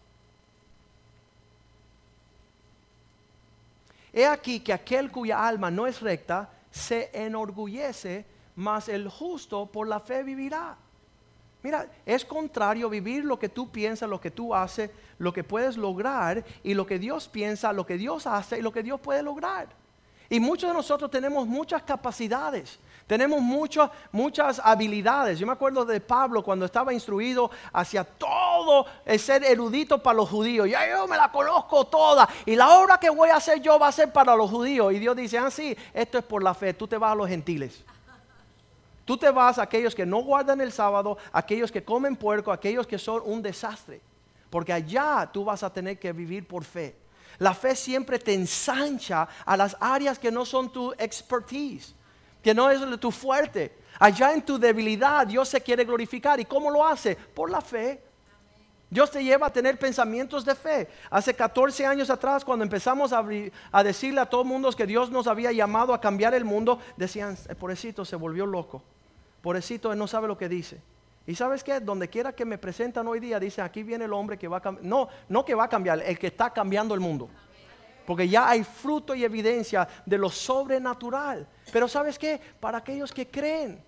He 4.19 4.27
aquí 4.27 4.59
que 4.59 4.73
aquel 4.73 5.13
cuya 5.13 5.47
alma 5.47 5.71
no 5.71 5.87
es 5.87 6.01
recta 6.01 6.51
se 6.73 7.09
enorgullece, 7.13 8.27
mas 8.57 8.89
el 8.89 9.09
justo 9.09 9.67
por 9.67 9.87
la 9.87 10.01
fe 10.01 10.25
vivirá. 10.25 10.77
Mira, 11.63 11.89
es 12.05 12.25
contrario 12.25 12.91
vivir 12.91 13.25
lo 13.25 13.39
que 13.39 13.49
tú 13.49 13.71
piensas, 13.71 14.11
lo 14.11 14.21
que 14.21 14.33
tú 14.33 14.53
haces, 14.53 14.91
lo 15.19 15.33
que 15.33 15.45
puedes 15.45 15.77
lograr 15.77 16.45
y 16.65 16.75
lo 16.75 16.85
que 16.85 16.99
Dios 16.99 17.29
piensa, 17.29 17.73
lo 17.73 17.87
que 17.87 17.97
Dios 17.97 18.27
hace 18.27 18.59
y 18.59 18.63
lo 18.63 18.73
que 18.73 18.83
Dios 18.83 18.99
puede 18.99 19.23
lograr. 19.23 19.69
Y 20.29 20.41
muchos 20.41 20.69
de 20.69 20.75
nosotros 20.75 21.13
tenemos 21.13 21.47
muchas 21.47 21.85
capacidades, 21.85 22.81
tenemos 23.09 23.41
muchas, 23.41 23.91
muchas 24.13 24.61
habilidades. 24.63 25.39
Yo 25.39 25.47
me 25.47 25.55
acuerdo 25.55 25.87
de 25.87 25.99
Pablo 25.99 26.45
cuando 26.45 26.67
estaba 26.67 26.93
instruido 26.93 27.51
hacia 27.73 28.05
todo 28.05 28.85
ser 29.17 29.43
erudito 29.45 30.03
para 30.03 30.19
los 30.19 30.29
judíos. 30.29 30.69
Ya 30.69 30.87
yo 30.87 31.09
me 31.09 31.17
la 31.17 31.33
conozco 31.33 31.87
toda. 31.87 32.29
Y 32.45 32.55
la 32.55 32.79
obra 32.79 32.99
que 33.01 33.09
voy 33.09 33.31
a 33.31 33.37
hacer 33.37 33.63
yo 33.63 33.79
va 33.79 33.89
a 33.89 33.93
ser 33.93 34.13
para 34.13 34.37
los 34.37 34.51
judíos. 34.51 34.93
Y 34.93 34.99
Dios 34.99 35.17
dice, 35.17 35.39
ah, 35.39 35.51
sí, 35.51 35.75
esto 35.95 36.19
es 36.19 36.25
por 36.25 36.43
la 36.43 36.53
fe. 36.53 36.75
Tú 36.75 36.87
te 36.87 36.99
vas 36.99 37.13
a 37.13 37.15
los 37.15 37.27
gentiles. 37.27 37.83
Tú 39.07 39.17
te 39.17 39.31
vas 39.31 39.59
a 39.59 39.63
aquellos 39.63 39.95
que 39.95 40.05
no 40.05 40.19
guardan 40.19 40.61
el 40.61 40.71
sábado, 40.71 41.17
aquellos 41.33 41.73
que 41.73 41.83
comen 41.83 42.15
puerco, 42.15 42.53
aquellos 42.53 42.87
que 42.87 42.99
son 42.99 43.23
un 43.25 43.41
desastre. 43.41 44.03
Porque 44.51 44.75
allá 44.75 45.31
tú 45.33 45.47
vas 45.47 45.63
a 45.63 45.73
tener 45.73 45.99
que 45.99 46.13
vivir 46.13 46.47
por 46.47 46.63
fe. 46.63 46.95
La 47.39 47.55
fe 47.55 47.75
siempre 47.75 48.19
te 48.19 48.35
ensancha 48.35 49.27
a 49.47 49.57
las 49.57 49.79
áreas 49.81 50.19
que 50.19 50.31
no 50.31 50.45
son 50.45 50.71
tu 50.71 50.93
expertise 50.99 51.95
que 52.43 52.55
no 52.55 52.71
es 52.71 52.81
tu 53.01 53.11
fuerte. 53.11 53.77
Allá 53.99 54.33
en 54.33 54.43
tu 54.43 54.59
debilidad 54.59 55.27
Dios 55.27 55.49
se 55.49 55.61
quiere 55.61 55.85
glorificar. 55.85 56.39
¿Y 56.41 56.45
cómo 56.45 56.71
lo 56.71 56.87
hace? 56.87 57.17
Por 57.17 57.51
la 57.51 57.61
fe. 57.61 58.03
Dios 58.91 59.11
te 59.11 59.23
lleva 59.23 59.49
a 59.49 59.53
tener 59.53 59.79
pensamientos 59.79 60.45
de 60.45 60.55
fe. 60.55 60.89
Hace 61.11 61.35
14 61.35 61.85
años 61.85 62.09
atrás, 62.09 62.45
cuando 62.45 62.65
empezamos 62.65 63.13
a, 63.13 63.23
a 63.71 63.85
decirle 63.85 64.21
a 64.21 64.27
todo 64.27 64.45
mundo 64.45 64.71
que 64.73 64.87
Dios 64.87 65.11
nos 65.11 65.27
había 65.27 65.53
llamado 65.53 65.93
a 65.93 66.01
cambiar 66.01 66.35
el 66.35 66.45
mundo, 66.45 66.79
decían, 66.97 67.37
el 67.49 67.57
pobrecito 67.57 68.05
se 68.05 68.17
volvió 68.17 68.47
loco. 68.47 68.83
Pobrecito, 69.43 69.93
él 69.93 69.99
no 69.99 70.07
sabe 70.07 70.27
lo 70.27 70.39
que 70.39 70.49
dice. 70.49 70.81
Y 71.27 71.35
sabes 71.35 71.63
qué, 71.63 71.81
donde 71.81 72.09
quiera 72.09 72.33
que 72.33 72.47
me 72.47 72.57
presentan 72.57 73.07
hoy 73.07 73.21
día, 73.21 73.39
dice, 73.39 73.61
aquí 73.61 73.83
viene 73.83 74.07
el 74.07 74.13
hombre 74.15 74.39
que 74.39 74.49
va 74.49 74.57
a 74.57 74.61
cambiar. 74.63 74.87
No, 74.87 75.09
no 75.29 75.45
que 75.45 75.55
va 75.55 75.65
a 75.65 75.69
cambiar, 75.69 76.03
el 76.03 76.19
que 76.19 76.29
está 76.29 76.51
cambiando 76.51 76.95
el 76.95 77.01
mundo. 77.01 77.29
Porque 78.09 78.27
ya 78.27 78.49
hay 78.49 78.65
fruto 78.65 79.15
y 79.15 79.23
evidencia 79.23 79.87
de 80.07 80.17
lo 80.17 80.31
sobrenatural. 80.31 81.47
Pero 81.71 81.87
¿sabes 81.87 82.19
qué? 82.19 82.41
Para 82.59 82.79
aquellos 82.79 83.13
que 83.13 83.29
creen. 83.29 83.85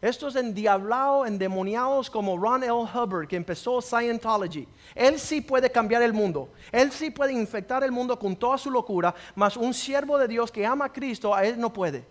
Estos 0.00 0.36
endiablados, 0.36 1.26
endemoniados 1.26 2.08
como 2.08 2.38
Ron 2.38 2.62
L. 2.62 2.70
Hubbard, 2.70 3.26
que 3.26 3.34
empezó 3.34 3.82
Scientology. 3.82 4.68
Él 4.94 5.18
sí 5.18 5.40
puede 5.40 5.72
cambiar 5.72 6.02
el 6.02 6.12
mundo. 6.12 6.50
Él 6.70 6.92
sí 6.92 7.10
puede 7.10 7.32
infectar 7.32 7.82
el 7.82 7.90
mundo 7.90 8.16
con 8.16 8.36
toda 8.36 8.58
su 8.58 8.70
locura. 8.70 9.12
Mas 9.34 9.56
un 9.56 9.74
siervo 9.74 10.18
de 10.18 10.28
Dios 10.28 10.52
que 10.52 10.64
ama 10.64 10.84
a 10.84 10.92
Cristo, 10.92 11.34
a 11.34 11.44
él 11.44 11.58
no 11.58 11.72
puede. 11.72 12.04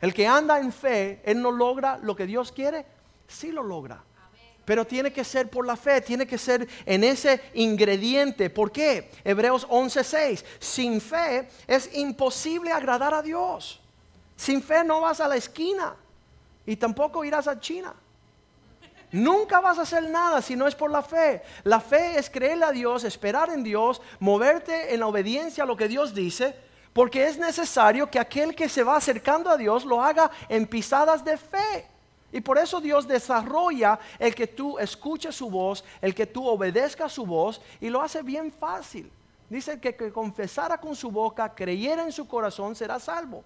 El 0.00 0.14
que 0.14 0.24
anda 0.24 0.60
en 0.60 0.70
fe, 0.70 1.20
él 1.24 1.42
no 1.42 1.50
logra 1.50 1.98
lo 2.00 2.14
que 2.14 2.26
Dios 2.26 2.52
quiere, 2.52 2.86
sí 3.26 3.50
lo 3.50 3.64
logra. 3.64 4.04
Pero 4.64 4.86
tiene 4.86 5.12
que 5.12 5.24
ser 5.24 5.50
por 5.50 5.66
la 5.66 5.76
fe, 5.76 6.00
tiene 6.00 6.26
que 6.26 6.38
ser 6.38 6.66
en 6.86 7.04
ese 7.04 7.40
ingrediente. 7.54 8.48
¿Por 8.50 8.72
qué? 8.72 9.10
Hebreos 9.22 9.66
11:6. 9.68 10.44
Sin 10.58 11.00
fe 11.00 11.48
es 11.66 11.94
imposible 11.94 12.72
agradar 12.72 13.12
a 13.14 13.22
Dios. 13.22 13.80
Sin 14.36 14.62
fe 14.62 14.82
no 14.84 15.00
vas 15.00 15.20
a 15.20 15.28
la 15.28 15.36
esquina 15.36 15.94
y 16.66 16.76
tampoco 16.76 17.24
irás 17.24 17.46
a 17.46 17.60
China. 17.60 17.94
Nunca 19.12 19.60
vas 19.60 19.78
a 19.78 19.82
hacer 19.82 20.10
nada 20.10 20.42
si 20.42 20.56
no 20.56 20.66
es 20.66 20.74
por 20.74 20.90
la 20.90 21.02
fe. 21.02 21.42
La 21.62 21.80
fe 21.80 22.18
es 22.18 22.28
creerle 22.28 22.64
a 22.64 22.72
Dios, 22.72 23.04
esperar 23.04 23.48
en 23.50 23.62
Dios, 23.62 24.02
moverte 24.18 24.92
en 24.92 25.00
la 25.00 25.06
obediencia 25.06 25.62
a 25.62 25.66
lo 25.66 25.76
que 25.76 25.86
Dios 25.86 26.14
dice, 26.14 26.56
porque 26.92 27.28
es 27.28 27.38
necesario 27.38 28.10
que 28.10 28.18
aquel 28.18 28.56
que 28.56 28.68
se 28.68 28.82
va 28.82 28.96
acercando 28.96 29.50
a 29.50 29.56
Dios 29.56 29.84
lo 29.84 30.02
haga 30.02 30.30
en 30.48 30.66
pisadas 30.66 31.24
de 31.24 31.36
fe. 31.36 31.93
Y 32.34 32.40
por 32.40 32.58
eso 32.58 32.80
Dios 32.80 33.06
desarrolla 33.06 33.96
el 34.18 34.34
que 34.34 34.48
tú 34.48 34.76
escuches 34.80 35.36
su 35.36 35.48
voz, 35.48 35.84
el 36.02 36.16
que 36.16 36.26
tú 36.26 36.44
obedezcas 36.44 37.12
su 37.12 37.24
voz 37.24 37.62
y 37.80 37.88
lo 37.88 38.02
hace 38.02 38.24
bien 38.24 38.50
fácil. 38.50 39.08
Dice 39.48 39.78
que, 39.78 39.94
que 39.94 40.10
confesara 40.10 40.76
con 40.78 40.96
su 40.96 41.12
boca, 41.12 41.54
creyera 41.54 42.02
en 42.02 42.10
su 42.10 42.26
corazón, 42.26 42.74
será 42.74 42.98
salvo. 42.98 43.44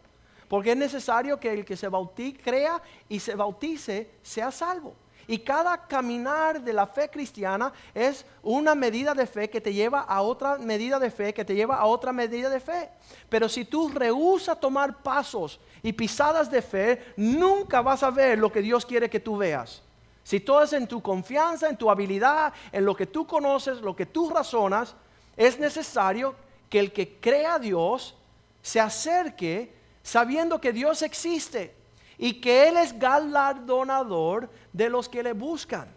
Porque 0.48 0.70
es 0.70 0.76
necesario 0.78 1.38
que 1.38 1.52
el 1.52 1.66
que 1.66 1.76
se 1.76 1.86
bautice, 1.88 2.38
crea 2.38 2.80
y 3.10 3.20
se 3.20 3.34
bautice, 3.34 4.10
sea 4.22 4.50
salvo. 4.50 4.94
Y 5.30 5.40
cada 5.40 5.76
caminar 5.86 6.62
de 6.62 6.72
la 6.72 6.86
fe 6.86 7.10
cristiana 7.10 7.70
es 7.94 8.24
una 8.42 8.74
medida 8.74 9.12
de 9.12 9.26
fe 9.26 9.50
que 9.50 9.60
te 9.60 9.74
lleva 9.74 10.00
a 10.00 10.22
otra 10.22 10.56
medida 10.56 10.98
de 10.98 11.10
fe, 11.10 11.34
que 11.34 11.44
te 11.44 11.54
lleva 11.54 11.76
a 11.76 11.84
otra 11.84 12.14
medida 12.14 12.48
de 12.48 12.58
fe. 12.58 12.88
Pero 13.28 13.46
si 13.46 13.66
tú 13.66 13.90
rehusas 13.90 14.58
tomar 14.58 15.02
pasos 15.02 15.60
y 15.82 15.92
pisadas 15.92 16.50
de 16.50 16.62
fe, 16.62 17.12
nunca 17.18 17.82
vas 17.82 18.02
a 18.02 18.10
ver 18.10 18.38
lo 18.38 18.50
que 18.50 18.62
Dios 18.62 18.86
quiere 18.86 19.10
que 19.10 19.20
tú 19.20 19.36
veas. 19.36 19.82
Si 20.24 20.40
todo 20.40 20.62
es 20.62 20.72
en 20.72 20.86
tu 20.86 21.02
confianza, 21.02 21.68
en 21.68 21.76
tu 21.76 21.90
habilidad, 21.90 22.54
en 22.72 22.86
lo 22.86 22.96
que 22.96 23.04
tú 23.04 23.26
conoces, 23.26 23.82
lo 23.82 23.94
que 23.94 24.06
tú 24.06 24.30
razonas, 24.30 24.94
es 25.36 25.58
necesario 25.58 26.34
que 26.70 26.80
el 26.80 26.90
que 26.90 27.18
crea 27.20 27.56
a 27.56 27.58
Dios 27.58 28.14
se 28.62 28.80
acerque 28.80 29.74
sabiendo 30.02 30.58
que 30.58 30.72
Dios 30.72 31.02
existe 31.02 31.77
y 32.18 32.40
que 32.40 32.68
Él 32.68 32.76
es 32.76 32.98
galardonador 32.98 34.50
de 34.72 34.90
los 34.90 35.08
que 35.08 35.22
le 35.22 35.32
buscan. 35.32 35.88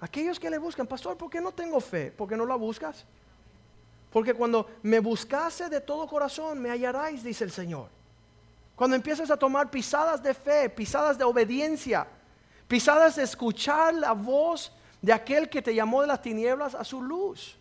Aquellos 0.00 0.38
que 0.38 0.50
le 0.50 0.58
buscan, 0.58 0.86
pastor, 0.86 1.16
¿por 1.16 1.30
qué 1.30 1.40
no 1.40 1.52
tengo 1.52 1.80
fe? 1.80 2.10
¿Por 2.10 2.28
qué 2.28 2.36
no 2.36 2.44
la 2.44 2.56
buscas? 2.56 3.04
Porque 4.10 4.34
cuando 4.34 4.68
me 4.82 4.98
buscase 4.98 5.68
de 5.68 5.80
todo 5.80 6.06
corazón, 6.06 6.60
me 6.60 6.70
hallaráis, 6.70 7.22
dice 7.22 7.44
el 7.44 7.50
Señor. 7.50 7.88
Cuando 8.74 8.96
empieces 8.96 9.30
a 9.30 9.36
tomar 9.36 9.70
pisadas 9.70 10.22
de 10.22 10.34
fe, 10.34 10.68
pisadas 10.68 11.16
de 11.16 11.24
obediencia, 11.24 12.06
pisadas 12.68 13.16
de 13.16 13.22
escuchar 13.22 13.94
la 13.94 14.12
voz 14.12 14.72
de 15.00 15.12
aquel 15.12 15.48
que 15.48 15.62
te 15.62 15.74
llamó 15.74 16.02
de 16.02 16.08
las 16.08 16.20
tinieblas 16.20 16.74
a 16.74 16.84
su 16.84 17.00
luz. 17.00 17.56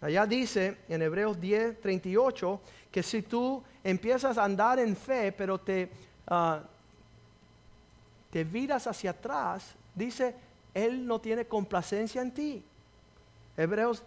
Allá 0.00 0.26
dice 0.26 0.78
en 0.88 1.00
Hebreos 1.00 1.40
10, 1.40 1.80
38, 1.80 2.60
que 2.90 3.02
si 3.02 3.22
tú 3.22 3.62
empiezas 3.84 4.36
a 4.36 4.44
andar 4.44 4.78
en 4.78 4.96
fe, 4.96 5.32
pero 5.32 5.58
te, 5.58 5.90
uh, 6.30 6.56
te 8.32 8.44
viras 8.44 8.86
hacia 8.86 9.10
atrás, 9.10 9.74
dice, 9.94 10.34
Él 10.72 11.06
no 11.06 11.20
tiene 11.20 11.44
complacencia 11.46 12.22
en 12.22 12.32
ti. 12.32 12.64
Hebreos 13.58 14.02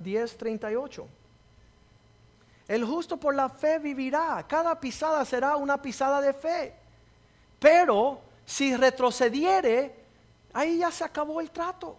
10, 0.00 0.36
38. 0.36 1.06
El 2.66 2.84
justo 2.84 3.16
por 3.16 3.32
la 3.32 3.48
fe 3.48 3.78
vivirá. 3.78 4.44
Cada 4.48 4.78
pisada 4.80 5.24
será 5.24 5.54
una 5.54 5.80
pisada 5.80 6.20
de 6.20 6.32
fe. 6.32 6.74
Pero 7.60 8.20
Si 8.46 8.76
retrocediere, 8.76 9.94
ahí 10.52 10.78
ya 10.78 10.90
se 10.90 11.02
acabó 11.02 11.40
el 11.40 11.50
trato. 11.50 11.96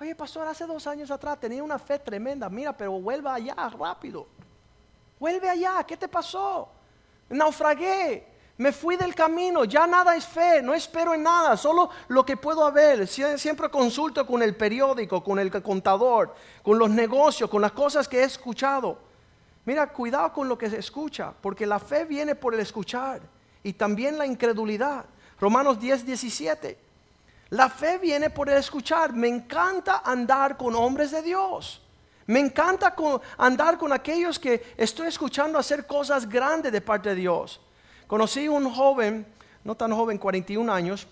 Oye, 0.00 0.14
pastor, 0.14 0.46
hace 0.46 0.66
dos 0.66 0.86
años 0.86 1.10
atrás 1.10 1.38
tenía 1.38 1.62
una 1.62 1.78
fe 1.78 1.98
tremenda. 1.98 2.48
Mira, 2.48 2.74
pero 2.74 2.92
vuelva 2.92 3.34
allá 3.34 3.54
rápido. 3.78 4.26
Vuelve 5.18 5.50
allá. 5.50 5.84
¿Qué 5.84 5.96
te 5.96 6.08
pasó? 6.08 6.70
Naufragué. 7.28 8.35
Me 8.58 8.72
fui 8.72 8.96
del 8.96 9.14
camino. 9.14 9.64
Ya 9.64 9.86
nada 9.86 10.16
es 10.16 10.26
fe. 10.26 10.62
No 10.62 10.74
espero 10.74 11.14
en 11.14 11.22
nada. 11.22 11.56
Solo 11.56 11.90
lo 12.08 12.24
que 12.24 12.36
puedo 12.36 12.70
ver. 12.72 13.06
Siempre 13.06 13.68
consulto 13.68 14.26
con 14.26 14.42
el 14.42 14.56
periódico, 14.56 15.22
con 15.22 15.38
el 15.38 15.50
contador, 15.62 16.34
con 16.62 16.78
los 16.78 16.90
negocios, 16.90 17.50
con 17.50 17.62
las 17.62 17.72
cosas 17.72 18.08
que 18.08 18.20
he 18.20 18.24
escuchado. 18.24 18.98
Mira, 19.66 19.88
cuidado 19.88 20.32
con 20.32 20.48
lo 20.48 20.56
que 20.56 20.70
se 20.70 20.78
escucha, 20.78 21.32
porque 21.40 21.66
la 21.66 21.80
fe 21.80 22.04
viene 22.04 22.36
por 22.36 22.54
el 22.54 22.60
escuchar 22.60 23.20
y 23.64 23.72
también 23.72 24.16
la 24.16 24.24
incredulidad. 24.24 25.04
Romanos 25.40 25.80
10, 25.80 26.06
17. 26.06 26.78
La 27.50 27.68
fe 27.68 27.98
viene 27.98 28.30
por 28.30 28.48
el 28.48 28.58
escuchar. 28.58 29.12
Me 29.12 29.28
encanta 29.28 30.02
andar 30.04 30.56
con 30.56 30.74
hombres 30.74 31.10
de 31.10 31.20
Dios. 31.20 31.82
Me 32.26 32.40
encanta 32.40 32.94
andar 33.36 33.76
con 33.76 33.92
aquellos 33.92 34.38
que 34.38 34.74
estoy 34.76 35.08
escuchando 35.08 35.58
hacer 35.58 35.86
cosas 35.86 36.28
grandes 36.28 36.72
de 36.72 36.80
parte 36.80 37.10
de 37.10 37.16
Dios. 37.16 37.60
Conocí 38.06 38.46
un 38.48 38.70
joven, 38.70 39.26
no 39.64 39.74
tan 39.74 39.92
joven, 39.92 40.18
41 40.18 40.72
años, 40.72 41.06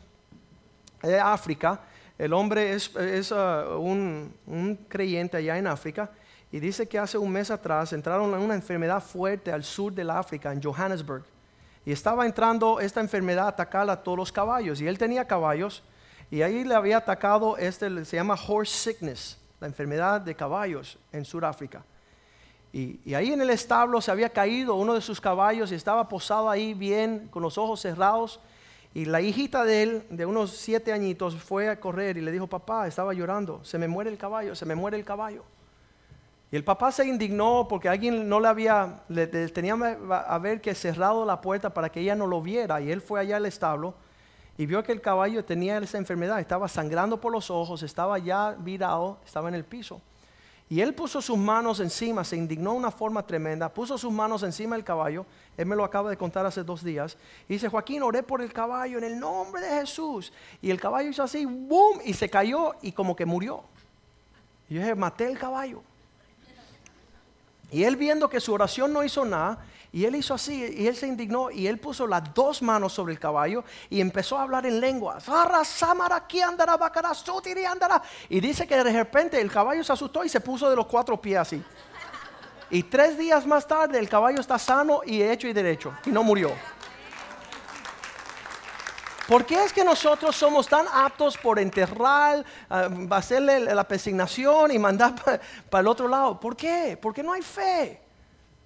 de 1.02 1.18
África. 1.18 1.80
El 2.16 2.32
hombre 2.32 2.72
es, 2.72 2.94
uh, 2.94 3.78
un, 3.78 4.32
un, 4.46 4.76
creyente 4.88 5.36
allá 5.36 5.58
en 5.58 5.66
África 5.66 6.10
y 6.52 6.60
dice 6.60 6.86
que 6.86 6.98
hace 6.98 7.18
un 7.18 7.32
mes 7.32 7.50
atrás 7.50 7.92
entraron 7.92 8.32
en 8.32 8.40
una 8.40 8.54
enfermedad 8.54 9.02
fuerte 9.02 9.50
al 9.50 9.64
sur 9.64 9.92
del 9.92 10.10
África, 10.10 10.52
en 10.52 10.62
Johannesburg. 10.62 11.24
Y 11.84 11.90
estaba 11.90 12.24
entrando 12.24 12.78
esta 12.78 13.00
enfermedad 13.00 13.46
a 13.46 13.48
atacar 13.48 13.90
a 13.90 14.02
todos 14.02 14.16
los 14.16 14.32
caballos. 14.32 14.80
Y 14.80 14.86
él 14.86 14.96
tenía 14.96 15.26
caballos 15.26 15.82
y 16.30 16.42
ahí 16.42 16.64
le 16.64 16.74
había 16.74 16.98
atacado, 16.98 17.56
este 17.58 18.04
se 18.04 18.16
llama 18.16 18.34
horse 18.34 18.72
sickness, 18.72 19.38
la 19.60 19.66
enfermedad 19.66 20.20
de 20.20 20.34
caballos 20.34 20.98
en 21.12 21.24
Sudáfrica. 21.24 21.84
Y, 22.74 23.14
ahí 23.14 23.32
en 23.32 23.40
el 23.40 23.50
establo 23.50 24.00
se 24.00 24.10
había 24.10 24.30
caído 24.30 24.74
uno 24.74 24.94
de 24.94 25.00
sus 25.00 25.20
caballos 25.20 25.70
y 25.70 25.76
estaba 25.76 26.08
posado 26.08 26.50
ahí 26.50 26.74
bien, 26.74 27.28
con 27.30 27.40
los 27.40 27.56
ojos 27.56 27.80
cerrados. 27.80 28.40
Y 28.92 29.04
la 29.04 29.20
hijita 29.20 29.64
de 29.64 29.82
él, 29.84 30.06
de 30.10 30.26
unos 30.26 30.50
siete 30.50 30.92
añitos, 30.92 31.36
fue 31.36 31.68
a 31.68 31.78
correr 31.78 32.16
y 32.16 32.20
le 32.20 32.32
dijo, 32.32 32.48
papá, 32.48 32.88
estaba 32.88 33.14
llorando, 33.14 33.64
se 33.64 33.78
me 33.78 33.86
muere 33.86 34.10
el 34.10 34.18
caballo, 34.18 34.56
se 34.56 34.66
me 34.66 34.74
muere 34.74 34.96
el 34.96 35.04
caballo. 35.04 35.44
Y 36.50 36.56
el 36.56 36.64
papá 36.64 36.90
se 36.90 37.06
indignó 37.06 37.68
porque 37.68 37.88
alguien 37.88 38.28
no 38.28 38.40
le 38.40 38.48
había, 38.48 39.02
le, 39.08 39.28
tenía 39.28 39.74
a 40.10 40.34
haber 40.34 40.60
que 40.60 40.74
cerrado 40.74 41.24
la 41.24 41.40
puerta 41.40 41.72
para 41.72 41.90
que 41.90 42.00
ella 42.00 42.16
no 42.16 42.26
lo 42.26 42.42
viera. 42.42 42.80
Y 42.80 42.90
él 42.90 43.00
fue 43.00 43.20
allá 43.20 43.36
al 43.36 43.46
establo 43.46 43.94
y 44.58 44.66
vio 44.66 44.82
que 44.82 44.90
el 44.90 45.00
caballo 45.00 45.44
tenía 45.44 45.78
esa 45.78 45.98
enfermedad, 45.98 46.40
estaba 46.40 46.66
sangrando 46.66 47.20
por 47.20 47.30
los 47.30 47.52
ojos, 47.52 47.84
estaba 47.84 48.18
ya 48.18 48.56
virado, 48.58 49.18
estaba 49.24 49.48
en 49.48 49.54
el 49.54 49.64
piso. 49.64 50.00
Y 50.74 50.80
él 50.80 50.92
puso 50.92 51.22
sus 51.22 51.38
manos 51.38 51.78
encima, 51.78 52.24
se 52.24 52.34
indignó 52.34 52.72
de 52.72 52.78
una 52.78 52.90
forma 52.90 53.24
tremenda, 53.24 53.72
puso 53.72 53.96
sus 53.96 54.12
manos 54.12 54.42
encima 54.42 54.74
del 54.74 54.84
caballo, 54.84 55.24
él 55.56 55.66
me 55.66 55.76
lo 55.76 55.84
acaba 55.84 56.10
de 56.10 56.16
contar 56.16 56.44
hace 56.46 56.64
dos 56.64 56.82
días, 56.82 57.16
y 57.48 57.52
dice, 57.52 57.68
Joaquín, 57.68 58.02
oré 58.02 58.24
por 58.24 58.42
el 58.42 58.52
caballo 58.52 58.98
en 58.98 59.04
el 59.04 59.20
nombre 59.20 59.62
de 59.62 59.68
Jesús. 59.82 60.32
Y 60.60 60.72
el 60.72 60.80
caballo 60.80 61.08
hizo 61.08 61.22
así, 61.22 61.44
boom, 61.44 62.00
y 62.04 62.12
se 62.12 62.28
cayó 62.28 62.74
y 62.82 62.90
como 62.90 63.14
que 63.14 63.24
murió. 63.24 63.62
Y 64.68 64.74
yo 64.74 64.80
dije, 64.80 64.96
maté 64.96 65.28
el 65.28 65.38
caballo. 65.38 65.80
Y 67.70 67.84
él 67.84 67.94
viendo 67.94 68.28
que 68.28 68.40
su 68.40 68.52
oración 68.52 68.92
no 68.92 69.04
hizo 69.04 69.24
nada, 69.24 69.64
y 69.94 70.06
él 70.06 70.16
hizo 70.16 70.34
así, 70.34 70.74
y 70.76 70.88
él 70.88 70.96
se 70.96 71.06
indignó, 71.06 71.52
y 71.52 71.68
él 71.68 71.78
puso 71.78 72.04
las 72.04 72.34
dos 72.34 72.62
manos 72.62 72.92
sobre 72.92 73.12
el 73.12 73.20
caballo 73.20 73.62
y 73.88 74.00
empezó 74.00 74.36
a 74.36 74.42
hablar 74.42 74.66
en 74.66 74.80
lengua. 74.80 75.18
Y 78.28 78.40
dice 78.40 78.66
que 78.66 78.82
de 78.82 78.92
repente 78.92 79.40
el 79.40 79.52
caballo 79.52 79.84
se 79.84 79.92
asustó 79.92 80.24
y 80.24 80.28
se 80.28 80.40
puso 80.40 80.68
de 80.68 80.74
los 80.74 80.86
cuatro 80.86 81.20
pies 81.20 81.38
así. 81.38 81.62
Y 82.70 82.82
tres 82.82 83.16
días 83.16 83.46
más 83.46 83.68
tarde 83.68 83.96
el 84.00 84.08
caballo 84.08 84.40
está 84.40 84.58
sano 84.58 85.02
y 85.06 85.22
hecho 85.22 85.46
y 85.46 85.52
derecho, 85.52 85.94
y 86.04 86.10
no 86.10 86.24
murió. 86.24 86.50
¿Por 89.28 89.46
qué 89.46 89.62
es 89.62 89.72
que 89.72 89.84
nosotros 89.84 90.34
somos 90.34 90.66
tan 90.66 90.86
aptos 90.92 91.38
por 91.38 91.60
enterrar, 91.60 92.44
uh, 92.68 93.14
hacerle 93.14 93.60
la 93.60 93.86
pesignación 93.86 94.72
y 94.72 94.78
mandar 94.80 95.14
para 95.70 95.80
el 95.82 95.86
otro 95.86 96.08
lado? 96.08 96.40
¿Por 96.40 96.56
qué? 96.56 96.98
Porque 97.00 97.22
no 97.22 97.32
hay 97.32 97.42
fe. 97.42 98.03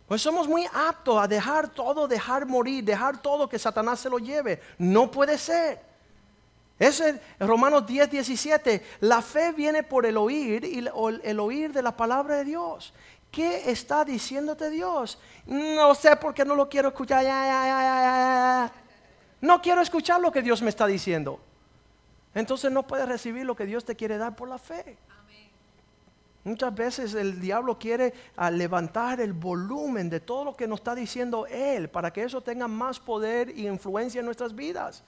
Pues 0.08 0.22
somos 0.22 0.48
muy 0.48 0.66
aptos 0.72 1.22
a 1.22 1.28
dejar 1.28 1.68
todo, 1.68 2.08
dejar 2.08 2.46
morir, 2.46 2.82
dejar 2.82 3.20
todo 3.20 3.46
que 3.46 3.58
Satanás 3.58 4.00
se 4.00 4.08
lo 4.08 4.18
lleve. 4.18 4.58
No 4.78 5.10
puede 5.10 5.36
ser. 5.36 5.82
Es 6.78 7.02
Romanos 7.38 7.86
10, 7.86 8.10
17. 8.10 8.82
La 9.00 9.20
fe 9.20 9.52
viene 9.52 9.82
por 9.82 10.06
el 10.06 10.16
oír 10.16 10.64
y 10.64 10.78
el, 10.78 11.40
oír 11.40 11.74
de 11.74 11.82
la 11.82 11.94
palabra 11.94 12.36
de 12.36 12.44
Dios. 12.44 12.94
¿Qué 13.30 13.70
está 13.70 14.02
diciéndote 14.02 14.70
Dios? 14.70 15.18
No 15.44 15.94
sé 15.94 16.16
por 16.16 16.32
qué 16.32 16.46
no 16.46 16.54
lo 16.54 16.70
quiero 16.70 16.88
escuchar. 16.88 18.70
no 19.42 19.60
quiero 19.60 19.82
escuchar 19.82 20.22
lo 20.22 20.32
que 20.32 20.40
Dios 20.40 20.62
me 20.62 20.70
está 20.70 20.86
diciendo. 20.86 21.38
Entonces 22.34 22.72
no 22.72 22.86
puedes 22.86 23.06
recibir 23.06 23.44
lo 23.44 23.54
que 23.54 23.66
Dios 23.66 23.84
te 23.84 23.94
quiere 23.94 24.16
dar 24.16 24.34
por 24.34 24.48
la 24.48 24.58
fe. 24.58 24.96
Muchas 26.44 26.74
veces 26.74 27.14
el 27.14 27.40
diablo 27.40 27.78
quiere 27.78 28.14
ah, 28.36 28.50
levantar 28.50 29.20
el 29.20 29.32
volumen 29.32 30.08
de 30.08 30.20
todo 30.20 30.44
lo 30.44 30.56
que 30.56 30.68
nos 30.68 30.80
está 30.80 30.94
diciendo 30.94 31.46
Él 31.46 31.90
para 31.90 32.12
que 32.12 32.22
eso 32.22 32.40
tenga 32.40 32.68
más 32.68 33.00
poder 33.00 33.50
y 33.50 33.66
influencia 33.66 34.20
en 34.20 34.26
nuestras 34.26 34.54
vidas. 34.54 35.02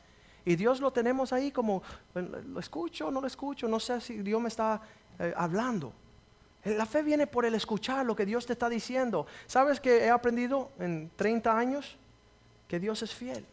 Y 0.45 0.57
Dios 0.57 0.81
lo 0.81 0.93
tenemos 0.93 1.33
ahí 1.33 1.51
como, 1.51 1.83
¿lo 2.15 2.61
escucho 2.61 3.11
no 3.11 3.21
lo 3.21 3.27
escucho? 3.27 3.69
No 3.69 3.79
sé 3.79 4.01
si 4.01 4.19
Dios 4.19 4.41
me 4.41 4.49
está 4.49 4.81
eh, 5.19 5.33
hablando. 5.37 5.93
La 6.65 6.85
fe 6.85 7.03
viene 7.03 7.27
por 7.27 7.47
el 7.47 7.55
escuchar 7.55 8.05
lo 8.05 8.15
que 8.15 8.27
Dios 8.27 8.45
te 8.45 8.53
está 8.53 8.69
diciendo. 8.69 9.27
¿Sabes 9.47 9.81
que 9.81 10.05
he 10.05 10.11
aprendido 10.11 10.71
en 10.79 11.11
30 11.17 11.57
años? 11.57 11.97
Que 12.69 12.79
Dios 12.79 13.03
es 13.03 13.15
fiel. 13.15 13.47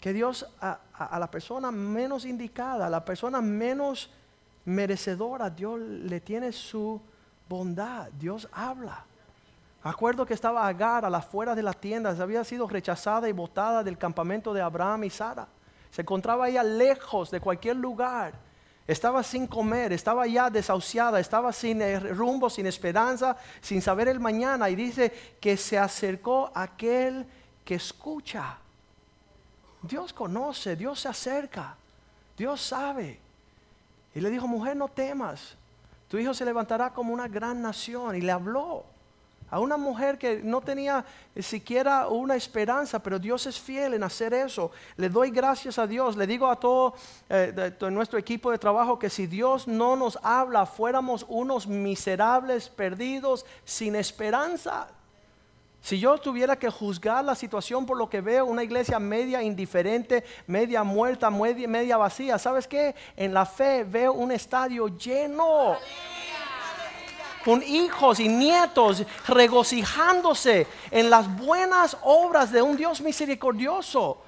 Que 0.00 0.12
Dios 0.12 0.46
a 0.60 1.18
la 1.18 1.30
persona 1.30 1.70
menos 1.72 2.24
indicada, 2.24 2.86
a 2.86 2.90
la 2.90 3.04
persona 3.04 3.40
menos 3.40 4.10
merecedora, 4.68 5.50
Dios 5.50 5.80
le 5.80 6.20
tiene 6.20 6.52
su 6.52 7.00
bondad, 7.48 8.08
Dios 8.12 8.48
habla. 8.52 9.04
Acuerdo 9.82 10.26
que 10.26 10.34
estaba 10.34 10.66
Agar 10.66 11.04
a 11.04 11.10
las 11.10 11.24
afueras 11.24 11.56
de 11.56 11.62
las 11.62 11.76
tiendas, 11.78 12.20
había 12.20 12.44
sido 12.44 12.68
rechazada 12.68 13.28
y 13.28 13.32
botada 13.32 13.82
del 13.82 13.96
campamento 13.96 14.52
de 14.52 14.60
Abraham 14.60 15.04
y 15.04 15.10
Sara. 15.10 15.46
Se 15.90 16.02
encontraba 16.02 16.48
ella 16.48 16.62
lejos 16.62 17.30
de 17.30 17.40
cualquier 17.40 17.76
lugar. 17.76 18.34
Estaba 18.86 19.22
sin 19.22 19.46
comer, 19.46 19.92
estaba 19.92 20.26
ya 20.26 20.50
desahuciada, 20.50 21.20
estaba 21.20 21.52
sin 21.52 21.80
eh, 21.82 22.00
rumbo, 22.00 22.48
sin 22.48 22.66
esperanza, 22.66 23.36
sin 23.60 23.82
saber 23.82 24.08
el 24.08 24.18
mañana. 24.18 24.68
Y 24.70 24.76
dice 24.76 25.36
que 25.40 25.56
se 25.56 25.78
acercó 25.78 26.50
aquel 26.54 27.26
que 27.64 27.76
escucha. 27.76 28.58
Dios 29.82 30.12
conoce, 30.12 30.74
Dios 30.74 31.00
se 31.00 31.08
acerca, 31.08 31.76
Dios 32.36 32.60
sabe. 32.60 33.27
Y 34.14 34.20
le 34.20 34.30
dijo, 34.30 34.46
mujer, 34.48 34.76
no 34.76 34.88
temas, 34.88 35.56
tu 36.08 36.18
hijo 36.18 36.32
se 36.32 36.44
levantará 36.44 36.90
como 36.90 37.12
una 37.12 37.28
gran 37.28 37.60
nación. 37.60 38.16
Y 38.16 38.20
le 38.20 38.32
habló 38.32 38.84
a 39.50 39.60
una 39.60 39.76
mujer 39.76 40.18
que 40.18 40.40
no 40.42 40.60
tenía 40.60 41.04
siquiera 41.38 42.08
una 42.08 42.34
esperanza, 42.36 42.98
pero 42.98 43.18
Dios 43.18 43.46
es 43.46 43.58
fiel 43.58 43.94
en 43.94 44.02
hacer 44.02 44.34
eso. 44.34 44.70
Le 44.96 45.08
doy 45.08 45.30
gracias 45.30 45.78
a 45.78 45.86
Dios. 45.86 46.16
Le 46.16 46.26
digo 46.26 46.50
a 46.50 46.56
todo 46.56 46.94
eh, 47.28 47.72
nuestro 47.90 48.18
equipo 48.18 48.50
de 48.50 48.58
trabajo 48.58 48.98
que 48.98 49.10
si 49.10 49.26
Dios 49.26 49.68
no 49.68 49.96
nos 49.96 50.18
habla, 50.22 50.66
fuéramos 50.66 51.24
unos 51.28 51.66
miserables, 51.66 52.68
perdidos, 52.68 53.46
sin 53.64 53.94
esperanza. 53.94 54.88
Si 55.80 55.98
yo 55.98 56.18
tuviera 56.18 56.58
que 56.58 56.70
juzgar 56.70 57.24
la 57.24 57.34
situación 57.34 57.86
por 57.86 57.96
lo 57.96 58.10
que 58.10 58.20
veo, 58.20 58.44
una 58.46 58.64
iglesia 58.64 58.98
media 58.98 59.42
indiferente, 59.42 60.24
media 60.46 60.82
muerta, 60.82 61.30
media, 61.30 61.96
vacía, 61.96 62.38
¿sabes 62.38 62.66
qué? 62.66 62.94
En 63.16 63.32
la 63.32 63.46
fe 63.46 63.84
veo 63.84 64.12
un 64.12 64.32
estadio 64.32 64.88
lleno. 64.88 65.76
Con 67.44 67.62
hijos 67.62 68.20
y 68.20 68.28
nietos 68.28 69.04
regocijándose 69.26 70.66
en 70.90 71.08
las 71.08 71.34
buenas 71.38 71.96
obras 72.02 72.52
de 72.52 72.60
un 72.60 72.76
Dios 72.76 73.00
misericordioso. 73.00 74.18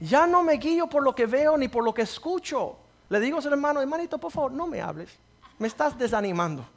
Ya 0.00 0.26
no 0.26 0.42
me 0.42 0.54
guío 0.54 0.86
por 0.86 1.02
lo 1.02 1.14
que 1.14 1.26
veo 1.26 1.58
ni 1.58 1.68
por 1.68 1.84
lo 1.84 1.92
que 1.92 2.02
escucho. 2.02 2.76
Le 3.08 3.20
digo 3.20 3.38
a 3.38 3.42
su 3.42 3.48
hermano, 3.48 3.80
hermanito, 3.80 4.16
por 4.18 4.32
favor, 4.32 4.52
no 4.52 4.66
me 4.66 4.80
hables. 4.80 5.10
Me 5.58 5.68
estás 5.68 5.98
desanimando. 5.98 6.75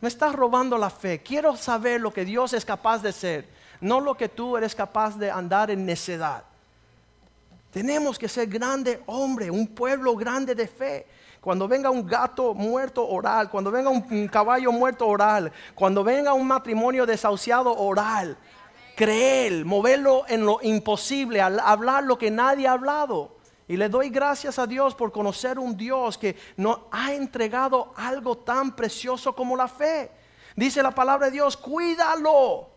Me 0.00 0.08
estás 0.08 0.34
robando 0.34 0.78
la 0.78 0.90
fe. 0.90 1.20
Quiero 1.20 1.56
saber 1.56 2.00
lo 2.00 2.12
que 2.12 2.24
Dios 2.24 2.52
es 2.52 2.64
capaz 2.64 3.02
de 3.02 3.12
ser, 3.12 3.48
no 3.80 4.00
lo 4.00 4.16
que 4.16 4.28
tú 4.28 4.56
eres 4.56 4.74
capaz 4.74 5.16
de 5.18 5.30
andar 5.30 5.70
en 5.70 5.84
necedad. 5.84 6.44
Tenemos 7.70 8.18
que 8.18 8.28
ser 8.28 8.46
grande 8.46 9.02
hombre, 9.06 9.50
un 9.50 9.66
pueblo 9.66 10.16
grande 10.16 10.54
de 10.54 10.66
fe. 10.66 11.06
Cuando 11.40 11.68
venga 11.68 11.90
un 11.90 12.06
gato 12.06 12.54
muerto, 12.54 13.06
oral. 13.06 13.50
Cuando 13.50 13.70
venga 13.70 13.90
un, 13.90 14.28
caballo 14.28 14.72
muerto, 14.72 15.06
oral. 15.06 15.52
Cuando 15.74 16.02
venga 16.02 16.32
un 16.32 16.46
matrimonio 16.46 17.06
desahuciado, 17.06 17.76
oral. 17.76 18.36
creer, 18.96 19.64
moverlo 19.64 20.24
en 20.28 20.44
lo 20.44 20.58
imposible, 20.62 21.40
hablar 21.40 22.04
lo 22.04 22.18
que 22.18 22.30
nadie 22.30 22.66
ha 22.66 22.72
hablado. 22.72 23.37
Y 23.68 23.76
le 23.76 23.90
doy 23.90 24.08
gracias 24.08 24.58
a 24.58 24.66
Dios 24.66 24.94
por 24.94 25.12
conocer 25.12 25.58
un 25.58 25.76
Dios 25.76 26.16
que 26.16 26.36
nos 26.56 26.80
ha 26.90 27.12
entregado 27.12 27.92
algo 27.96 28.38
tan 28.38 28.74
precioso 28.74 29.36
como 29.36 29.54
la 29.54 29.68
fe. 29.68 30.10
Dice 30.56 30.82
la 30.82 30.90
palabra 30.90 31.26
de 31.26 31.32
Dios, 31.32 31.56
cuídalo, 31.56 32.70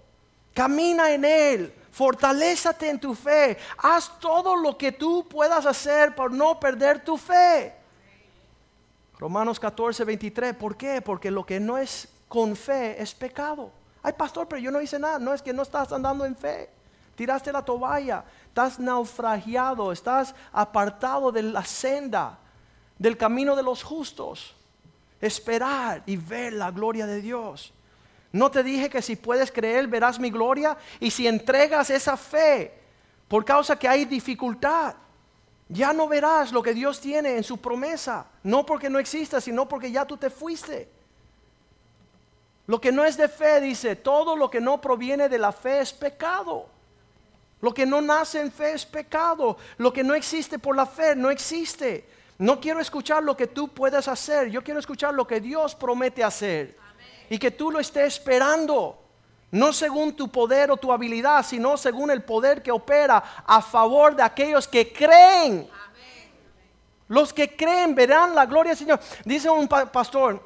camina 0.53 1.11
en 1.11 1.23
él, 1.23 1.73
fortalézate 1.91 2.89
en 2.89 2.99
tu 2.99 3.15
fe, 3.15 3.57
haz 3.77 4.19
todo 4.19 4.55
lo 4.57 4.77
que 4.77 4.91
tú 4.91 5.25
puedas 5.27 5.65
hacer 5.65 6.13
por 6.13 6.31
no 6.31 6.59
perder 6.59 7.03
tu 7.03 7.17
fe. 7.17 7.73
Romanos 9.17 9.59
14, 9.59 10.03
23, 10.03 10.55
¿por 10.55 10.75
qué? 10.75 11.01
Porque 11.01 11.31
lo 11.31 11.45
que 11.45 11.59
no 11.59 11.77
es 11.77 12.09
con 12.27 12.55
fe 12.55 13.01
es 13.01 13.13
pecado. 13.13 13.71
Ay, 14.03 14.13
pastor, 14.13 14.47
pero 14.47 14.59
yo 14.59 14.71
no 14.71 14.81
hice 14.81 14.97
nada. 14.99 15.19
No 15.19 15.33
es 15.33 15.41
que 15.41 15.53
no 15.53 15.61
estás 15.61 15.91
andando 15.91 16.25
en 16.25 16.35
fe. 16.35 16.69
Tiraste 17.15 17.51
la 17.51 17.63
toalla, 17.63 18.23
estás 18.47 18.79
naufragiado, 18.79 19.91
estás 19.91 20.33
apartado 20.51 21.31
de 21.31 21.43
la 21.43 21.63
senda, 21.63 22.37
del 22.97 23.17
camino 23.17 23.55
de 23.55 23.63
los 23.63 23.83
justos. 23.83 24.55
Esperar 25.19 26.01
y 26.05 26.17
ver 26.17 26.53
la 26.53 26.71
gloria 26.71 27.05
de 27.05 27.21
Dios. 27.21 27.73
No 28.31 28.49
te 28.49 28.63
dije 28.63 28.89
que 28.89 29.01
si 29.01 29.15
puedes 29.15 29.51
creer 29.51 29.87
verás 29.87 30.19
mi 30.19 30.31
gloria 30.31 30.77
y 30.99 31.11
si 31.11 31.27
entregas 31.27 31.89
esa 31.89 32.17
fe 32.17 32.79
por 33.27 33.45
causa 33.45 33.77
que 33.77 33.87
hay 33.87 34.05
dificultad, 34.05 34.95
ya 35.69 35.93
no 35.93 36.07
verás 36.07 36.51
lo 36.51 36.61
que 36.61 36.73
Dios 36.73 36.99
tiene 36.99 37.37
en 37.37 37.43
su 37.43 37.57
promesa. 37.57 38.25
No 38.43 38.65
porque 38.65 38.89
no 38.89 38.99
exista, 38.99 39.39
sino 39.39 39.67
porque 39.67 39.91
ya 39.91 40.05
tú 40.05 40.17
te 40.17 40.29
fuiste. 40.29 40.89
Lo 42.67 42.79
que 42.79 42.91
no 42.91 43.05
es 43.05 43.17
de 43.17 43.27
fe, 43.27 43.61
dice, 43.61 43.95
todo 43.95 44.35
lo 44.35 44.49
que 44.49 44.61
no 44.61 44.81
proviene 44.81 45.29
de 45.29 45.37
la 45.37 45.51
fe 45.51 45.79
es 45.79 45.93
pecado. 45.93 46.67
Lo 47.61 47.73
que 47.73 47.85
no 47.85 48.01
nace 48.01 48.41
en 48.41 48.51
fe 48.51 48.73
es 48.73 48.85
pecado. 48.85 49.57
Lo 49.77 49.93
que 49.93 50.03
no 50.03 50.13
existe 50.13 50.59
por 50.59 50.75
la 50.75 50.85
fe 50.85 51.15
no 51.15 51.29
existe. 51.29 52.07
No 52.39 52.59
quiero 52.59 52.79
escuchar 52.79 53.23
lo 53.23 53.37
que 53.37 53.47
tú 53.47 53.67
puedes 53.67 54.07
hacer. 54.07 54.49
Yo 54.49 54.63
quiero 54.63 54.79
escuchar 54.79 55.13
lo 55.13 55.27
que 55.27 55.39
Dios 55.39 55.75
promete 55.75 56.23
hacer. 56.23 56.77
Y 57.29 57.37
que 57.37 57.51
tú 57.51 57.71
lo 57.71 57.79
estés 57.79 58.15
esperando. 58.15 58.97
No 59.51 59.73
según 59.73 60.15
tu 60.15 60.29
poder 60.29 60.71
o 60.71 60.77
tu 60.77 60.91
habilidad, 60.91 61.45
sino 61.45 61.77
según 61.77 62.09
el 62.09 62.23
poder 62.23 62.63
que 62.63 62.71
opera 62.71 63.43
a 63.45 63.61
favor 63.61 64.15
de 64.15 64.23
aquellos 64.23 64.67
que 64.67 64.91
creen. 64.91 65.69
Los 67.07 67.33
que 67.33 67.55
creen 67.55 67.93
verán 67.93 68.33
la 68.33 68.45
gloria 68.45 68.71
del 68.71 68.79
Señor. 68.79 68.99
Dice 69.25 69.49
un 69.49 69.67
pastor, 69.67 70.41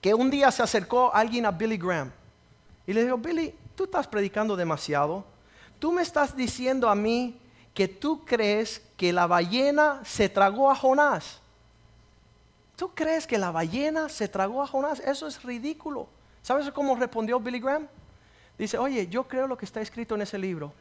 que 0.00 0.14
un 0.14 0.30
día 0.30 0.50
se 0.50 0.62
acercó 0.62 1.14
alguien 1.14 1.46
a 1.46 1.50
Billy 1.50 1.76
Graham 1.76 2.12
y 2.86 2.92
le 2.92 3.04
dijo, 3.04 3.18
Billy, 3.18 3.54
tú 3.74 3.84
estás 3.84 4.06
predicando 4.06 4.56
demasiado. 4.56 5.24
Tú 5.78 5.92
me 5.92 6.02
estás 6.02 6.36
diciendo 6.36 6.88
a 6.88 6.94
mí 6.94 7.38
que 7.74 7.88
tú 7.88 8.24
crees 8.24 8.82
que 8.96 9.12
la 9.12 9.26
ballena 9.26 10.00
se 10.04 10.28
tragó 10.28 10.70
a 10.70 10.74
Jonás. 10.74 11.40
¿Tú 12.76 12.90
crees 12.94 13.26
que 13.26 13.38
la 13.38 13.50
ballena 13.50 14.08
se 14.08 14.28
tragó 14.28 14.62
a 14.62 14.66
Jonás? 14.66 15.00
Eso 15.00 15.26
es 15.26 15.42
ridículo. 15.42 16.08
¿Sabes 16.42 16.70
cómo 16.70 16.96
respondió 16.96 17.40
Billy 17.40 17.60
Graham? 17.60 17.88
Dice, 18.58 18.78
oye, 18.78 19.08
yo 19.08 19.24
creo 19.24 19.46
lo 19.46 19.56
que 19.56 19.66
está 19.66 19.80
escrito 19.80 20.14
en 20.14 20.22
ese 20.22 20.38
libro. 20.38 20.72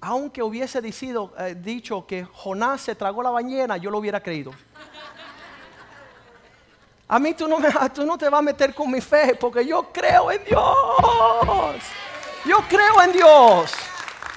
Aunque 0.00 0.42
hubiese 0.42 0.80
eh, 0.80 1.54
dicho 1.54 2.04
que 2.06 2.24
Jonás 2.24 2.80
se 2.80 2.94
tragó 2.96 3.22
la 3.22 3.30
ballena, 3.30 3.76
yo 3.76 3.90
lo 3.90 3.98
hubiera 3.98 4.20
creído. 4.20 4.52
A 7.06 7.18
mí 7.18 7.34
tú 7.34 7.46
no, 7.46 7.58
me, 7.58 7.68
tú 7.94 8.04
no 8.04 8.18
te 8.18 8.28
vas 8.28 8.38
a 8.38 8.42
meter 8.42 8.74
con 8.74 8.90
mi 8.90 9.00
fe 9.00 9.36
porque 9.38 9.64
yo 9.64 9.92
creo 9.92 10.32
en 10.32 10.44
Dios. 10.44 10.76
Yo 12.44 12.56
creo 12.68 13.02
en 13.02 13.12
Dios. 13.12 13.72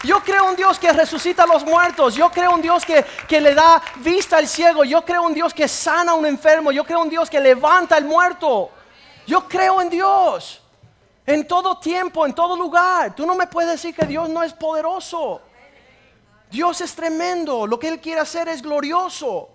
Yo 0.05 0.21
creo 0.23 0.45
un 0.45 0.55
Dios 0.55 0.77
que 0.77 0.91
resucita 0.93 1.43
a 1.43 1.47
los 1.47 1.65
muertos. 1.65 2.15
Yo 2.15 2.29
creo 2.29 2.51
un 2.51 2.61
Dios 2.61 2.85
que, 2.85 3.03
que, 3.27 3.41
le 3.41 3.55
da 3.55 3.81
vista 3.97 4.37
al 4.37 4.47
ciego. 4.47 4.83
Yo 4.83 5.03
creo 5.03 5.23
un 5.23 5.33
Dios 5.33 5.53
que 5.53 5.67
sana 5.67 6.11
a 6.11 6.15
un 6.15 6.25
enfermo. 6.25 6.71
Yo 6.71 6.83
creo 6.83 7.01
un 7.01 7.09
Dios 7.09 7.29
que 7.29 7.39
levanta 7.39 7.95
al 7.95 8.05
muerto. 8.05 8.69
Yo 9.25 9.47
creo 9.47 9.81
en 9.81 9.89
Dios. 9.89 10.61
En 11.25 11.47
todo 11.47 11.79
tiempo, 11.79 12.25
en 12.25 12.33
todo 12.33 12.55
lugar. 12.55 13.15
Tú 13.15 13.25
no 13.25 13.35
me 13.35 13.47
puedes 13.47 13.71
decir 13.71 13.95
que 13.95 14.05
Dios 14.05 14.29
no 14.29 14.43
es 14.43 14.53
poderoso. 14.53 15.41
Dios 16.51 16.79
es 16.81 16.93
tremendo. 16.93 17.65
Lo 17.65 17.79
que 17.79 17.87
Él 17.87 17.99
quiere 17.99 18.21
hacer 18.21 18.47
es 18.47 18.61
glorioso. 18.61 19.54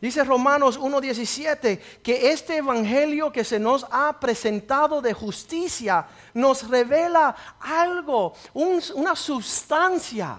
Dice 0.00 0.24
Romanos 0.24 0.80
1.17 0.80 1.78
que 2.02 2.30
este 2.30 2.56
evangelio 2.56 3.30
que 3.30 3.44
se 3.44 3.58
nos 3.58 3.86
ha 3.90 4.18
presentado 4.18 5.02
de 5.02 5.12
justicia 5.12 6.06
nos 6.32 6.68
revela 6.68 7.36
algo, 7.60 8.32
una 8.54 9.14
sustancia. 9.14 10.38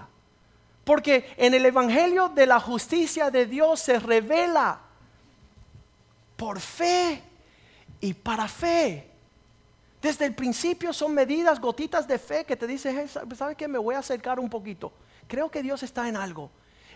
Porque 0.82 1.32
en 1.36 1.54
el 1.54 1.64
evangelio 1.64 2.28
de 2.28 2.44
la 2.44 2.58
justicia 2.58 3.30
de 3.30 3.46
Dios 3.46 3.78
se 3.78 4.00
revela 4.00 4.80
por 6.36 6.58
fe 6.58 7.22
y 8.00 8.14
para 8.14 8.48
fe. 8.48 9.08
Desde 10.00 10.26
el 10.26 10.34
principio 10.34 10.92
son 10.92 11.14
medidas, 11.14 11.60
gotitas 11.60 12.08
de 12.08 12.18
fe 12.18 12.44
que 12.44 12.56
te 12.56 12.66
dicen, 12.66 13.08
¿sabe 13.08 13.54
qué? 13.54 13.68
Me 13.68 13.78
voy 13.78 13.94
a 13.94 14.00
acercar 14.00 14.40
un 14.40 14.50
poquito. 14.50 14.92
Creo 15.28 15.48
que 15.48 15.62
Dios 15.62 15.84
está 15.84 16.08
en 16.08 16.16
algo 16.16 16.50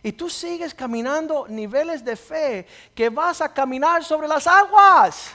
y 0.06 0.12
tú 0.12 0.30
sigues 0.30 0.72
caminando 0.72 1.46
niveles 1.48 2.04
de 2.04 2.14
fe 2.14 2.64
que 2.94 3.08
vas 3.08 3.40
a 3.40 3.52
caminar 3.52 4.04
sobre 4.04 4.28
las 4.28 4.46
aguas. 4.46 5.32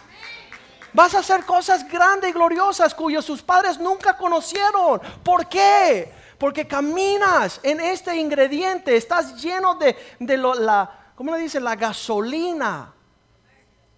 Vas 0.94 1.14
a 1.14 1.20
hacer 1.20 1.44
cosas 1.44 1.86
grandes 1.86 2.30
y 2.30 2.34
gloriosas 2.34 2.96
cuyos 2.96 3.26
sus 3.26 3.42
padres 3.42 3.78
nunca 3.78 4.16
conocieron. 4.16 5.02
¿Por 5.26 5.50
qué? 5.50 6.10
Porque 6.38 6.66
caminas 6.66 7.60
en 7.64 7.82
este 7.82 8.16
ingrediente, 8.16 8.96
estás 8.96 9.44
lleno 9.44 9.76
de, 9.76 10.38
la, 10.38 11.12
¿cómo 11.16 11.36
le 11.36 11.42
dice? 11.42 11.60
La 11.60 11.76
gasolina. 11.76 12.94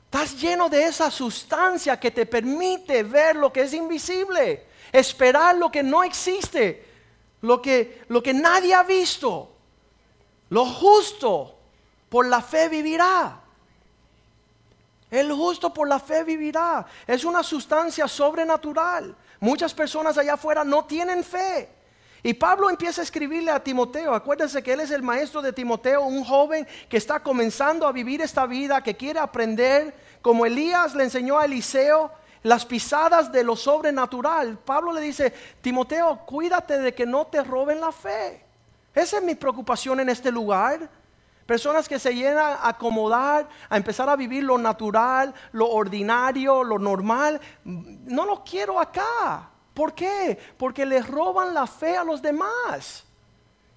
Estás 0.05 0.35
lleno 0.41 0.69
de 0.69 0.85
esa 0.85 1.11
sustancia 1.11 1.99
que 1.99 2.09
te 2.09 2.25
permite 2.25 3.03
ver 3.03 3.35
lo 3.35 3.53
que 3.53 3.61
es 3.61 3.75
invisible, 3.75 4.65
esperar 4.91 5.55
lo 5.55 5.71
que 5.71 5.83
no 5.83 6.03
existe, 6.03 6.83
lo 7.41 7.61
que, 7.61 8.05
lo 8.07 8.23
que 8.23 8.33
nadie 8.33 8.73
ha 8.73 8.81
visto. 8.81 9.52
Lo 10.53 10.67
justo 10.67 11.51
por 12.09 12.27
la 12.27 12.39
fe 12.39 12.69
vivirá. 12.69 13.41
El 15.09 15.31
justo 15.31 15.73
por 15.73 15.87
la 15.87 15.97
fe 15.99 16.23
vivirá. 16.23 16.85
Es 17.07 17.25
una 17.25 17.41
sustancia 17.41 18.07
sobrenatural. 18.07 19.15
Muchas 19.39 19.73
personas 19.73 20.15
allá 20.15 20.35
afuera 20.35 20.63
no 20.63 20.85
tienen 20.85 21.23
fe. 21.23 21.69
Y 22.21 22.35
Pablo 22.35 22.69
empieza 22.69 23.01
a 23.01 23.03
escribirle 23.03 23.49
a 23.49 23.63
Timoteo. 23.63 24.13
Acuérdense 24.13 24.61
que 24.61 24.73
él 24.73 24.81
es 24.81 24.91
el 24.91 25.01
maestro 25.01 25.41
de 25.41 25.53
Timoteo, 25.53 26.03
un 26.03 26.23
joven 26.23 26.67
que 26.87 26.97
está 26.97 27.19
comenzando 27.19 27.87
a 27.87 27.91
vivir 27.91 28.21
esta 28.21 28.45
vida, 28.45 28.83
que 28.83 28.95
quiere 28.95 29.17
aprender, 29.17 29.95
como 30.21 30.45
Elías 30.45 30.93
le 30.93 31.05
enseñó 31.05 31.39
a 31.39 31.45
Eliseo, 31.45 32.11
las 32.43 32.63
pisadas 32.63 33.31
de 33.31 33.43
lo 33.43 33.55
sobrenatural. 33.55 34.59
Pablo 34.59 34.93
le 34.93 35.01
dice, 35.01 35.33
Timoteo, 35.61 36.19
cuídate 36.27 36.77
de 36.77 36.93
que 36.93 37.07
no 37.07 37.25
te 37.25 37.43
roben 37.43 37.81
la 37.81 37.91
fe. 37.91 38.52
Esa 38.93 39.17
es 39.17 39.23
mi 39.23 39.35
preocupación 39.35 39.99
en 39.99 40.09
este 40.09 40.31
lugar. 40.31 40.89
Personas 41.45 41.89
que 41.89 41.99
se 41.99 42.13
llenan 42.13 42.37
a 42.37 42.69
acomodar, 42.69 43.47
a 43.69 43.77
empezar 43.77 44.07
a 44.07 44.15
vivir 44.15 44.43
lo 44.43 44.57
natural, 44.57 45.33
lo 45.51 45.69
ordinario, 45.69 46.63
lo 46.63 46.79
normal. 46.79 47.41
No 47.63 48.25
lo 48.25 48.43
quiero 48.43 48.79
acá. 48.79 49.49
¿Por 49.73 49.93
qué? 49.93 50.37
Porque 50.57 50.85
les 50.85 51.05
roban 51.07 51.53
la 51.53 51.67
fe 51.67 51.97
a 51.97 52.03
los 52.03 52.21
demás. 52.21 53.03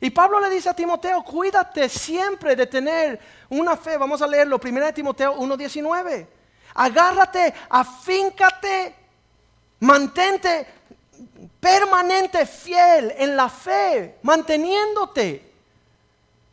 Y 0.00 0.10
Pablo 0.10 0.38
le 0.38 0.50
dice 0.50 0.68
a 0.68 0.74
Timoteo, 0.74 1.24
cuídate 1.24 1.88
siempre 1.88 2.54
de 2.54 2.66
tener 2.66 3.18
una 3.48 3.76
fe. 3.76 3.96
Vamos 3.96 4.20
a 4.20 4.26
leerlo, 4.26 4.60
1 4.62 4.92
Timoteo 4.92 5.36
1.19. 5.36 6.26
Agárrate, 6.74 7.54
afíncate, 7.70 8.94
mantente 9.80 10.66
permanente 11.60 12.46
fiel 12.46 13.12
en 13.16 13.36
la 13.36 13.48
fe, 13.48 14.18
manteniéndote 14.22 15.52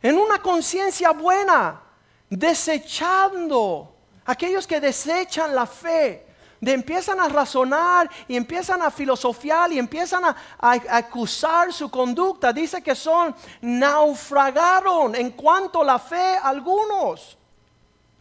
en 0.02 0.18
una 0.18 0.38
conciencia 0.38 1.12
buena, 1.12 1.80
desechando 2.28 3.94
aquellos 4.24 4.66
que 4.66 4.80
desechan 4.80 5.54
la 5.54 5.66
fe, 5.66 6.26
de 6.60 6.72
empiezan 6.72 7.20
a 7.20 7.28
razonar 7.28 8.10
y 8.26 8.36
empiezan 8.36 8.80
a 8.82 8.90
filosofiar 8.90 9.72
y 9.72 9.78
empiezan 9.78 10.24
a, 10.24 10.36
acusar 10.58 11.72
su 11.72 11.90
conducta. 11.90 12.52
Dice 12.52 12.82
que 12.82 12.94
son 12.94 13.34
naufragaron 13.60 15.14
en 15.14 15.30
cuanto 15.32 15.82
a 15.82 15.84
la 15.84 15.98
fe 15.98 16.38
algunos. 16.42 17.36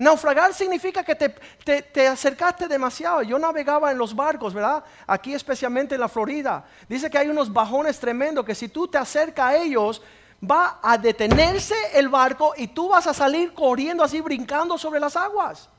Naufragar 0.04 0.54
significa 0.54 1.02
que 1.02 1.16
te, 1.16 2.08
acercaste 2.08 2.68
demasiado. 2.68 3.22
Yo 3.22 3.40
navegaba 3.40 3.90
en 3.90 3.98
los 3.98 4.14
barcos, 4.14 4.54
¿verdad? 4.54 4.84
Aquí 5.08 5.34
especialmente 5.34 5.96
en 5.96 6.02
la 6.02 6.10
Florida. 6.10 6.66
Dice 6.90 7.10
que 7.10 7.18
hay 7.18 7.30
unos 7.30 7.52
bajones 7.52 8.00
tremendos 8.00 8.46
que 8.46 8.54
si 8.54 8.68
tú 8.68 8.86
te 8.86 8.98
acercas 8.98 9.46
a 9.46 9.56
ellos, 9.56 10.02
va 10.44 10.80
a 10.84 10.98
detenerse 10.98 11.76
el 11.94 12.10
barco 12.10 12.54
y 12.58 12.68
tú 12.68 12.90
vas 12.90 13.08
a 13.08 13.14
salir 13.14 13.54
corriendo 13.54 14.04
así, 14.04 14.20
brincando 14.20 14.78
sobre 14.78 15.00
las 15.00 15.16
aguas. 15.16 15.70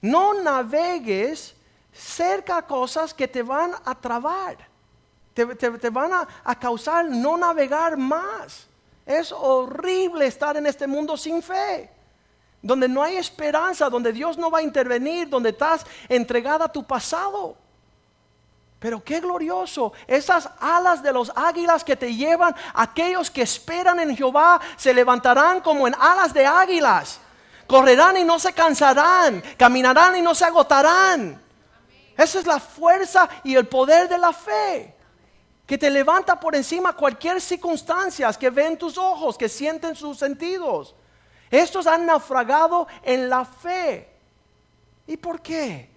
No 0.00 0.34
navegues 0.34 1.56
cerca 1.92 2.58
a 2.58 2.66
cosas 2.66 3.12
que 3.12 3.26
te 3.26 3.42
van 3.42 3.72
a 3.84 3.94
trabar. 3.96 4.56
te, 5.34 5.44
te 5.56 5.90
van 5.90 6.12
a, 6.12 6.28
a 6.44 6.56
causar 6.56 7.06
no 7.06 7.36
navegar 7.36 7.96
más. 7.96 8.68
Es 9.04 9.32
horrible 9.32 10.26
estar 10.26 10.56
en 10.56 10.66
este 10.66 10.86
mundo 10.86 11.16
sin 11.16 11.42
fe 11.42 11.93
donde 12.64 12.88
no 12.88 13.02
hay 13.02 13.16
esperanza, 13.16 13.90
donde 13.90 14.10
Dios 14.10 14.38
no 14.38 14.50
va 14.50 14.60
a 14.60 14.62
intervenir, 14.62 15.28
donde 15.28 15.50
estás 15.50 15.84
entregada 16.08 16.64
a 16.64 16.72
tu 16.72 16.82
pasado. 16.82 17.56
Pero 18.78 19.04
qué 19.04 19.20
glorioso, 19.20 19.92
esas 20.06 20.48
alas 20.58 21.02
de 21.02 21.12
los 21.12 21.30
águilas 21.36 21.84
que 21.84 21.94
te 21.94 22.14
llevan, 22.14 22.56
aquellos 22.72 23.30
que 23.30 23.42
esperan 23.42 24.00
en 24.00 24.16
Jehová 24.16 24.60
se 24.76 24.94
levantarán 24.94 25.60
como 25.60 25.86
en 25.86 25.94
alas 25.94 26.32
de 26.32 26.46
águilas. 26.46 27.20
Correrán 27.66 28.16
y 28.16 28.24
no 28.24 28.38
se 28.38 28.54
cansarán, 28.54 29.42
caminarán 29.58 30.16
y 30.16 30.22
no 30.22 30.34
se 30.34 30.46
agotarán. 30.46 31.42
Esa 32.16 32.38
es 32.38 32.46
la 32.46 32.60
fuerza 32.60 33.28
y 33.42 33.54
el 33.56 33.66
poder 33.66 34.08
de 34.08 34.16
la 34.16 34.32
fe. 34.32 34.94
Que 35.66 35.76
te 35.76 35.90
levanta 35.90 36.40
por 36.40 36.54
encima 36.54 36.94
cualquier 36.94 37.42
circunstancia 37.42 38.32
que 38.32 38.48
ven 38.48 38.78
tus 38.78 38.96
ojos, 38.96 39.36
que 39.36 39.50
sienten 39.50 39.94
sus 39.94 40.18
sentidos. 40.18 40.94
Estos 41.54 41.86
han 41.86 42.04
naufragado 42.04 42.88
en 43.02 43.28
la 43.28 43.44
fe. 43.44 44.08
¿Y 45.06 45.16
por 45.16 45.40
qué? 45.40 45.88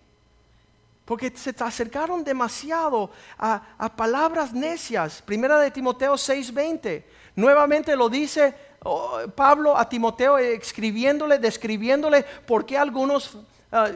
Porque 1.04 1.32
se 1.36 1.56
acercaron 1.60 2.24
demasiado 2.24 3.10
a, 3.40 3.92
palabras 3.96 4.54
necias. 4.54 5.20
Primera 5.24 5.58
de 5.58 5.72
Timoteo 5.72 6.14
6:20. 6.14 7.04
Nuevamente 7.36 7.96
lo 7.96 8.08
dice 8.08 8.54
oh, 8.84 9.22
Pablo 9.36 9.76
a 9.76 9.90
Timoteo 9.90 10.38
escribiéndole, 10.38 11.40
describiéndole 11.40 12.24
por 12.46 12.64
qué 12.64 12.78
algunos 12.78 13.38
ah, 13.72 13.90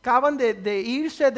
acaban 0.00 0.36
de, 0.36 0.80
irse 0.80 1.32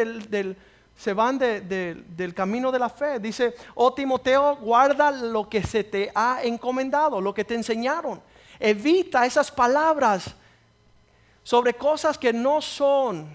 se 0.95 1.13
van 1.15 1.39
del 1.39 2.35
camino 2.35 2.71
de 2.71 2.79
la 2.79 2.91
fe. 2.91 3.19
Dice, 3.19 3.55
oh 3.77 3.95
Timoteo, 3.95 4.57
guarda 4.57 5.11
lo 5.11 5.49
que 5.49 5.63
se 5.63 5.85
te 5.85 6.11
ha 6.15 6.41
encomendado, 6.43 7.19
lo 7.19 7.33
que 7.33 7.45
te 7.45 7.55
enseñaron. 7.55 8.21
Evita 8.61 9.25
esas 9.25 9.51
palabras 9.51 10.35
sobre 11.43 11.75
cosas 11.75 12.19
que 12.19 12.33
no 12.33 12.61
son, 12.61 13.29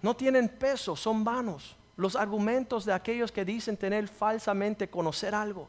no 0.00 0.14
tienen 0.14 0.48
peso, 0.48 0.94
son 0.94 1.24
vanos. 1.24 1.76
Los 1.96 2.16
argumentos 2.16 2.84
de 2.84 2.92
aquellos 2.92 3.30
que 3.30 3.44
dicen 3.44 3.76
tener 3.76 4.08
falsamente 4.08 4.88
conocer 4.88 5.34
algo. 5.34 5.68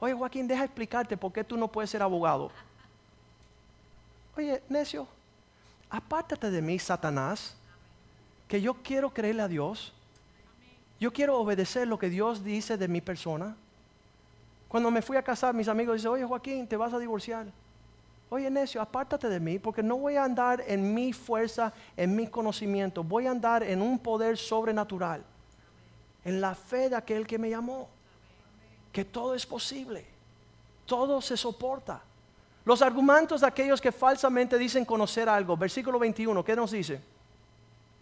Oye, 0.00 0.14
Joaquín, 0.14 0.48
deja 0.48 0.64
explicarte 0.64 1.16
por 1.16 1.32
qué 1.32 1.44
tú 1.44 1.56
no 1.56 1.68
puedes 1.68 1.90
ser 1.90 2.02
abogado. 2.02 2.50
Oye, 4.36 4.62
necio, 4.68 5.06
apártate 5.90 6.50
de 6.50 6.62
mí, 6.62 6.78
Satanás, 6.78 7.54
que 8.48 8.60
yo 8.60 8.74
quiero 8.74 9.10
creerle 9.10 9.42
a 9.42 9.48
Dios. 9.48 9.92
Yo 10.98 11.12
quiero 11.12 11.38
obedecer 11.38 11.86
lo 11.86 11.98
que 11.98 12.08
Dios 12.08 12.42
dice 12.42 12.76
de 12.76 12.88
mi 12.88 13.00
persona. 13.00 13.56
Cuando 14.72 14.90
me 14.90 15.02
fui 15.02 15.18
a 15.18 15.22
casar, 15.22 15.52
mis 15.52 15.68
amigos 15.68 15.96
dicen, 15.96 16.12
oye 16.12 16.24
Joaquín, 16.24 16.66
te 16.66 16.78
vas 16.78 16.94
a 16.94 16.98
divorciar. 16.98 17.44
Oye 18.30 18.50
necio, 18.50 18.80
apártate 18.80 19.28
de 19.28 19.38
mí 19.38 19.58
porque 19.58 19.82
no 19.82 19.98
voy 19.98 20.16
a 20.16 20.24
andar 20.24 20.64
en 20.66 20.94
mi 20.94 21.12
fuerza, 21.12 21.74
en 21.94 22.16
mi 22.16 22.26
conocimiento. 22.26 23.04
Voy 23.04 23.26
a 23.26 23.32
andar 23.32 23.62
en 23.62 23.82
un 23.82 23.98
poder 23.98 24.38
sobrenatural. 24.38 25.22
En 26.24 26.40
la 26.40 26.54
fe 26.54 26.88
de 26.88 26.96
aquel 26.96 27.26
que 27.26 27.36
me 27.36 27.50
llamó. 27.50 27.86
Que 28.94 29.04
todo 29.04 29.34
es 29.34 29.44
posible. 29.44 30.06
Todo 30.86 31.20
se 31.20 31.36
soporta. 31.36 32.00
Los 32.64 32.80
argumentos 32.80 33.42
de 33.42 33.48
aquellos 33.48 33.78
que 33.78 33.92
falsamente 33.92 34.56
dicen 34.56 34.86
conocer 34.86 35.28
algo. 35.28 35.54
Versículo 35.54 35.98
21, 35.98 36.42
¿qué 36.42 36.56
nos 36.56 36.70
dice? 36.70 36.98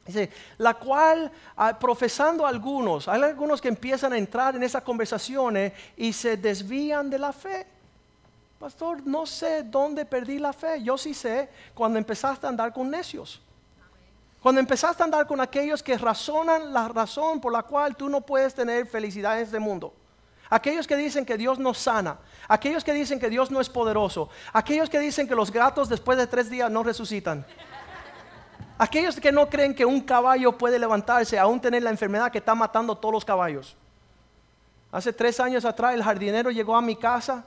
Dice, 0.06 0.30
la 0.58 0.74
cual, 0.74 1.30
ah, 1.56 1.78
profesando 1.78 2.46
algunos, 2.46 3.06
hay 3.06 3.22
algunos 3.22 3.60
que 3.60 3.68
empiezan 3.68 4.12
a 4.12 4.18
entrar 4.18 4.56
en 4.56 4.62
esas 4.62 4.82
conversaciones 4.82 5.72
y 5.96 6.12
se 6.12 6.36
desvían 6.36 7.10
de 7.10 7.18
la 7.18 7.32
fe. 7.32 7.66
Pastor, 8.58 9.06
no 9.06 9.24
sé 9.24 9.62
dónde 9.62 10.04
perdí 10.04 10.38
la 10.38 10.52
fe. 10.52 10.82
Yo 10.82 10.98
sí 10.98 11.14
sé 11.14 11.48
cuando 11.74 11.98
empezaste 11.98 12.46
a 12.46 12.48
andar 12.50 12.72
con 12.72 12.90
necios. 12.90 13.40
Cuando 14.42 14.60
empezaste 14.60 15.02
a 15.02 15.04
andar 15.04 15.26
con 15.26 15.40
aquellos 15.40 15.82
que 15.82 15.96
razonan 15.96 16.72
la 16.72 16.88
razón 16.88 17.40
por 17.40 17.52
la 17.52 17.62
cual 17.62 17.94
tú 17.94 18.08
no 18.08 18.20
puedes 18.20 18.54
tener 18.54 18.86
felicidad 18.86 19.36
en 19.38 19.44
este 19.44 19.58
mundo. 19.58 19.94
Aquellos 20.48 20.86
que 20.86 20.96
dicen 20.96 21.24
que 21.24 21.36
Dios 21.36 21.58
no 21.58 21.72
sana. 21.72 22.18
Aquellos 22.48 22.82
que 22.82 22.92
dicen 22.92 23.20
que 23.20 23.30
Dios 23.30 23.50
no 23.50 23.60
es 23.60 23.68
poderoso. 23.68 24.28
Aquellos 24.52 24.90
que 24.90 24.98
dicen 24.98 25.28
que 25.28 25.34
los 25.34 25.52
gatos 25.52 25.88
después 25.88 26.18
de 26.18 26.26
tres 26.26 26.50
días 26.50 26.70
no 26.70 26.82
resucitan. 26.82 27.46
Aquellos 28.80 29.20
que 29.20 29.30
no 29.30 29.46
creen 29.50 29.74
que 29.74 29.84
un 29.84 30.00
caballo 30.00 30.56
puede 30.56 30.78
levantarse, 30.78 31.38
aún 31.38 31.60
tener 31.60 31.82
la 31.82 31.90
enfermedad 31.90 32.32
que 32.32 32.38
está 32.38 32.54
matando 32.54 32.96
todos 32.96 33.12
los 33.12 33.26
caballos. 33.26 33.76
Hace 34.90 35.12
tres 35.12 35.38
años 35.38 35.66
atrás 35.66 35.92
el 35.92 36.02
jardinero 36.02 36.50
llegó 36.50 36.74
a 36.74 36.80
mi 36.80 36.96
casa 36.96 37.44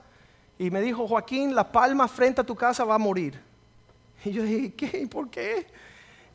y 0.60 0.70
me 0.70 0.80
dijo, 0.80 1.08
Joaquín, 1.08 1.56
la 1.56 1.72
palma 1.72 2.08
frente 2.08 2.42
a 2.42 2.44
tu 2.44 2.56
casa 2.56 2.84
va 2.84 2.94
a 2.94 3.00
morir. 3.00 3.42
Y 4.24 4.30
yo 4.30 4.44
dije, 4.44 4.74
¿qué? 4.76 5.08
¿Por 5.08 5.28
qué? 5.32 5.66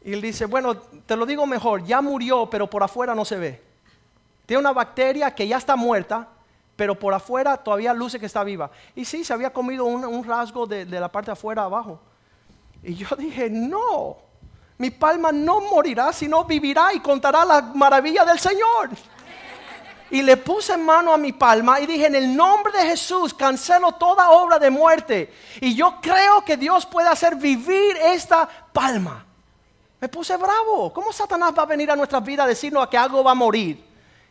Y 0.04 0.14
él 0.14 0.20
dice, 0.20 0.46
bueno, 0.46 0.76
te 0.76 1.14
lo 1.14 1.26
digo 1.26 1.46
mejor, 1.46 1.84
ya 1.84 2.00
murió, 2.00 2.50
pero 2.50 2.68
por 2.68 2.82
afuera 2.82 3.14
no 3.14 3.24
se 3.24 3.38
ve. 3.38 3.62
Tiene 4.46 4.58
una 4.58 4.72
bacteria 4.72 5.32
que 5.32 5.46
ya 5.46 5.58
está 5.58 5.76
muerta, 5.76 6.26
pero 6.74 6.98
por 6.98 7.14
afuera 7.14 7.56
todavía 7.56 7.94
luce 7.94 8.18
que 8.18 8.26
está 8.26 8.42
viva. 8.42 8.68
Y 8.96 9.04
sí, 9.04 9.22
se 9.22 9.32
había 9.32 9.52
comido 9.52 9.84
un, 9.84 10.24
rasgo 10.24 10.66
de, 10.66 10.84
la 10.86 11.12
parte 11.12 11.30
afuera 11.30 11.62
abajo. 11.62 12.00
Y 12.82 12.94
yo 12.96 13.06
dije, 13.16 13.48
no, 13.48 14.26
mi 14.78 14.90
palma 14.90 15.32
no 15.32 15.60
morirá, 15.60 16.12
sino 16.12 16.44
vivirá 16.44 16.92
y 16.94 17.00
contará 17.00 17.44
la 17.44 17.60
maravilla 17.60 18.24
del 18.24 18.38
Señor. 18.38 18.90
Y 20.10 20.22
le 20.22 20.36
puse 20.36 20.76
mano 20.76 21.12
a 21.12 21.18
mi 21.18 21.32
palma 21.32 21.80
y 21.80 21.86
dije, 21.86 22.06
en 22.06 22.14
el 22.14 22.34
nombre 22.34 22.72
de 22.72 22.86
Jesús, 22.86 23.34
cancelo 23.34 23.92
toda 23.92 24.30
obra 24.30 24.58
de 24.58 24.70
muerte. 24.70 25.34
Y 25.60 25.74
yo 25.74 25.96
creo 26.00 26.44
que 26.44 26.56
Dios 26.56 26.86
puede 26.86 27.08
hacer 27.08 27.36
vivir 27.36 27.96
esta 27.96 28.48
palma. 28.72 29.26
Me 30.00 30.08
puse 30.08 30.36
bravo. 30.36 30.92
¿Cómo 30.92 31.12
Satanás 31.12 31.52
va 31.58 31.64
a 31.64 31.66
venir 31.66 31.90
a 31.90 31.96
nuestra 31.96 32.20
vida 32.20 32.44
a 32.44 32.46
decirnos 32.46 32.88
que 32.88 32.96
algo 32.96 33.22
va 33.24 33.32
a 33.32 33.34
morir? 33.34 33.84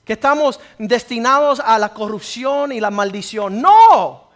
Que 0.04 0.14
estamos 0.14 0.60
destinados 0.80 1.60
a 1.60 1.78
la 1.78 1.94
corrupción 1.94 2.72
y 2.72 2.80
la 2.80 2.90
maldición. 2.90 3.62
No. 3.62 4.27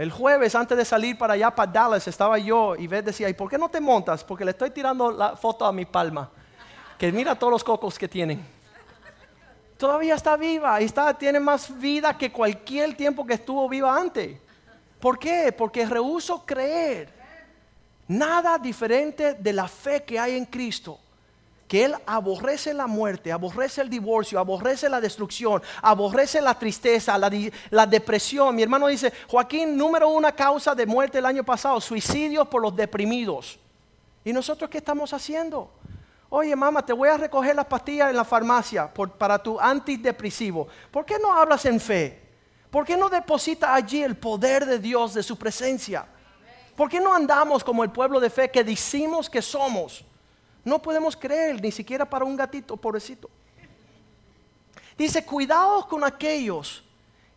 El 0.00 0.10
jueves, 0.10 0.54
antes 0.54 0.78
de 0.78 0.84
salir 0.86 1.18
para 1.18 1.34
allá, 1.34 1.54
para 1.54 1.70
Dallas, 1.70 2.08
estaba 2.08 2.38
yo 2.38 2.74
y 2.74 2.86
Beth 2.86 3.04
decía, 3.04 3.28
¿y 3.28 3.34
por 3.34 3.50
qué 3.50 3.58
no 3.58 3.68
te 3.68 3.82
montas? 3.82 4.24
Porque 4.24 4.46
le 4.46 4.52
estoy 4.52 4.70
tirando 4.70 5.10
la 5.10 5.36
foto 5.36 5.66
a 5.66 5.72
mi 5.72 5.84
palma. 5.84 6.30
Que 6.96 7.12
mira 7.12 7.34
todos 7.34 7.50
los 7.50 7.62
cocos 7.62 7.98
que 7.98 8.08
tienen. 8.08 8.42
Todavía 9.76 10.14
está 10.14 10.38
viva 10.38 10.80
y 10.80 10.86
está, 10.86 11.12
tiene 11.12 11.38
más 11.38 11.78
vida 11.78 12.16
que 12.16 12.32
cualquier 12.32 12.96
tiempo 12.96 13.26
que 13.26 13.34
estuvo 13.34 13.68
viva 13.68 13.94
antes. 13.94 14.38
¿Por 14.98 15.18
qué? 15.18 15.52
Porque 15.52 15.84
rehuso 15.84 16.46
creer 16.46 17.12
nada 18.08 18.56
diferente 18.56 19.34
de 19.34 19.52
la 19.52 19.68
fe 19.68 20.02
que 20.02 20.18
hay 20.18 20.34
en 20.34 20.46
Cristo 20.46 20.98
que 21.70 21.84
Él 21.84 21.94
aborrece 22.04 22.74
la 22.74 22.88
muerte, 22.88 23.30
aborrece 23.30 23.80
el 23.80 23.88
divorcio, 23.88 24.40
aborrece 24.40 24.88
la 24.88 25.00
destrucción, 25.00 25.62
aborrece 25.80 26.40
la 26.40 26.58
tristeza, 26.58 27.16
la, 27.16 27.86
depresión. 27.86 28.56
Mi 28.56 28.64
hermano 28.64 28.88
dice, 28.88 29.12
Joaquín, 29.28 29.76
número 29.76 30.08
una 30.08 30.32
causa 30.32 30.74
de 30.74 30.84
muerte 30.84 31.18
el 31.18 31.26
año 31.26 31.44
pasado, 31.44 31.80
suicidios 31.80 32.48
por 32.48 32.60
los 32.60 32.74
deprimidos. 32.74 33.56
¿Y 34.24 34.32
nosotros 34.32 34.68
qué 34.68 34.78
estamos 34.78 35.12
haciendo? 35.12 35.70
Oye, 36.28 36.56
mamá, 36.56 36.84
te 36.84 36.92
voy 36.92 37.08
a 37.08 37.16
recoger 37.16 37.54
las 37.54 37.66
pastillas 37.66 38.10
en 38.10 38.16
la 38.16 38.24
farmacia 38.24 38.92
para 39.16 39.40
tu 39.40 39.60
antidepresivo. 39.60 40.66
¿Por 40.90 41.06
qué 41.06 41.20
no 41.20 41.32
hablas 41.32 41.64
en 41.66 41.78
fe? 41.78 42.20
¿Por 42.68 42.84
qué 42.84 42.96
no 42.96 43.08
deposita 43.08 43.72
allí 43.72 44.02
el 44.02 44.16
poder 44.16 44.66
de 44.66 44.80
Dios, 44.80 45.14
de 45.14 45.22
su 45.22 45.38
presencia? 45.38 46.04
¿Por 46.74 46.88
qué 46.88 46.98
no 46.98 47.14
andamos 47.14 47.62
como 47.62 47.84
el 47.84 47.92
pueblo 47.92 48.18
de 48.18 48.28
fe 48.28 48.50
que 48.50 48.64
decimos 48.64 49.30
que 49.30 49.40
somos? 49.40 50.04
No 50.64 50.80
podemos 50.80 51.16
creer 51.16 51.60
ni 51.60 51.72
siquiera 51.72 52.04
para 52.04 52.24
un 52.24 52.36
gatito, 52.36 52.76
pobrecito. 52.76 53.30
Dice, 54.96 55.24
cuidado 55.24 55.88
con 55.88 56.04
aquellos 56.04 56.84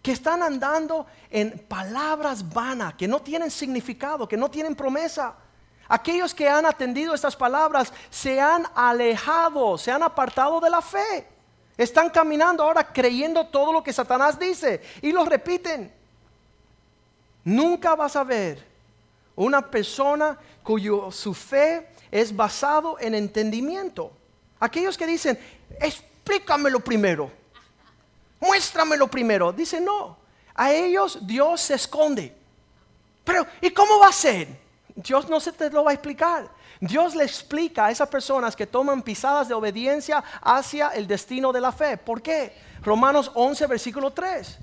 que 0.01 0.11
están 0.11 0.43
andando 0.43 1.07
en 1.29 1.57
palabras 1.59 2.47
vanas, 2.53 2.93
que 2.95 3.07
no 3.07 3.21
tienen 3.21 3.49
significado, 3.49 4.27
que 4.27 4.35
no 4.35 4.51
tienen 4.51 4.75
promesa. 4.75 5.33
Aquellos 5.87 6.33
que 6.33 6.49
han 6.49 6.65
atendido 6.65 7.13
estas 7.13 7.35
palabras 7.37 7.93
se 8.09 8.41
han 8.41 8.67
alejado, 8.75 9.77
se 9.77 9.91
han 9.91 10.03
apartado 10.03 10.59
de 10.59 10.69
la 10.69 10.81
fe. 10.81 11.25
Están 11.77 12.09
caminando 12.09 12.63
ahora 12.63 12.91
creyendo 12.91 13.47
todo 13.47 13.71
lo 13.71 13.81
que 13.81 13.93
Satanás 13.93 14.37
dice 14.37 14.81
y 15.01 15.13
lo 15.13 15.23
repiten. 15.23 15.91
Nunca 17.45 17.95
vas 17.95 18.15
a 18.17 18.23
ver 18.23 18.65
una 19.35 19.61
persona 19.61 20.37
cuyo 20.63 21.11
su 21.11 21.33
fe 21.33 21.92
es 22.13 22.35
basado 22.35 22.99
en 22.99 23.15
entendimiento. 23.15 24.11
Aquellos 24.59 24.95
que 24.95 25.07
dicen, 25.07 25.39
explícamelo 25.81 26.79
primero, 26.79 27.31
muéstramelo 28.39 29.07
primero, 29.07 29.51
dicen 29.51 29.83
no, 29.83 30.15
a 30.53 30.71
ellos 30.71 31.17
Dios 31.25 31.59
se 31.59 31.73
esconde. 31.73 32.35
Pero, 33.23 33.47
¿y 33.59 33.71
cómo 33.71 33.97
va 33.97 34.09
a 34.09 34.13
ser? 34.13 34.47
Dios 34.93 35.27
no 35.27 35.39
se 35.39 35.53
te 35.53 35.71
lo 35.71 35.83
va 35.83 35.89
a 35.89 35.93
explicar. 35.95 36.47
Dios 36.79 37.15
le 37.15 37.23
explica 37.23 37.87
a 37.87 37.91
esas 37.91 38.09
personas 38.09 38.55
que 38.55 38.67
toman 38.67 39.01
pisadas 39.01 39.47
de 39.47 39.55
obediencia 39.55 40.23
hacia 40.39 40.89
el 40.89 41.07
destino 41.07 41.51
de 41.51 41.61
la 41.61 41.71
fe. 41.71 41.97
¿Por 41.97 42.21
qué? 42.21 42.53
Romanos 42.83 43.31
11, 43.33 43.65
versículo 43.65 44.11
3. 44.11 44.59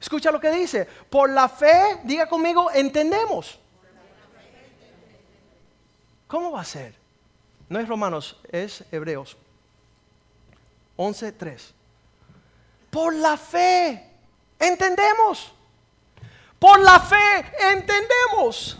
Escucha 0.00 0.32
lo 0.32 0.40
que 0.40 0.50
dice. 0.50 0.84
Por 0.84 1.30
la 1.30 1.48
fe, 1.48 2.00
diga 2.02 2.28
conmigo, 2.28 2.72
entendemos. 2.72 3.60
¿Cómo 6.28 6.52
va 6.52 6.60
a 6.60 6.64
ser? 6.64 6.94
No 7.68 7.80
es 7.80 7.88
Romanos, 7.88 8.36
es 8.52 8.84
Hebreos. 8.92 9.36
11, 10.96 11.32
3. 11.32 11.74
Por 12.90 13.14
la 13.14 13.36
fe, 13.36 14.10
entendemos. 14.58 15.52
Por 16.58 16.80
la 16.80 17.00
fe, 17.00 17.52
entendemos. 17.72 18.78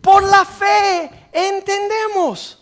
Por 0.00 0.22
la 0.22 0.44
fe 0.44 1.28
entendemos. 1.32 2.58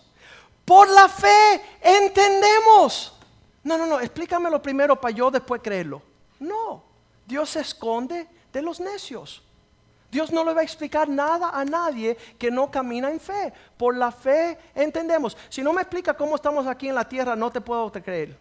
Por 0.64 0.88
la 0.88 1.08
fe 1.08 1.62
entendemos. 1.80 3.14
No, 3.62 3.78
no, 3.78 3.86
no, 3.86 4.00
explícamelo 4.00 4.60
primero 4.60 5.00
para 5.00 5.14
yo 5.14 5.30
después 5.30 5.62
creerlo. 5.62 6.02
No, 6.40 6.82
Dios 7.26 7.50
se 7.50 7.60
esconde 7.60 8.28
de 8.52 8.62
los 8.62 8.80
necios. 8.80 9.42
Dios 10.10 10.32
no 10.32 10.42
le 10.44 10.54
va 10.54 10.62
a 10.62 10.64
explicar 10.64 11.08
nada 11.08 11.50
a 11.50 11.64
nadie 11.64 12.16
que 12.38 12.50
no 12.50 12.70
camina 12.70 13.10
en 13.10 13.20
fe. 13.20 13.52
Por 13.76 13.96
la 13.96 14.10
fe 14.10 14.58
entendemos. 14.74 15.36
Si 15.48 15.62
no 15.62 15.72
me 15.72 15.82
explica 15.82 16.14
cómo 16.14 16.36
estamos 16.36 16.66
aquí 16.66 16.88
en 16.88 16.94
la 16.94 17.06
tierra, 17.06 17.36
no 17.36 17.50
te 17.50 17.60
puedo 17.60 17.92
creer. 17.92 18.36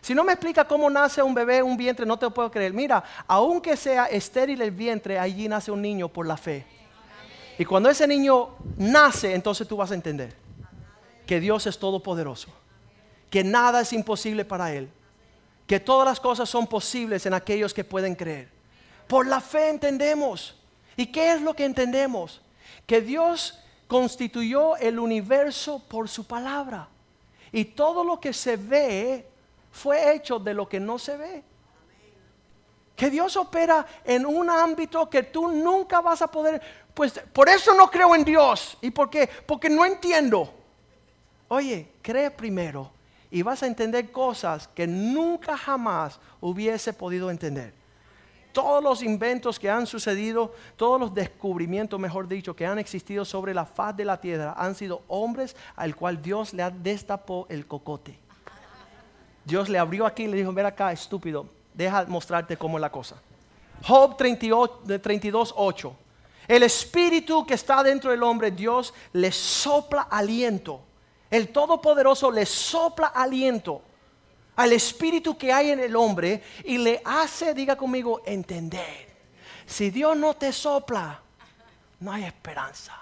Si 0.00 0.14
no 0.14 0.22
me 0.22 0.32
explica 0.32 0.64
cómo 0.64 0.88
nace 0.88 1.22
un 1.22 1.34
bebé, 1.34 1.62
un 1.62 1.76
vientre, 1.76 2.06
no 2.06 2.18
te 2.18 2.30
puedo 2.30 2.50
creer. 2.50 2.72
Mira, 2.72 3.02
aunque 3.26 3.76
sea 3.76 4.06
estéril 4.06 4.62
el 4.62 4.70
vientre, 4.70 5.18
allí 5.18 5.48
nace 5.48 5.72
un 5.72 5.82
niño 5.82 6.08
por 6.08 6.24
la 6.26 6.36
fe. 6.36 6.64
Y 7.58 7.64
cuando 7.64 7.90
ese 7.90 8.06
niño 8.06 8.50
nace, 8.76 9.34
entonces 9.34 9.66
tú 9.66 9.76
vas 9.76 9.90
a 9.90 9.94
entender 9.94 10.32
que 11.26 11.40
Dios 11.40 11.66
es 11.66 11.78
todopoderoso, 11.78 12.48
que 13.28 13.42
nada 13.42 13.80
es 13.80 13.92
imposible 13.92 14.44
para 14.44 14.72
Él, 14.72 14.88
que 15.66 15.80
todas 15.80 16.06
las 16.06 16.20
cosas 16.20 16.48
son 16.48 16.68
posibles 16.68 17.26
en 17.26 17.34
aquellos 17.34 17.74
que 17.74 17.82
pueden 17.82 18.14
creer. 18.14 18.48
Por 19.08 19.26
la 19.26 19.40
fe 19.40 19.70
entendemos. 19.70 20.54
¿Y 20.98 21.06
qué 21.06 21.32
es 21.32 21.40
lo 21.40 21.54
que 21.54 21.64
entendemos? 21.64 22.40
Que 22.84 23.00
Dios 23.00 23.60
constituyó 23.86 24.76
el 24.76 24.98
universo 24.98 25.78
por 25.88 26.08
su 26.08 26.26
palabra. 26.26 26.88
Y 27.52 27.64
todo 27.64 28.02
lo 28.02 28.18
que 28.18 28.32
se 28.32 28.56
ve 28.56 29.24
fue 29.70 30.12
hecho 30.12 30.40
de 30.40 30.54
lo 30.54 30.68
que 30.68 30.80
no 30.80 30.98
se 30.98 31.16
ve. 31.16 31.44
Que 32.96 33.10
Dios 33.10 33.36
opera 33.36 33.86
en 34.04 34.26
un 34.26 34.50
ámbito 34.50 35.08
que 35.08 35.22
tú 35.22 35.48
nunca 35.48 36.00
vas 36.00 36.20
a 36.20 36.26
poder 36.28 36.60
pues 36.98 37.12
por 37.32 37.48
eso 37.48 37.74
no 37.74 37.88
creo 37.88 38.16
en 38.16 38.24
Dios. 38.24 38.76
¿Y 38.80 38.90
por 38.90 39.08
qué? 39.08 39.30
Porque 39.46 39.70
no 39.70 39.84
entiendo. 39.86 40.52
Oye, 41.46 41.92
cree 42.02 42.28
primero 42.28 42.90
y 43.30 43.42
vas 43.42 43.62
a 43.62 43.68
entender 43.68 44.10
cosas 44.10 44.66
que 44.66 44.88
nunca 44.88 45.56
jamás 45.56 46.18
hubiese 46.40 46.92
podido 46.92 47.30
entender. 47.30 47.72
Todos 48.58 48.82
los 48.82 49.04
inventos 49.04 49.56
que 49.56 49.70
han 49.70 49.86
sucedido, 49.86 50.52
todos 50.74 50.98
los 50.98 51.14
descubrimientos, 51.14 52.00
mejor 52.00 52.26
dicho, 52.26 52.56
que 52.56 52.66
han 52.66 52.80
existido 52.80 53.24
sobre 53.24 53.54
la 53.54 53.64
faz 53.64 53.96
de 53.96 54.04
la 54.04 54.20
tierra, 54.20 54.52
han 54.58 54.74
sido 54.74 55.02
hombres 55.06 55.54
al 55.76 55.94
cual 55.94 56.20
Dios 56.20 56.52
le 56.52 56.68
destapó 56.82 57.46
el 57.50 57.68
cocote. 57.68 58.18
Dios 59.44 59.68
le 59.68 59.78
abrió 59.78 60.04
aquí 60.06 60.24
y 60.24 60.26
le 60.26 60.38
dijo, 60.38 60.52
ven 60.52 60.66
acá, 60.66 60.90
estúpido, 60.90 61.46
deja 61.72 62.04
mostrarte 62.06 62.56
cómo 62.56 62.78
es 62.78 62.80
la 62.80 62.90
cosa. 62.90 63.14
Job 63.84 64.16
32, 64.16 65.54
8. 65.56 65.96
El 66.48 66.64
espíritu 66.64 67.46
que 67.46 67.54
está 67.54 67.84
dentro 67.84 68.10
del 68.10 68.24
hombre, 68.24 68.50
Dios 68.50 68.92
le 69.12 69.30
sopla 69.30 70.08
aliento. 70.10 70.80
El 71.30 71.50
Todopoderoso 71.50 72.32
le 72.32 72.44
sopla 72.44 73.06
aliento 73.06 73.82
al 74.58 74.72
espíritu 74.72 75.38
que 75.38 75.52
hay 75.52 75.70
en 75.70 75.78
el 75.78 75.94
hombre 75.94 76.42
y 76.64 76.78
le 76.78 77.00
hace, 77.04 77.54
diga 77.54 77.76
conmigo, 77.76 78.22
entender. 78.26 79.06
Si 79.64 79.90
Dios 79.90 80.16
no 80.16 80.34
te 80.34 80.52
sopla, 80.52 81.20
no 82.00 82.12
hay 82.12 82.24
esperanza. 82.24 82.92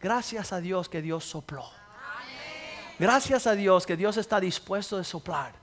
Gracias 0.00 0.52
a 0.52 0.60
Dios 0.60 0.88
que 0.88 1.02
Dios 1.02 1.24
sopló. 1.24 1.68
Gracias 3.00 3.48
a 3.48 3.56
Dios 3.56 3.84
que 3.84 3.96
Dios 3.96 4.16
está 4.16 4.38
dispuesto 4.38 4.96
a 4.96 5.02
soplar. 5.02 5.54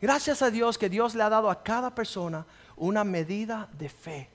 Gracias 0.00 0.42
a 0.42 0.50
Dios 0.50 0.76
que 0.76 0.88
Dios 0.88 1.14
le 1.14 1.22
ha 1.22 1.28
dado 1.28 1.50
a 1.50 1.62
cada 1.62 1.94
persona 1.94 2.44
una 2.76 3.04
medida 3.04 3.68
de 3.74 3.88
fe 3.88 4.28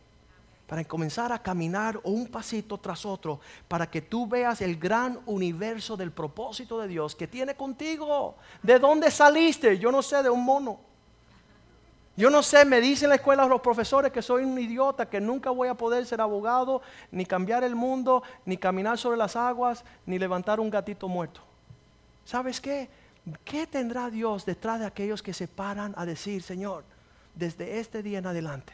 para 0.74 0.86
comenzar 0.86 1.32
a 1.32 1.38
caminar 1.38 1.99
un 2.03 2.26
pasito 2.26 2.80
tras 2.80 3.05
otro, 3.05 3.39
para 3.67 3.86
que 3.86 4.01
tú 4.01 4.26
veas 4.26 4.59
el 4.59 4.76
gran 4.76 5.19
universo 5.28 5.95
del 5.95 6.11
propósito 6.11 6.80
de 6.80 6.88
Dios 6.88 7.15
que 7.15 7.28
tiene 7.28 7.53
contigo. 7.53 8.38
¿De 8.63 8.80
dónde 8.80 9.11
saliste? 9.11 9.78
Yo 9.78 9.91
no 9.91 10.01
sé, 10.01 10.24
de 10.24 10.32
un 10.32 10.43
mono. 10.43 10.80
Yo 12.17 12.32
no 12.32 12.41
sé, 12.41 12.65
me 12.65 12.82
dicen 12.82 13.05
en 13.05 13.09
la 13.09 13.15
escuela 13.17 13.45
los 13.45 13.61
profesores 13.61 14.11
que 14.11 14.24
soy 14.24 14.45
un 14.45 14.57
idiota, 14.57 15.07
que 15.07 15.21
nunca 15.21 15.51
voy 15.51 15.67
a 15.67 15.76
poder 15.76 16.07
ser 16.07 16.21
abogado, 16.21 16.82
ni 17.11 17.28
cambiar 17.28 17.63
el 17.63 17.76
mundo, 17.76 18.24
ni 18.43 18.57
caminar 18.57 18.97
sobre 18.97 19.17
las 19.17 19.36
aguas, 19.36 19.86
ni 20.07 20.17
levantar 20.17 20.59
un 20.59 20.71
gatito 20.71 21.07
muerto. 21.07 21.41
¿Sabes 22.26 22.59
qué? 22.59 22.89
¿Qué 23.45 23.67
tendrá 23.67 24.09
Dios 24.09 24.43
detrás 24.43 24.80
de 24.80 24.88
aquellos 24.88 25.21
que 25.21 25.36
se 25.36 25.47
paran 25.47 25.93
a 25.97 26.03
decir, 26.07 26.41
Señor, 26.41 26.84
desde 27.36 27.80
este 27.80 28.01
día 28.01 28.17
en 28.17 28.26
adelante 28.26 28.74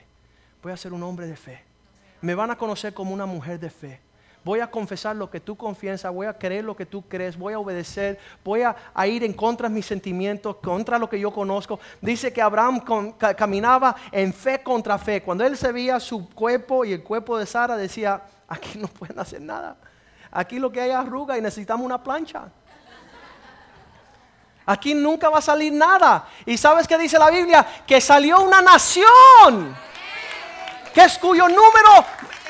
voy 0.64 0.72
a 0.72 0.78
ser 0.78 0.94
un 0.94 1.04
hombre 1.04 1.28
de 1.28 1.36
fe? 1.36 1.69
Me 2.22 2.36
van 2.36 2.52
a 2.52 2.58
conocer 2.58 2.94
como 2.94 3.14
una 3.14 3.26
mujer 3.26 3.60
de 3.60 3.70
fe. 3.70 4.02
Voy 4.44 4.62
a 4.62 4.72
confesar 4.72 5.16
lo 5.16 5.30
que 5.30 5.42
tú 5.42 5.58
confiesas, 5.58 6.14
voy 6.14 6.26
a 6.26 6.34
creer 6.34 6.64
lo 6.64 6.76
que 6.76 6.86
tú 6.86 7.02
crees, 7.02 7.38
voy 7.38 7.54
a 7.54 7.60
obedecer, 7.60 8.18
voy 8.44 8.62
a, 8.62 8.76
ir 9.06 9.24
en 9.24 9.34
contra 9.34 9.68
de 9.68 9.76
mis 9.76 9.86
sentimientos, 9.86 10.56
contra 10.58 10.98
lo 10.98 11.10
que 11.10 11.20
yo 11.20 11.32
conozco. 11.32 11.80
Dice 12.00 12.32
que 12.32 12.42
Abraham 12.42 12.82
caminaba 13.36 13.96
en 14.12 14.34
fe 14.34 14.64
contra 14.64 14.98
fe. 14.98 15.22
Cuando 15.22 15.46
él 15.46 15.58
se 15.58 15.72
veía 15.74 16.00
su 16.00 16.30
cuerpo 16.30 16.86
y 16.86 16.94
el 16.94 17.04
cuerpo 17.04 17.38
de 17.38 17.46
Sara, 17.46 17.76
decía, 17.76 18.24
aquí 18.48 18.80
no 18.80 18.88
pueden 18.88 19.20
hacer 19.20 19.42
nada. 19.42 19.76
Aquí 20.32 20.58
lo 20.58 20.72
que 20.72 20.80
hay 20.80 20.92
es 20.92 20.96
arruga 20.96 21.38
y 21.38 21.42
necesitamos 21.42 21.86
una 21.86 22.02
plancha. 22.02 22.50
Aquí 24.66 24.94
nunca 24.94 25.30
va 25.30 25.40
a 25.40 25.42
salir 25.42 25.74
nada. 25.74 26.28
¿Y 26.46 26.56
sabes 26.56 26.88
qué 26.88 26.98
dice 26.98 27.20
la 27.20 27.30
Biblia? 27.30 27.66
Que 27.86 28.00
salió 28.00 28.42
una 28.42 28.62
nación 28.62 29.76
que 30.94 31.02
es 31.02 31.18
cuyo 31.18 31.48
número 31.48 32.06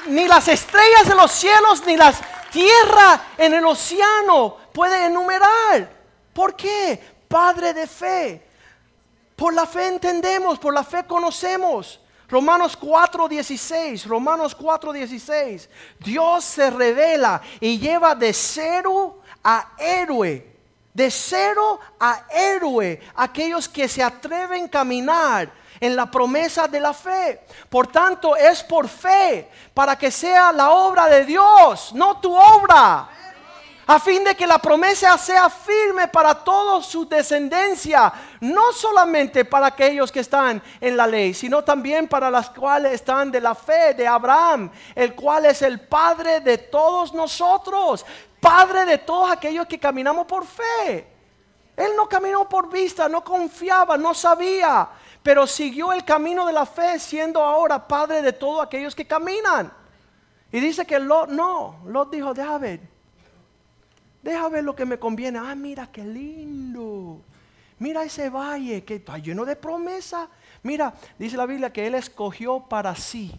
ni 0.07 0.27
las 0.27 0.47
estrellas 0.47 1.07
de 1.07 1.15
los 1.15 1.31
cielos 1.31 1.83
ni 1.85 1.97
las 1.97 2.19
tierras 2.51 3.21
en 3.37 3.53
el 3.53 3.65
océano 3.65 4.57
puede 4.73 5.05
enumerar. 5.05 5.89
¿Por 6.33 6.55
qué? 6.55 6.99
Padre 7.27 7.73
de 7.73 7.87
fe. 7.87 8.47
Por 9.35 9.53
la 9.53 9.65
fe 9.65 9.87
entendemos, 9.87 10.59
por 10.59 10.73
la 10.73 10.83
fe 10.83 11.05
conocemos. 11.05 11.99
Romanos 12.27 12.77
4:16, 12.79 14.05
Romanos 14.05 14.55
4:16. 14.55 15.69
Dios 15.99 16.43
se 16.43 16.69
revela 16.69 17.41
y 17.59 17.79
lleva 17.79 18.15
de 18.15 18.33
cero 18.33 19.21
a 19.43 19.71
héroe. 19.77 20.45
De 20.93 21.09
cero 21.09 21.79
a 21.99 22.25
héroe 22.29 22.99
aquellos 23.15 23.69
que 23.69 23.87
se 23.87 24.03
atreven 24.03 24.65
a 24.65 24.69
caminar 24.69 25.51
en 25.79 25.95
la 25.95 26.09
promesa 26.09 26.67
de 26.67 26.79
la 26.79 26.93
fe. 26.93 27.41
Por 27.69 27.87
tanto, 27.87 28.35
es 28.35 28.63
por 28.63 28.87
fe, 28.87 29.49
para 29.73 29.97
que 29.97 30.11
sea 30.11 30.51
la 30.51 30.71
obra 30.71 31.07
de 31.07 31.25
Dios, 31.25 31.93
no 31.93 32.19
tu 32.19 32.33
obra. 32.33 33.09
A 33.91 33.99
fin 33.99 34.23
de 34.23 34.35
que 34.35 34.45
la 34.45 34.59
promesa 34.59 35.17
sea 35.17 35.49
firme 35.49 36.07
para 36.07 36.35
toda 36.35 36.79
su 36.83 37.09
descendencia, 37.09 38.13
no 38.39 38.71
solamente 38.71 39.45
para 39.45 39.65
aquellos 39.65 40.11
que 40.11 40.19
están 40.19 40.61
en 40.79 40.95
la 40.95 41.07
ley, 41.07 41.33
sino 41.33 41.63
también 41.63 42.07
para 42.07 42.29
las 42.29 42.51
cuales 42.51 42.93
están 42.93 43.31
de 43.31 43.41
la 43.41 43.55
fe 43.55 43.95
de 43.95 44.07
Abraham, 44.07 44.69
el 44.93 45.15
cual 45.15 45.47
es 45.47 45.63
el 45.63 45.79
Padre 45.79 46.39
de 46.41 46.59
todos 46.59 47.15
nosotros, 47.15 48.05
Padre 48.39 48.85
de 48.85 48.99
todos 48.99 49.31
aquellos 49.31 49.65
que 49.65 49.79
caminamos 49.79 50.27
por 50.27 50.45
fe. 50.45 51.07
Él 51.75 51.93
no 51.95 52.07
caminó 52.07 52.47
por 52.47 52.69
vista, 52.69 53.09
no 53.09 53.23
confiaba, 53.23 53.97
no 53.97 54.13
sabía 54.13 54.87
pero 55.23 55.45
siguió 55.47 55.91
el 55.91 56.05
camino 56.05 56.45
de 56.45 56.53
la 56.53 56.65
fe 56.65 56.99
siendo 56.99 57.41
ahora 57.41 57.87
padre 57.87 58.21
de 58.21 58.33
todos 58.33 58.65
aquellos 58.65 58.95
que 58.95 59.05
caminan. 59.05 59.71
Y 60.51 60.59
dice 60.59 60.85
que 60.85 60.99
Lot 60.99 61.29
no, 61.29 61.79
Lot 61.85 62.11
dijo, 62.11 62.33
deja 62.33 62.57
ver, 62.57 62.79
deja 64.21 64.49
ver 64.49 64.63
lo 64.63 64.75
que 64.75 64.85
me 64.85 64.97
conviene. 64.97 65.39
Ah, 65.39 65.55
mira 65.55 65.87
qué 65.91 66.03
lindo. 66.03 67.21
Mira 67.77 68.03
ese 68.03 68.29
valle 68.29 68.83
que 68.83 68.95
está 68.95 69.17
lleno 69.17 69.45
de 69.45 69.55
promesa. 69.55 70.27
Mira, 70.63 70.93
dice 71.17 71.37
la 71.37 71.45
Biblia 71.45 71.71
que 71.71 71.87
él 71.87 71.95
escogió 71.95 72.61
para 72.61 72.95
sí. 72.95 73.31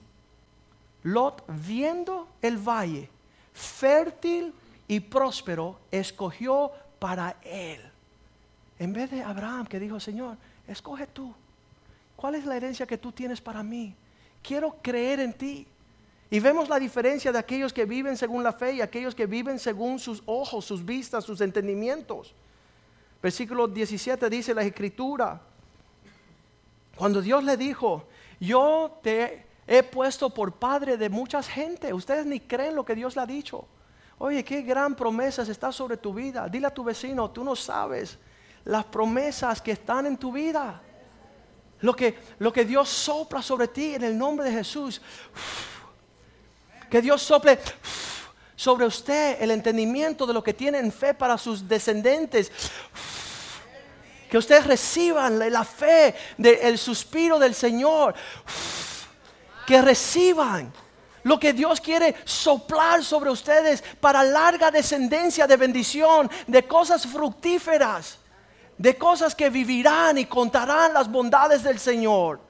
Lot 1.02 1.44
viendo 1.48 2.28
el 2.42 2.56
valle 2.56 3.10
fértil 3.52 4.54
y 4.88 5.00
próspero, 5.00 5.78
escogió 5.90 6.72
para 6.98 7.36
él. 7.42 7.80
En 8.78 8.92
vez 8.92 9.10
de 9.10 9.22
Abraham 9.22 9.66
que 9.66 9.78
dijo, 9.78 10.00
Señor, 10.00 10.36
escoge 10.66 11.06
tú. 11.06 11.34
¿Cuál 12.20 12.34
es 12.34 12.44
la 12.44 12.54
herencia 12.54 12.86
que 12.86 12.98
tú 12.98 13.12
tienes 13.12 13.40
para 13.40 13.62
mí? 13.62 13.94
Quiero 14.42 14.76
creer 14.82 15.20
en 15.20 15.32
ti. 15.32 15.66
Y 16.30 16.38
vemos 16.38 16.68
la 16.68 16.78
diferencia 16.78 17.32
de 17.32 17.38
aquellos 17.38 17.72
que 17.72 17.86
viven 17.86 18.14
según 18.14 18.42
la 18.42 18.52
fe 18.52 18.74
y 18.74 18.82
aquellos 18.82 19.14
que 19.14 19.24
viven 19.24 19.58
según 19.58 19.98
sus 19.98 20.22
ojos, 20.26 20.66
sus 20.66 20.84
vistas, 20.84 21.24
sus 21.24 21.40
entendimientos. 21.40 22.34
Versículo 23.22 23.66
17 23.66 24.28
dice 24.28 24.52
la 24.52 24.64
escritura, 24.64 25.40
cuando 26.94 27.22
Dios 27.22 27.42
le 27.42 27.56
dijo, 27.56 28.04
yo 28.38 28.98
te 29.02 29.46
he 29.66 29.82
puesto 29.82 30.28
por 30.28 30.52
padre 30.52 30.98
de 30.98 31.08
muchas 31.08 31.48
gente, 31.48 31.94
ustedes 31.94 32.26
ni 32.26 32.38
creen 32.38 32.74
lo 32.74 32.84
que 32.84 32.94
Dios 32.94 33.16
le 33.16 33.22
ha 33.22 33.26
dicho. 33.26 33.64
Oye, 34.18 34.44
qué 34.44 34.60
gran 34.60 34.94
promesas 34.94 35.48
está 35.48 35.72
sobre 35.72 35.96
tu 35.96 36.12
vida. 36.12 36.50
Dile 36.50 36.66
a 36.66 36.74
tu 36.74 36.84
vecino, 36.84 37.30
tú 37.30 37.42
no 37.42 37.56
sabes 37.56 38.18
las 38.66 38.84
promesas 38.84 39.62
que 39.62 39.72
están 39.72 40.04
en 40.04 40.18
tu 40.18 40.30
vida. 40.30 40.82
Lo 41.82 41.96
que, 41.96 42.18
lo 42.38 42.52
que 42.52 42.64
Dios 42.64 42.88
sopla 42.88 43.42
sobre 43.42 43.68
ti 43.68 43.94
en 43.94 44.04
el 44.04 44.16
nombre 44.16 44.48
de 44.48 44.56
Jesús. 44.56 45.00
Que 46.90 47.00
Dios 47.00 47.22
sople 47.22 47.58
sobre 48.56 48.84
usted 48.84 49.40
el 49.40 49.50
entendimiento 49.52 50.26
de 50.26 50.34
lo 50.34 50.42
que 50.42 50.52
tiene 50.52 50.78
en 50.78 50.92
fe 50.92 51.14
para 51.14 51.38
sus 51.38 51.66
descendientes. 51.66 52.52
Que 54.28 54.38
ustedes 54.38 54.66
reciban 54.66 55.38
la 55.50 55.64
fe 55.64 56.14
del 56.36 56.76
suspiro 56.78 57.38
del 57.38 57.54
Señor. 57.54 58.14
Que 59.66 59.80
reciban 59.80 60.72
lo 61.22 61.38
que 61.38 61.52
Dios 61.52 61.80
quiere 61.80 62.14
soplar 62.24 63.04
sobre 63.04 63.30
ustedes 63.30 63.82
para 64.00 64.22
larga 64.22 64.70
descendencia 64.70 65.46
de 65.46 65.56
bendición, 65.56 66.30
de 66.46 66.66
cosas 66.66 67.06
fructíferas, 67.06 68.19
de 68.80 68.96
cosas 68.96 69.34
que 69.34 69.50
vivirán 69.50 70.16
y 70.16 70.24
contarán 70.24 70.94
las 70.94 71.06
bondades 71.06 71.62
del 71.62 71.78
Señor. 71.78 72.40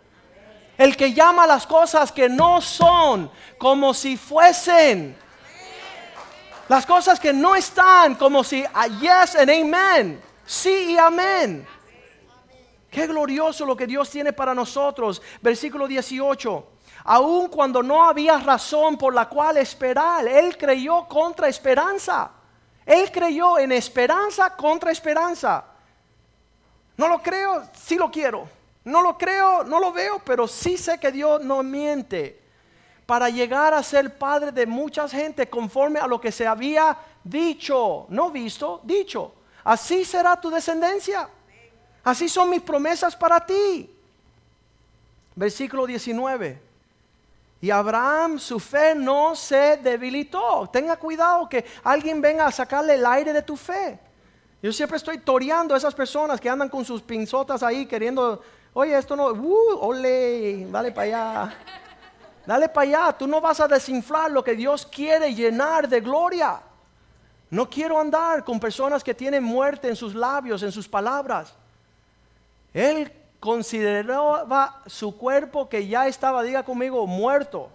El 0.78 0.96
que 0.96 1.12
llama 1.12 1.44
las 1.44 1.66
cosas 1.66 2.12
que 2.12 2.28
no 2.28 2.60
son 2.60 3.28
como 3.58 3.92
si 3.92 4.16
fuesen. 4.16 5.16
Las 6.68 6.86
cosas 6.86 7.18
que 7.18 7.32
no 7.32 7.56
están 7.56 8.14
como 8.14 8.44
si 8.44 8.64
a 8.72 8.86
yes 8.86 9.34
and 9.34 9.50
amen. 9.50 10.22
Sí 10.46 10.92
y 10.92 10.98
amén. 10.98 11.66
Qué 12.88 13.08
glorioso 13.08 13.66
lo 13.66 13.76
que 13.76 13.88
Dios 13.88 14.08
tiene 14.08 14.32
para 14.32 14.54
nosotros. 14.54 15.20
Versículo 15.42 15.88
18 15.88 16.66
aun 17.02 17.48
cuando 17.48 17.82
no 17.82 18.04
había 18.04 18.38
razón 18.38 18.96
por 18.96 19.12
la 19.12 19.28
cual 19.28 19.56
esperar. 19.56 20.28
Él 20.28 20.56
creyó 20.56 21.08
contra 21.08 21.48
esperanza. 21.48 22.30
Él 22.86 23.10
creyó 23.10 23.58
en 23.58 23.72
esperanza 23.72 24.54
contra 24.54 24.92
esperanza. 24.92 25.69
No 27.00 27.08
lo 27.08 27.22
creo, 27.22 27.62
sí 27.72 27.94
lo 27.94 28.10
quiero. 28.10 28.46
No 28.84 29.00
lo 29.00 29.16
creo, 29.16 29.64
no 29.64 29.80
lo 29.80 29.90
veo, 29.90 30.18
pero 30.22 30.46
sí 30.46 30.76
sé 30.76 31.00
que 31.00 31.10
Dios 31.10 31.42
no 31.42 31.62
miente. 31.62 32.38
Para 33.06 33.30
llegar 33.30 33.72
a 33.72 33.82
ser 33.82 34.18
padre 34.18 34.52
de 34.52 34.66
mucha 34.66 35.08
gente 35.08 35.48
conforme 35.48 35.98
a 35.98 36.06
lo 36.06 36.20
que 36.20 36.30
se 36.30 36.46
había 36.46 36.94
dicho, 37.24 38.04
no 38.10 38.30
visto, 38.30 38.82
dicho. 38.84 39.32
Así 39.64 40.04
será 40.04 40.38
tu 40.38 40.50
descendencia. 40.50 41.26
Así 42.04 42.28
son 42.28 42.50
mis 42.50 42.60
promesas 42.60 43.16
para 43.16 43.46
ti. 43.46 43.90
Versículo 45.34 45.86
19. 45.86 46.60
Y 47.62 47.70
Abraham, 47.70 48.38
su 48.38 48.60
fe 48.60 48.94
no 48.94 49.34
se 49.34 49.78
debilitó. 49.78 50.68
Tenga 50.70 50.98
cuidado 50.98 51.48
que 51.48 51.64
alguien 51.82 52.20
venga 52.20 52.44
a 52.44 52.52
sacarle 52.52 52.96
el 52.96 53.06
aire 53.06 53.32
de 53.32 53.40
tu 53.40 53.56
fe. 53.56 53.98
Yo 54.62 54.72
siempre 54.72 54.98
estoy 54.98 55.18
toreando 55.18 55.74
a 55.74 55.78
esas 55.78 55.94
personas 55.94 56.40
que 56.40 56.50
andan 56.50 56.68
con 56.68 56.84
sus 56.84 57.00
pinzotas 57.00 57.62
ahí 57.62 57.86
queriendo, 57.86 58.42
oye, 58.74 58.96
esto 58.96 59.16
no, 59.16 59.28
uh, 59.28 59.78
ole, 59.80 60.66
dale 60.70 60.92
para 60.92 61.06
allá. 61.06 61.56
Dale 62.44 62.68
para 62.68 62.88
allá, 62.88 63.12
tú 63.16 63.26
no 63.26 63.40
vas 63.40 63.60
a 63.60 63.68
desinflar 63.68 64.30
lo 64.30 64.44
que 64.44 64.54
Dios 64.54 64.84
quiere 64.84 65.34
llenar 65.34 65.88
de 65.88 66.00
gloria. 66.00 66.60
No 67.48 67.68
quiero 67.68 67.98
andar 67.98 68.44
con 68.44 68.60
personas 68.60 69.02
que 69.02 69.14
tienen 69.14 69.42
muerte 69.42 69.88
en 69.88 69.96
sus 69.96 70.14
labios, 70.14 70.62
en 70.62 70.72
sus 70.72 70.88
palabras. 70.88 71.54
Él 72.72 73.12
consideraba 73.40 74.82
su 74.86 75.16
cuerpo 75.16 75.68
que 75.68 75.88
ya 75.88 76.06
estaba, 76.06 76.42
diga 76.42 76.62
conmigo, 76.62 77.06
muerto. 77.06 77.70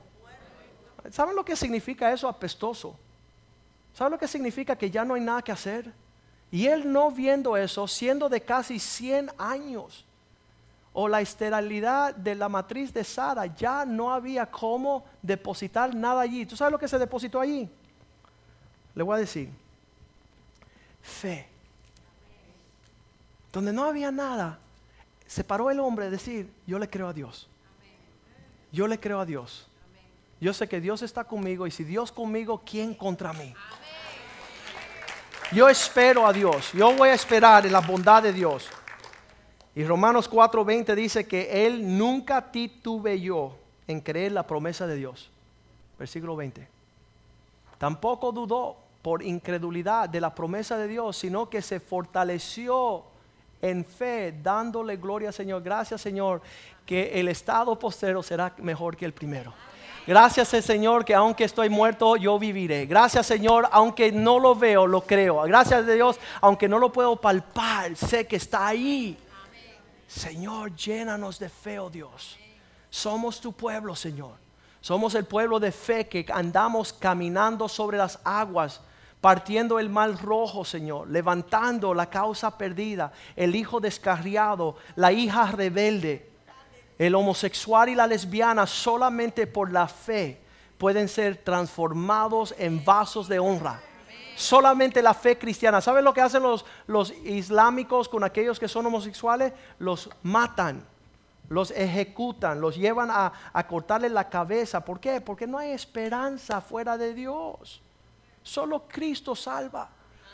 ¿Saben 1.12 1.36
lo 1.36 1.44
que 1.44 1.56
significa 1.56 2.12
eso 2.12 2.28
apestoso? 2.28 2.96
¿Saben 3.94 4.12
lo 4.12 4.20
que 4.20 4.28
significa 4.28 4.76
que 4.76 4.92
ya 4.92 5.04
no 5.04 5.16
hay 5.16 5.22
nada 5.22 5.42
que 5.42 5.52
hacer? 5.52 5.92
Y 6.52 6.68
él 6.68 6.92
no 6.92 7.12
viendo 7.12 7.58
eso, 7.58 7.88
siendo 7.88 8.30
de 8.30 8.42
casi 8.42 8.80
100 8.80 9.32
años, 9.38 10.06
o 10.98 11.10
la 11.10 11.20
esterilidad 11.20 12.16
de 12.16 12.36
la 12.36 12.48
matriz 12.48 12.94
de 12.94 13.04
Sara, 13.04 13.46
ya 13.48 13.84
no 13.84 14.14
había 14.14 14.46
cómo 14.46 15.04
depositar 15.22 15.94
nada 15.94 16.22
allí. 16.22 16.46
¿Tú 16.46 16.56
sabes 16.56 16.72
lo 16.72 16.80
que 16.80 16.88
se 16.88 16.98
depositó 16.98 17.42
allí? 17.42 17.70
Le 18.96 19.04
voy 19.04 19.16
a 19.16 19.20
decir, 19.20 19.50
fe. 21.02 21.50
Donde 23.52 23.74
no 23.74 23.84
había 23.84 24.10
nada, 24.10 24.58
se 25.28 25.44
paró 25.44 25.70
el 25.70 25.82
hombre 25.82 26.06
a 26.06 26.10
decir, 26.10 26.50
yo 26.66 26.80
le 26.80 26.90
creo 26.90 27.10
a 27.10 27.14
Dios. 27.14 27.50
Yo 28.72 28.88
le 28.88 28.98
creo 28.98 29.20
a 29.20 29.26
Dios. 29.26 29.68
Yo 30.40 30.54
sé 30.54 30.70
que 30.70 30.80
Dios 30.80 31.02
está 31.02 31.26
conmigo 31.26 31.68
y 31.68 31.72
si 31.72 31.84
Dios 31.84 32.12
conmigo, 32.12 32.62
¿quién 32.66 32.94
contra 32.94 33.34
mí? 33.34 33.54
Yo 35.52 35.70
espero 35.70 36.26
a 36.26 36.34
Dios. 36.34 36.72
Yo 36.74 36.94
voy 36.96 37.10
a 37.10 37.14
esperar 37.14 37.66
en 37.66 37.72
la 37.72 37.80
bondad 37.80 38.24
de 38.24 38.34
Dios. 38.34 38.68
Y 39.76 39.84
Romanos 39.84 40.30
4:20 40.30 40.96
dice 40.96 41.28
que 41.28 41.66
Él 41.66 41.98
nunca 41.98 42.52
titubeyó 42.52 43.52
en 43.88 44.02
creer 44.02 44.32
la 44.32 44.48
promesa 44.48 44.88
de 44.88 44.96
Dios. 44.96 45.30
Versículo 46.00 46.36
20. 46.36 46.68
Tampoco 47.78 48.32
dudó 48.32 48.78
por 49.02 49.22
incredulidad 49.22 50.10
de 50.10 50.20
la 50.20 50.34
promesa 50.34 50.78
de 50.78 50.88
Dios, 50.88 51.18
sino 51.18 51.50
que 51.50 51.62
se 51.62 51.80
fortaleció 51.80 53.04
en 53.62 53.86
fe, 53.86 54.34
dándole 54.42 54.98
gloria 54.98 55.30
al 55.30 55.34
Señor. 55.34 55.62
Gracias, 55.62 56.02
Señor, 56.02 56.42
que 56.86 57.20
el 57.20 57.28
estado 57.28 57.78
postero 57.78 58.24
será 58.24 58.54
mejor 58.58 58.98
que 58.98 59.06
el 59.06 59.14
primero. 59.14 59.54
Gracias, 60.08 60.50
Señor, 60.50 61.04
que 61.04 61.16
aunque 61.16 61.46
estoy 61.46 61.70
muerto, 61.70 62.16
yo 62.16 62.38
viviré. 62.38 62.86
Gracias, 62.86 63.26
Señor, 63.26 63.68
aunque 63.72 64.12
no 64.12 64.38
lo 64.40 64.56
veo, 64.56 64.86
lo 64.86 65.02
creo. 65.02 65.42
Gracias 65.44 65.80
a 65.80 65.92
Dios, 65.92 66.20
aunque 66.42 66.68
no 66.68 66.78
lo 66.78 66.92
puedo 66.92 67.16
palpar, 67.16 67.96
sé 67.96 68.28
que 68.28 68.36
está 68.36 68.68
ahí. 68.68 69.18
Señor, 70.08 70.76
llénanos 70.76 71.40
de 71.40 71.50
fe, 71.50 71.80
oh 71.80 71.90
Dios. 71.90 72.38
Somos 72.90 73.42
tu 73.42 73.52
pueblo, 73.52 73.96
Señor. 73.96 74.36
Somos 74.80 75.16
el 75.16 75.26
pueblo 75.26 75.60
de 75.60 75.72
fe 75.72 76.08
que 76.08 76.26
andamos 76.32 76.94
caminando 76.94 77.68
sobre 77.68 77.98
las 77.98 78.20
aguas 78.24 78.82
partiendo 79.26 79.80
el 79.80 79.90
mal 79.90 80.20
rojo, 80.20 80.64
Señor, 80.64 81.10
levantando 81.10 81.96
la 81.96 82.12
causa 82.12 82.60
perdida, 82.60 83.12
el 83.36 83.56
hijo 83.56 83.80
descarriado, 83.80 84.76
la 84.96 85.12
hija 85.12 85.52
rebelde, 85.52 86.30
el 86.98 87.16
homosexual 87.16 87.90
y 87.90 87.96
la 87.96 88.08
lesbiana, 88.08 88.66
solamente 88.66 89.48
por 89.48 89.72
la 89.72 89.88
fe 89.88 90.42
pueden 90.78 91.08
ser 91.08 91.38
transformados 91.38 92.54
en 92.58 92.84
vasos 92.84 93.28
de 93.28 93.40
honra. 93.40 93.82
Solamente 94.36 95.02
la 95.02 95.14
fe 95.14 95.38
cristiana. 95.38 95.80
¿Saben 95.80 96.04
lo 96.04 96.14
que 96.14 96.22
hacen 96.22 96.44
los, 96.44 96.66
los 96.88 97.14
islámicos 97.24 98.10
con 98.10 98.24
aquellos 98.24 98.60
que 98.60 98.68
son 98.68 98.86
homosexuales? 98.86 99.54
Los 99.80 100.10
matan 100.24 100.86
los 101.50 101.72
ejecutan, 101.72 102.60
los 102.60 102.76
llevan 102.76 103.10
a, 103.12 103.32
a, 103.54 103.68
cortarle 103.68 104.10
la 104.10 104.30
cabeza. 104.30 104.84
¿Por 104.84 105.00
qué? 105.00 105.22
Porque 105.22 105.46
no 105.46 105.58
hay 105.58 105.72
esperanza 105.72 106.62
fuera 106.62 106.98
de 106.98 107.14
Dios. 107.14 107.82
Solo 108.42 108.84
Cristo 108.88 109.36
salva. 109.36 109.90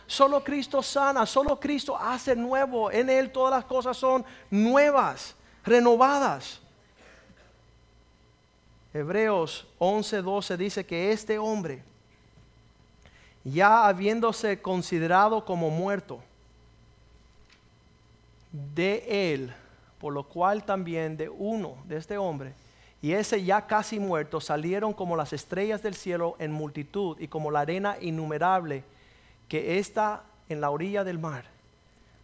Solo 0.07 0.43
Cristo 0.43 0.81
sana. 0.81 1.25
Solo 1.25 1.59
Cristo 1.59 1.97
hace 1.97 2.35
nuevo. 2.35 2.91
En 2.91 3.09
Él 3.09 3.31
todas 3.31 3.53
las 3.53 3.65
cosas 3.65 3.97
son 3.97 4.25
nuevas, 4.49 5.35
renovadas. 5.65 6.59
Hebreos 8.93 9.67
11:12 9.79 10.57
dice 10.57 10.85
que 10.85 11.11
este 11.11 11.39
hombre, 11.39 11.83
ya 13.43 13.87
habiéndose 13.87 14.61
considerado 14.61 15.45
como 15.45 15.69
muerto, 15.69 16.21
de 18.51 19.33
él, 19.33 19.53
por 19.99 20.13
lo 20.13 20.23
cual 20.23 20.63
también 20.63 21.15
de 21.15 21.29
uno, 21.29 21.77
de 21.85 21.97
este 21.97 22.17
hombre, 22.17 22.53
y 23.01 23.13
ese 23.13 23.43
ya 23.43 23.65
casi 23.65 23.99
muerto 23.99 24.41
salieron 24.41 24.93
como 24.93 25.15
las 25.15 25.33
estrellas 25.33 25.81
del 25.81 25.95
cielo 25.95 26.35
en 26.37 26.51
multitud 26.51 27.17
y 27.19 27.27
como 27.27 27.49
la 27.49 27.61
arena 27.61 27.97
innumerable 27.99 28.83
que 29.47 29.79
está 29.79 30.23
en 30.49 30.61
la 30.61 30.69
orilla 30.69 31.03
del 31.03 31.17
mar. 31.17 31.45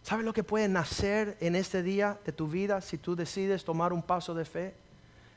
¿Sabes 0.08 0.24
lo 0.24 0.32
que 0.32 0.42
puede 0.42 0.68
nacer 0.68 1.36
en 1.38 1.54
este 1.54 1.82
día 1.82 2.18
de 2.24 2.32
tu 2.32 2.48
vida 2.48 2.80
si 2.80 2.96
tú 2.96 3.14
decides 3.14 3.62
tomar 3.62 3.92
un 3.92 4.02
paso 4.02 4.32
de 4.32 4.46
fe? 4.46 4.74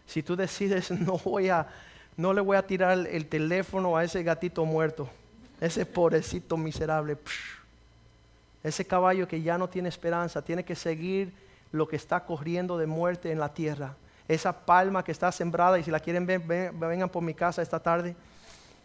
Si 0.06 0.24
tú 0.24 0.38
decides 0.38 0.90
no 0.92 1.18
voy 1.18 1.50
a 1.50 1.68
no 2.16 2.32
le 2.32 2.40
voy 2.40 2.56
a 2.56 2.66
tirar 2.66 3.06
el 3.06 3.28
teléfono 3.28 3.98
a 3.98 4.06
ese 4.06 4.24
gatito 4.24 4.64
muerto, 4.64 5.10
ese 5.60 5.86
pobrecito 5.86 6.56
miserable, 6.56 7.18
ese 8.64 8.88
caballo 8.88 9.28
que 9.28 9.42
ya 9.42 9.58
no 9.58 9.68
tiene 9.68 9.90
esperanza, 9.90 10.42
tiene 10.42 10.64
que 10.64 10.76
seguir 10.76 11.34
lo 11.74 11.86
que 11.86 11.98
está 11.98 12.24
corriendo 12.24 12.78
de 12.78 12.88
muerte 12.88 13.30
en 13.30 13.40
la 13.40 13.54
tierra 13.54 13.98
esa 14.26 14.66
palma 14.66 15.04
que 15.04 15.12
está 15.12 15.30
sembrada 15.34 15.78
y 15.78 15.84
si 15.84 15.92
la 15.92 16.00
quieren 16.00 16.26
ver, 16.26 16.40
vengan 16.72 17.10
por 17.10 17.22
mi 17.22 17.34
casa 17.34 17.62
esta 17.62 17.82
tarde, 17.82 18.16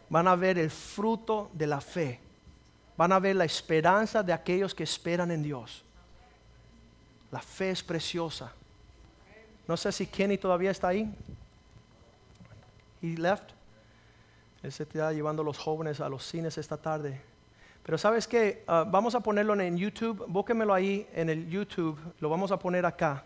van 0.08 0.26
a 0.26 0.34
ver 0.34 0.58
el 0.58 0.70
fruto 0.70 1.48
de 1.52 1.68
la 1.68 1.80
fe. 1.80 2.25
Van 2.96 3.12
a 3.12 3.18
ver 3.18 3.36
la 3.36 3.44
esperanza 3.44 4.22
de 4.22 4.32
aquellos 4.32 4.74
que 4.74 4.84
esperan 4.84 5.30
en 5.30 5.42
Dios. 5.42 5.84
La 7.30 7.40
fe 7.40 7.70
es 7.70 7.82
preciosa. 7.82 8.52
No 9.66 9.76
sé 9.76 9.92
si 9.92 10.06
Kenny 10.06 10.38
todavía 10.38 10.70
está 10.70 10.88
ahí. 10.88 11.12
He 13.02 13.16
left. 13.16 13.50
Él 14.62 14.72
se 14.72 14.84
está 14.84 15.12
llevando 15.12 15.42
los 15.42 15.58
jóvenes 15.58 16.00
a 16.00 16.08
los 16.08 16.24
cines 16.24 16.56
esta 16.56 16.76
tarde. 16.76 17.20
Pero 17.82 17.98
sabes 17.98 18.26
qué, 18.26 18.64
ah, 18.66 18.84
vamos 18.84 19.14
a 19.14 19.20
ponerlo 19.20 19.54
en 19.60 19.76
YouTube, 19.76 20.24
búsquemelo 20.26 20.74
ahí 20.74 21.06
en 21.12 21.30
el 21.30 21.48
YouTube, 21.48 21.96
lo 22.18 22.28
vamos 22.28 22.50
a 22.50 22.58
poner 22.58 22.84
acá. 22.84 23.24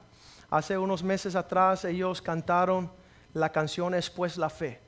Hace 0.51 0.77
unos 0.77 1.03
meses 1.03 1.35
atrás 1.35 1.85
ellos 1.87 2.21
cantaron 2.21 2.91
la 3.33 3.51
canción 3.51 3.95
Es 3.95 4.11
pues 4.11 4.37
la 4.37 4.51
fe. 4.51 4.81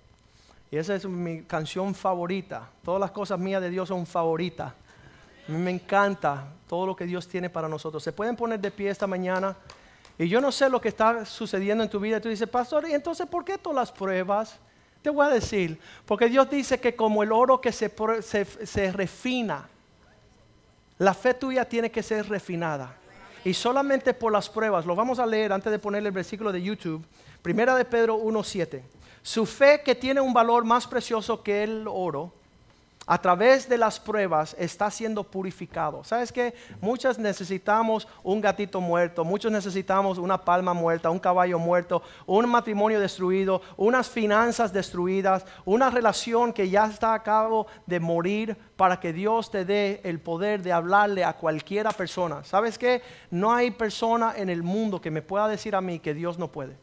Y 0.73 0.79
esa 0.79 0.95
es 0.95 1.05
mi 1.05 1.43
canción 1.43 1.95
favorita. 1.95 2.66
Todas 2.83 2.99
las 2.99 3.11
cosas 3.11 3.39
mías 3.39 3.61
de 3.61 3.68
Dios 3.68 3.89
son 3.89 4.07
favoritas. 4.07 4.73
A 5.47 5.53
mí 5.53 5.59
me 5.59 5.70
encanta 5.70 6.47
todo 6.66 6.87
lo 6.87 6.97
que 6.97 7.05
Dios 7.05 7.29
tiene 7.29 7.51
para 7.51 7.68
nosotros. 7.68 8.03
Se 8.03 8.11
pueden 8.11 8.37
poner 8.37 8.59
de 8.59 8.70
pie 8.70 8.89
esta 8.89 9.07
mañana. 9.07 9.55
Y 10.18 10.29
yo 10.29 10.41
no 10.41 10.51
sé 10.51 10.70
lo 10.70 10.81
que 10.81 10.89
está 10.89 11.27
sucediendo 11.27 11.85
en 11.85 11.91
tu 11.91 12.01
vida. 12.01 12.16
Y 12.16 12.20
tú 12.23 12.31
dices, 12.31 12.49
pastor, 12.49 12.89
¿y 12.89 12.95
entonces 12.95 13.27
por 13.27 13.45
qué 13.45 13.59
todas 13.59 13.77
las 13.77 13.93
pruebas? 13.93 14.59
Te 15.03 15.11
voy 15.11 15.27
a 15.27 15.29
decir, 15.29 15.79
porque 16.07 16.31
Dios 16.31 16.49
dice 16.49 16.81
que 16.81 16.97
como 16.97 17.23
el 17.23 17.33
oro 17.33 17.61
que 17.61 17.70
se, 17.70 17.93
se, 18.23 18.93
refina, 18.93 19.68
la 20.97 21.12
fe 21.12 21.35
tuya 21.35 21.66
tiene 21.66 21.91
que 21.91 22.03
ser 22.03 22.27
refinada. 22.31 22.97
Y 23.45 23.53
solamente 23.53 24.14
por 24.14 24.33
las 24.33 24.49
pruebas, 24.49 24.87
lo 24.87 24.97
vamos 24.97 25.18
a 25.18 25.27
leer 25.27 25.53
antes 25.53 25.70
de 25.70 25.79
poner 25.79 26.07
el 26.07 26.12
versículo 26.12 26.51
de 26.51 26.62
YouTube, 26.62 27.05
Primera 27.43 27.75
de 27.75 27.85
Pedro 27.85 28.16
1.7. 28.16 29.01
Su 29.23 29.47
fe 29.47 29.83
que 29.85 29.95
tiene 29.95 30.20
un 30.20 30.33
valor 30.33 30.64
más 30.64 30.87
precioso 30.87 31.43
que 31.43 31.62
el 31.62 31.87
oro, 31.87 32.33
a 33.07 33.20
través 33.20 33.68
de 33.68 33.79
las 33.79 33.99
pruebas 33.99 34.55
está 34.59 34.91
siendo 34.91 35.25
purificado. 35.25 36.05
¿Sabes 36.05 36.31
qué? 36.31 36.55
Muchas 36.81 37.18
necesitamos 37.18 38.07
un 38.23 38.41
gatito 38.41 38.81
muerto, 38.81 39.25
muchos 39.25 39.51
necesitamos 39.51 40.18
una 40.18 40.39
palma 40.39 40.73
muerta, 40.73 41.11
un 41.11 41.18
caballo 41.18 41.59
muerto, 41.59 42.03
un 42.27 42.49
matrimonio 42.49 43.01
destruido, 43.01 43.61
unas 43.77 44.09
finanzas 44.09 44.73
destruidas, 44.73 45.45
una 45.64 45.91
relación 45.91 46.53
que 46.53 46.70
ya 46.70 46.87
está 46.87 47.14
a 47.14 47.23
cabo 47.23 47.66
de 47.87 47.99
morir 47.99 48.57
para 48.77 49.01
que 49.01 49.12
Dios 49.12 49.51
te 49.51 49.64
dé 49.64 50.01
el 50.05 50.20
poder 50.20 50.62
de 50.62 50.73
hablarle 50.73 51.25
a 51.25 51.33
cualquiera 51.35 51.91
persona. 51.91 52.45
¿Sabes 52.45 52.79
qué? 52.79 53.03
No 53.31 53.53
hay 53.53 53.73
persona 53.73 54.35
en 54.37 54.49
el 54.49 54.62
mundo 54.62 55.01
que 55.01 55.11
me 55.11 55.23
pueda 55.23 55.49
decir 55.49 55.75
a 55.75 55.81
mí 55.81 55.99
que 55.99 56.14
Dios 56.14 56.39
no 56.39 56.49
puede. 56.49 56.82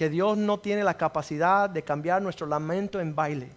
Que 0.00 0.08
Dios 0.08 0.38
no 0.38 0.58
tiene 0.58 0.82
la 0.82 0.94
capacidad 0.94 1.68
de 1.68 1.82
cambiar 1.82 2.22
nuestro 2.22 2.46
lamento 2.46 3.00
en 3.00 3.14
baile 3.14 3.50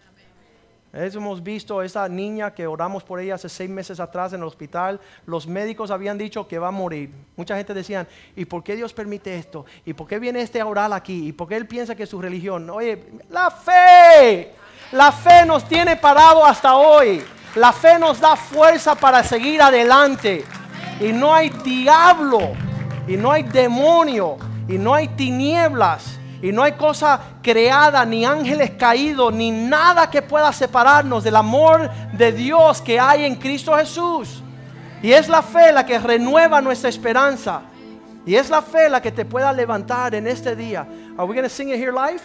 hemos 0.91 1.41
visto 1.41 1.81
esa 1.81 2.09
niña 2.09 2.53
que 2.53 2.67
oramos 2.67 3.01
por 3.01 3.21
ella 3.21 3.35
hace 3.35 3.47
seis 3.47 3.69
meses 3.69 4.01
atrás 4.01 4.33
en 4.33 4.41
el 4.41 4.45
hospital. 4.45 4.99
Los 5.25 5.47
médicos 5.47 5.89
habían 5.89 6.17
dicho 6.17 6.45
que 6.45 6.59
va 6.59 6.67
a 6.67 6.71
morir. 6.71 7.11
Mucha 7.37 7.55
gente 7.55 7.73
decía, 7.73 8.05
¿y 8.35 8.43
por 8.43 8.61
qué 8.61 8.75
Dios 8.75 8.93
permite 8.93 9.37
esto? 9.37 9.65
¿Y 9.85 9.93
por 9.93 10.05
qué 10.05 10.19
viene 10.19 10.41
este 10.41 10.59
a 10.59 10.65
orar 10.65 10.91
aquí? 10.91 11.29
¿Y 11.29 11.31
por 11.31 11.47
qué 11.47 11.55
él 11.55 11.65
piensa 11.65 11.95
que 11.95 12.03
es 12.03 12.09
su 12.09 12.21
religión? 12.21 12.69
Oye, 12.69 13.05
la 13.29 13.49
fe. 13.49 14.51
La 14.91 15.13
fe 15.13 15.45
nos 15.45 15.65
tiene 15.65 15.95
parado 15.95 16.45
hasta 16.45 16.75
hoy. 16.75 17.23
La 17.55 17.71
fe 17.71 17.97
nos 17.97 18.19
da 18.19 18.35
fuerza 18.35 18.95
para 18.95 19.23
seguir 19.23 19.61
adelante. 19.61 20.43
Y 20.99 21.13
no 21.13 21.33
hay 21.33 21.49
diablo. 21.63 22.51
Y 23.07 23.15
no 23.15 23.31
hay 23.31 23.43
demonio. 23.43 24.35
Y 24.67 24.77
no 24.77 24.93
hay 24.93 25.07
tinieblas 25.07 26.19
y 26.43 26.51
no 26.51 26.61
hay 26.61 26.73
cosa 26.73 27.21
creada, 27.41 28.03
ni 28.03 28.25
ángeles 28.25 28.71
caídos, 28.71 29.33
ni 29.33 29.49
nada 29.49 30.09
que 30.09 30.21
pueda 30.21 30.51
separarnos 30.51 31.23
del 31.23 31.37
amor 31.37 31.89
de 32.11 32.33
Dios 32.33 32.81
que 32.81 32.99
hay 32.99 33.23
en 33.23 33.35
Cristo 33.35 33.73
Jesús. 33.77 34.43
Y 35.01 35.13
es 35.13 35.29
la 35.29 35.41
fe 35.41 35.71
la 35.71 35.85
que 35.85 35.97
renueva 35.97 36.59
nuestra 36.59 36.89
esperanza. 36.89 37.61
Y 38.25 38.35
es 38.35 38.49
la 38.49 38.61
fe 38.61 38.89
la 38.89 39.01
que 39.01 39.09
te 39.09 39.23
pueda 39.23 39.53
levantar 39.53 40.15
en 40.15 40.27
este 40.27 40.53
día. 40.53 40.85
Are 41.17 41.25
we 41.25 41.33
going 41.33 41.43
to 41.43 41.49
sing 41.49 41.69
it 41.69 41.77
here 41.77 41.93
live? 41.93 42.21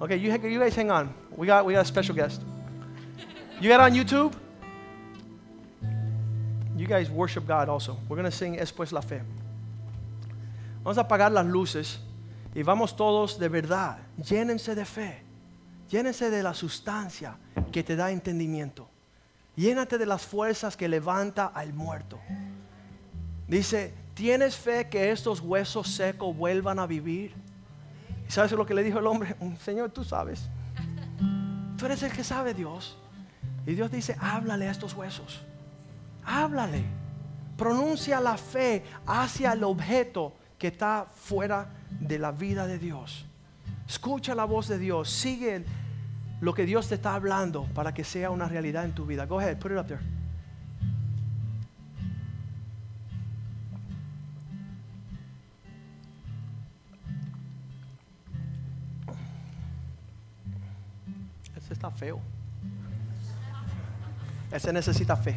Okay, 0.00 0.16
you, 0.16 0.58
guys 0.58 0.74
hang 0.74 0.90
on. 0.90 1.12
We 1.36 1.46
got, 1.46 1.66
we 1.66 1.74
got 1.74 1.82
a 1.82 1.84
special 1.84 2.14
guest. 2.14 2.40
You 3.60 3.68
got 3.68 3.80
on 3.80 3.92
YouTube? 3.92 4.32
You 6.74 6.86
guys 6.86 7.10
worship 7.10 7.46
God 7.46 7.68
also. 7.68 7.98
We're 8.08 8.16
going 8.16 8.30
to 8.30 8.34
sing 8.34 8.54
Es 8.58 8.72
pues 8.72 8.92
la 8.92 9.02
fe. 9.02 9.20
Vamos 10.82 10.96
a 10.96 11.02
apagar 11.02 11.30
las 11.30 11.44
luces. 11.44 11.98
Y 12.54 12.62
vamos 12.62 12.96
todos 12.96 13.38
de 13.38 13.48
verdad, 13.48 13.98
llénense 14.16 14.74
de 14.74 14.84
fe, 14.84 15.22
llénense 15.88 16.30
de 16.30 16.42
la 16.42 16.54
sustancia 16.54 17.36
que 17.72 17.82
te 17.82 17.96
da 17.96 18.12
entendimiento. 18.12 18.88
Llénate 19.56 19.98
de 19.98 20.06
las 20.06 20.22
fuerzas 20.22 20.76
que 20.76 20.88
levanta 20.88 21.46
al 21.46 21.72
muerto. 21.72 22.20
Dice, 23.48 23.94
¿tienes 24.14 24.56
fe 24.56 24.88
que 24.88 25.10
estos 25.10 25.40
huesos 25.40 25.88
secos 25.88 26.36
vuelvan 26.36 26.78
a 26.78 26.86
vivir? 26.86 27.34
¿Y 28.26 28.30
sabes 28.30 28.52
lo 28.52 28.66
que 28.66 28.74
le 28.74 28.82
dijo 28.82 28.98
el 28.98 29.06
hombre? 29.06 29.36
Señor, 29.60 29.90
tú 29.90 30.04
sabes. 30.04 30.48
Tú 31.76 31.86
eres 31.86 32.02
el 32.02 32.12
que 32.12 32.24
sabe 32.24 32.54
Dios. 32.54 32.96
Y 33.66 33.74
Dios 33.74 33.90
dice, 33.90 34.16
háblale 34.20 34.68
a 34.68 34.70
estos 34.70 34.94
huesos. 34.94 35.42
Háblale. 36.24 36.84
Pronuncia 37.56 38.20
la 38.20 38.36
fe 38.36 38.84
hacia 39.06 39.52
el 39.52 39.62
objeto 39.62 40.32
que 40.58 40.68
está 40.68 41.06
fuera 41.12 41.68
de 42.00 42.18
la 42.18 42.32
vida 42.32 42.66
de 42.66 42.78
Dios. 42.78 43.26
Escucha 43.88 44.34
la 44.34 44.44
voz 44.44 44.68
de 44.68 44.78
Dios. 44.78 45.10
Sigue 45.10 45.64
lo 46.40 46.54
que 46.54 46.66
Dios 46.66 46.88
te 46.88 46.96
está 46.96 47.14
hablando 47.14 47.64
para 47.74 47.94
que 47.94 48.04
sea 48.04 48.30
una 48.30 48.48
realidad 48.48 48.84
en 48.84 48.92
tu 48.92 49.06
vida. 49.06 49.26
Go 49.26 49.38
ahead, 49.38 49.58
put 49.58 49.72
it 49.72 49.78
up 49.78 49.86
there. 49.86 50.00
Ese 61.56 61.72
está 61.72 61.90
feo. 61.90 62.20
Ese 64.52 64.72
necesita 64.72 65.16
fe. 65.16 65.36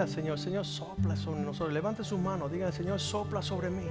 Al 0.00 0.08
Señor, 0.08 0.38
Señor, 0.38 0.66
sopla 0.66 1.16
sobre 1.16 1.40
nosotros. 1.40 1.72
Levante 1.72 2.04
su 2.04 2.18
mano, 2.18 2.50
díganle, 2.50 2.72
Señor, 2.72 3.00
sopla 3.00 3.40
sobre 3.40 3.70
mí. 3.70 3.86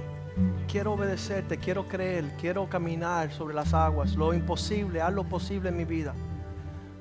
Quiero 0.68 0.92
obedecerte, 0.92 1.58
quiero 1.58 1.88
creer, 1.88 2.24
quiero 2.40 2.68
caminar 2.68 3.32
sobre 3.32 3.54
las 3.54 3.74
aguas. 3.74 4.14
Lo 4.14 4.32
imposible, 4.32 5.02
haz 5.02 5.12
lo 5.12 5.24
posible 5.24 5.70
en 5.70 5.76
mi 5.76 5.84
vida. 5.84 6.14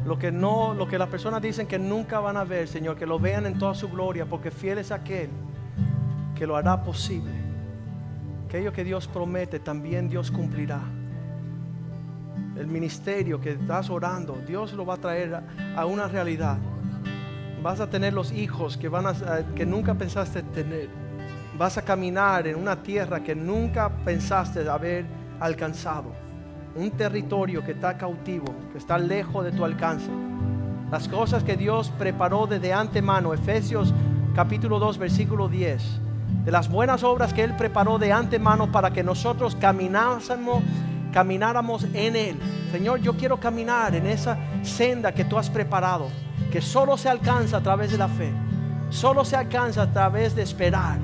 Lo 0.06 0.18
que 0.18 0.32
no, 0.32 0.74
lo 0.74 0.88
que 0.88 0.98
las 0.98 1.08
personas 1.08 1.42
dicen 1.42 1.68
que 1.68 1.78
nunca 1.78 2.20
van 2.20 2.36
a 2.36 2.44
ver, 2.44 2.68
Señor, 2.68 2.98
que 2.98 3.06
lo 3.06 3.20
vean 3.20 3.46
en 3.46 3.60
toda 3.60 3.76
su 3.76 3.90
gloria, 3.90 4.26
porque 4.26 4.50
fiel 4.50 4.80
es 4.80 4.92
aquel 4.92 5.30
que 6.34 6.48
lo 6.48 6.56
hará 6.56 6.82
posible. 6.84 7.34
Aquello 8.48 8.74
que 8.74 8.84
Dios 8.84 9.08
promete, 9.08 9.60
también 9.60 10.10
Dios 10.10 10.32
cumplirá. 10.32 10.82
El 12.58 12.68
ministerio 12.68 13.40
que 13.40 13.52
estás 13.52 13.90
orando, 13.92 14.42
Dios 14.48 14.74
lo 14.74 14.84
va 14.84 14.96
a 14.96 14.98
traer 14.98 15.44
a 15.76 15.86
una 15.86 16.08
realidad 16.08 16.58
vas 17.66 17.80
a 17.80 17.90
tener 17.90 18.14
los 18.14 18.32
hijos 18.32 18.78
que, 18.78 18.90
van 18.90 19.08
a, 19.08 19.16
que 19.56 19.66
nunca 19.66 19.96
pensaste 19.96 20.44
tener. 20.44 20.88
Vas 21.58 21.80
a 21.80 21.82
caminar 21.82 22.46
en 22.46 22.58
una 22.58 22.76
tierra 22.84 23.24
que 23.24 23.34
nunca 23.34 23.90
pensaste 23.90 24.70
haber 24.70 25.04
alcanzado. 25.40 26.12
Un 26.76 26.92
territorio 26.92 27.64
que 27.66 27.72
está 27.72 27.98
cautivo, 27.98 28.54
que 28.72 28.78
está 28.78 29.00
lejos 29.00 29.44
de 29.44 29.52
tu 29.52 29.66
alcance. 29.66 30.12
Las 30.92 31.08
cosas 31.08 31.44
que 31.44 31.58
Dios 31.58 31.92
preparó 31.98 32.46
desde 32.46 32.72
antemano, 32.72 33.34
Efesios 33.34 33.92
capítulo 34.36 34.78
2, 34.78 35.00
versículo 35.00 35.48
10. 35.48 35.82
De 36.46 36.52
las 36.52 36.70
buenas 36.70 37.04
obras 37.04 37.34
que 37.34 37.44
Él 37.44 37.56
preparó 37.58 37.98
de 37.98 38.12
antemano 38.12 38.72
para 38.72 38.92
que 38.92 39.04
nosotros 39.04 39.56
caminásemos, 39.56 40.62
camináramos 41.12 41.86
en 41.96 42.16
Él. 42.16 42.38
Señor, 42.72 43.02
yo 43.02 43.18
quiero 43.18 43.40
caminar 43.40 43.96
en 43.96 44.06
esa 44.06 44.38
senda 44.62 45.12
que 45.12 45.26
tú 45.26 45.40
has 45.40 45.50
preparado 45.50 46.25
que 46.56 46.62
solo 46.62 46.96
se 46.96 47.10
alcanza 47.10 47.58
a 47.58 47.60
través 47.60 47.92
de 47.92 47.98
la 47.98 48.08
fe, 48.08 48.32
solo 48.90 49.26
se 49.26 49.36
alcanza 49.36 49.82
a 49.82 49.92
través 49.92 50.34
de 50.38 50.42
esperar. 50.42 50.98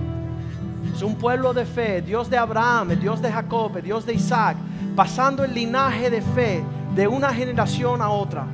Es 0.95 1.02
un 1.02 1.16
pueblo 1.16 1.54
de 1.54 1.66
fe, 1.66 2.02
Dios 2.02 2.30
de 2.30 2.38
Abraham, 2.38 2.91
el 2.91 3.02
Dios 3.02 3.22
de 3.22 3.30
Jacob, 3.30 3.76
el 3.76 3.84
Dios 3.84 4.06
de 4.06 4.14
Isaac, 4.14 4.56
pasando 4.95 5.43
el 5.43 5.54
linaje 5.54 6.10
de 6.10 6.22
fe 6.22 6.64
de 6.95 7.06
una 7.06 7.34
generación 7.34 8.02
a 8.02 8.08
otra. 8.08 8.45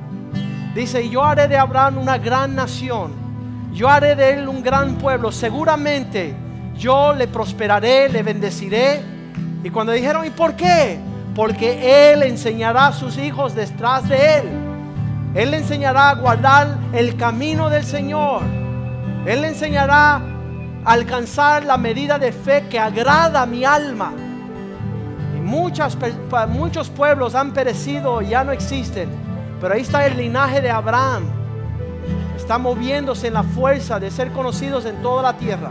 Dice, 0.74 1.08
yo 1.08 1.22
haré 1.22 1.46
de 1.46 1.56
Abraham 1.56 1.98
una 1.98 2.18
gran 2.18 2.56
nación. 2.56 3.12
Yo 3.72 3.88
haré 3.88 4.16
de 4.16 4.32
él 4.32 4.48
un 4.48 4.60
gran 4.60 4.96
pueblo. 4.96 5.30
Seguramente 5.30 6.34
yo 6.76 7.12
le 7.12 7.28
prosperaré, 7.28 8.08
le 8.08 8.24
bendeciré. 8.24 9.00
Y 9.62 9.70
cuando 9.70 9.92
dijeron, 9.92 10.26
¿y 10.26 10.30
por 10.30 10.56
qué? 10.56 10.98
Porque 11.32 12.10
él 12.10 12.24
enseñará 12.24 12.88
a 12.88 12.92
sus 12.92 13.16
hijos 13.18 13.54
detrás 13.54 14.08
de 14.08 14.38
él. 14.38 14.57
Él 15.38 15.52
le 15.52 15.58
enseñará 15.58 16.10
a 16.10 16.14
guardar 16.16 16.78
el 16.92 17.16
camino 17.16 17.70
del 17.70 17.84
Señor. 17.84 18.42
Él 19.24 19.42
le 19.42 19.46
enseñará 19.46 20.16
a 20.16 20.20
alcanzar 20.84 21.64
la 21.64 21.76
medida 21.76 22.18
de 22.18 22.32
fe 22.32 22.66
que 22.68 22.76
agrada 22.76 23.42
a 23.42 23.46
mi 23.46 23.64
alma. 23.64 24.10
Y 25.36 25.40
muchos 25.40 26.90
pueblos 26.90 27.36
han 27.36 27.52
perecido 27.52 28.20
ya 28.20 28.42
no 28.42 28.50
existen. 28.50 29.08
Pero 29.60 29.74
ahí 29.74 29.82
está 29.82 30.04
el 30.06 30.16
linaje 30.16 30.60
de 30.60 30.72
Abraham. 30.72 31.22
Está 32.36 32.58
moviéndose 32.58 33.28
en 33.28 33.34
la 33.34 33.44
fuerza 33.44 34.00
de 34.00 34.10
ser 34.10 34.32
conocidos 34.32 34.86
en 34.86 35.00
toda 35.02 35.22
la 35.22 35.34
tierra. 35.34 35.70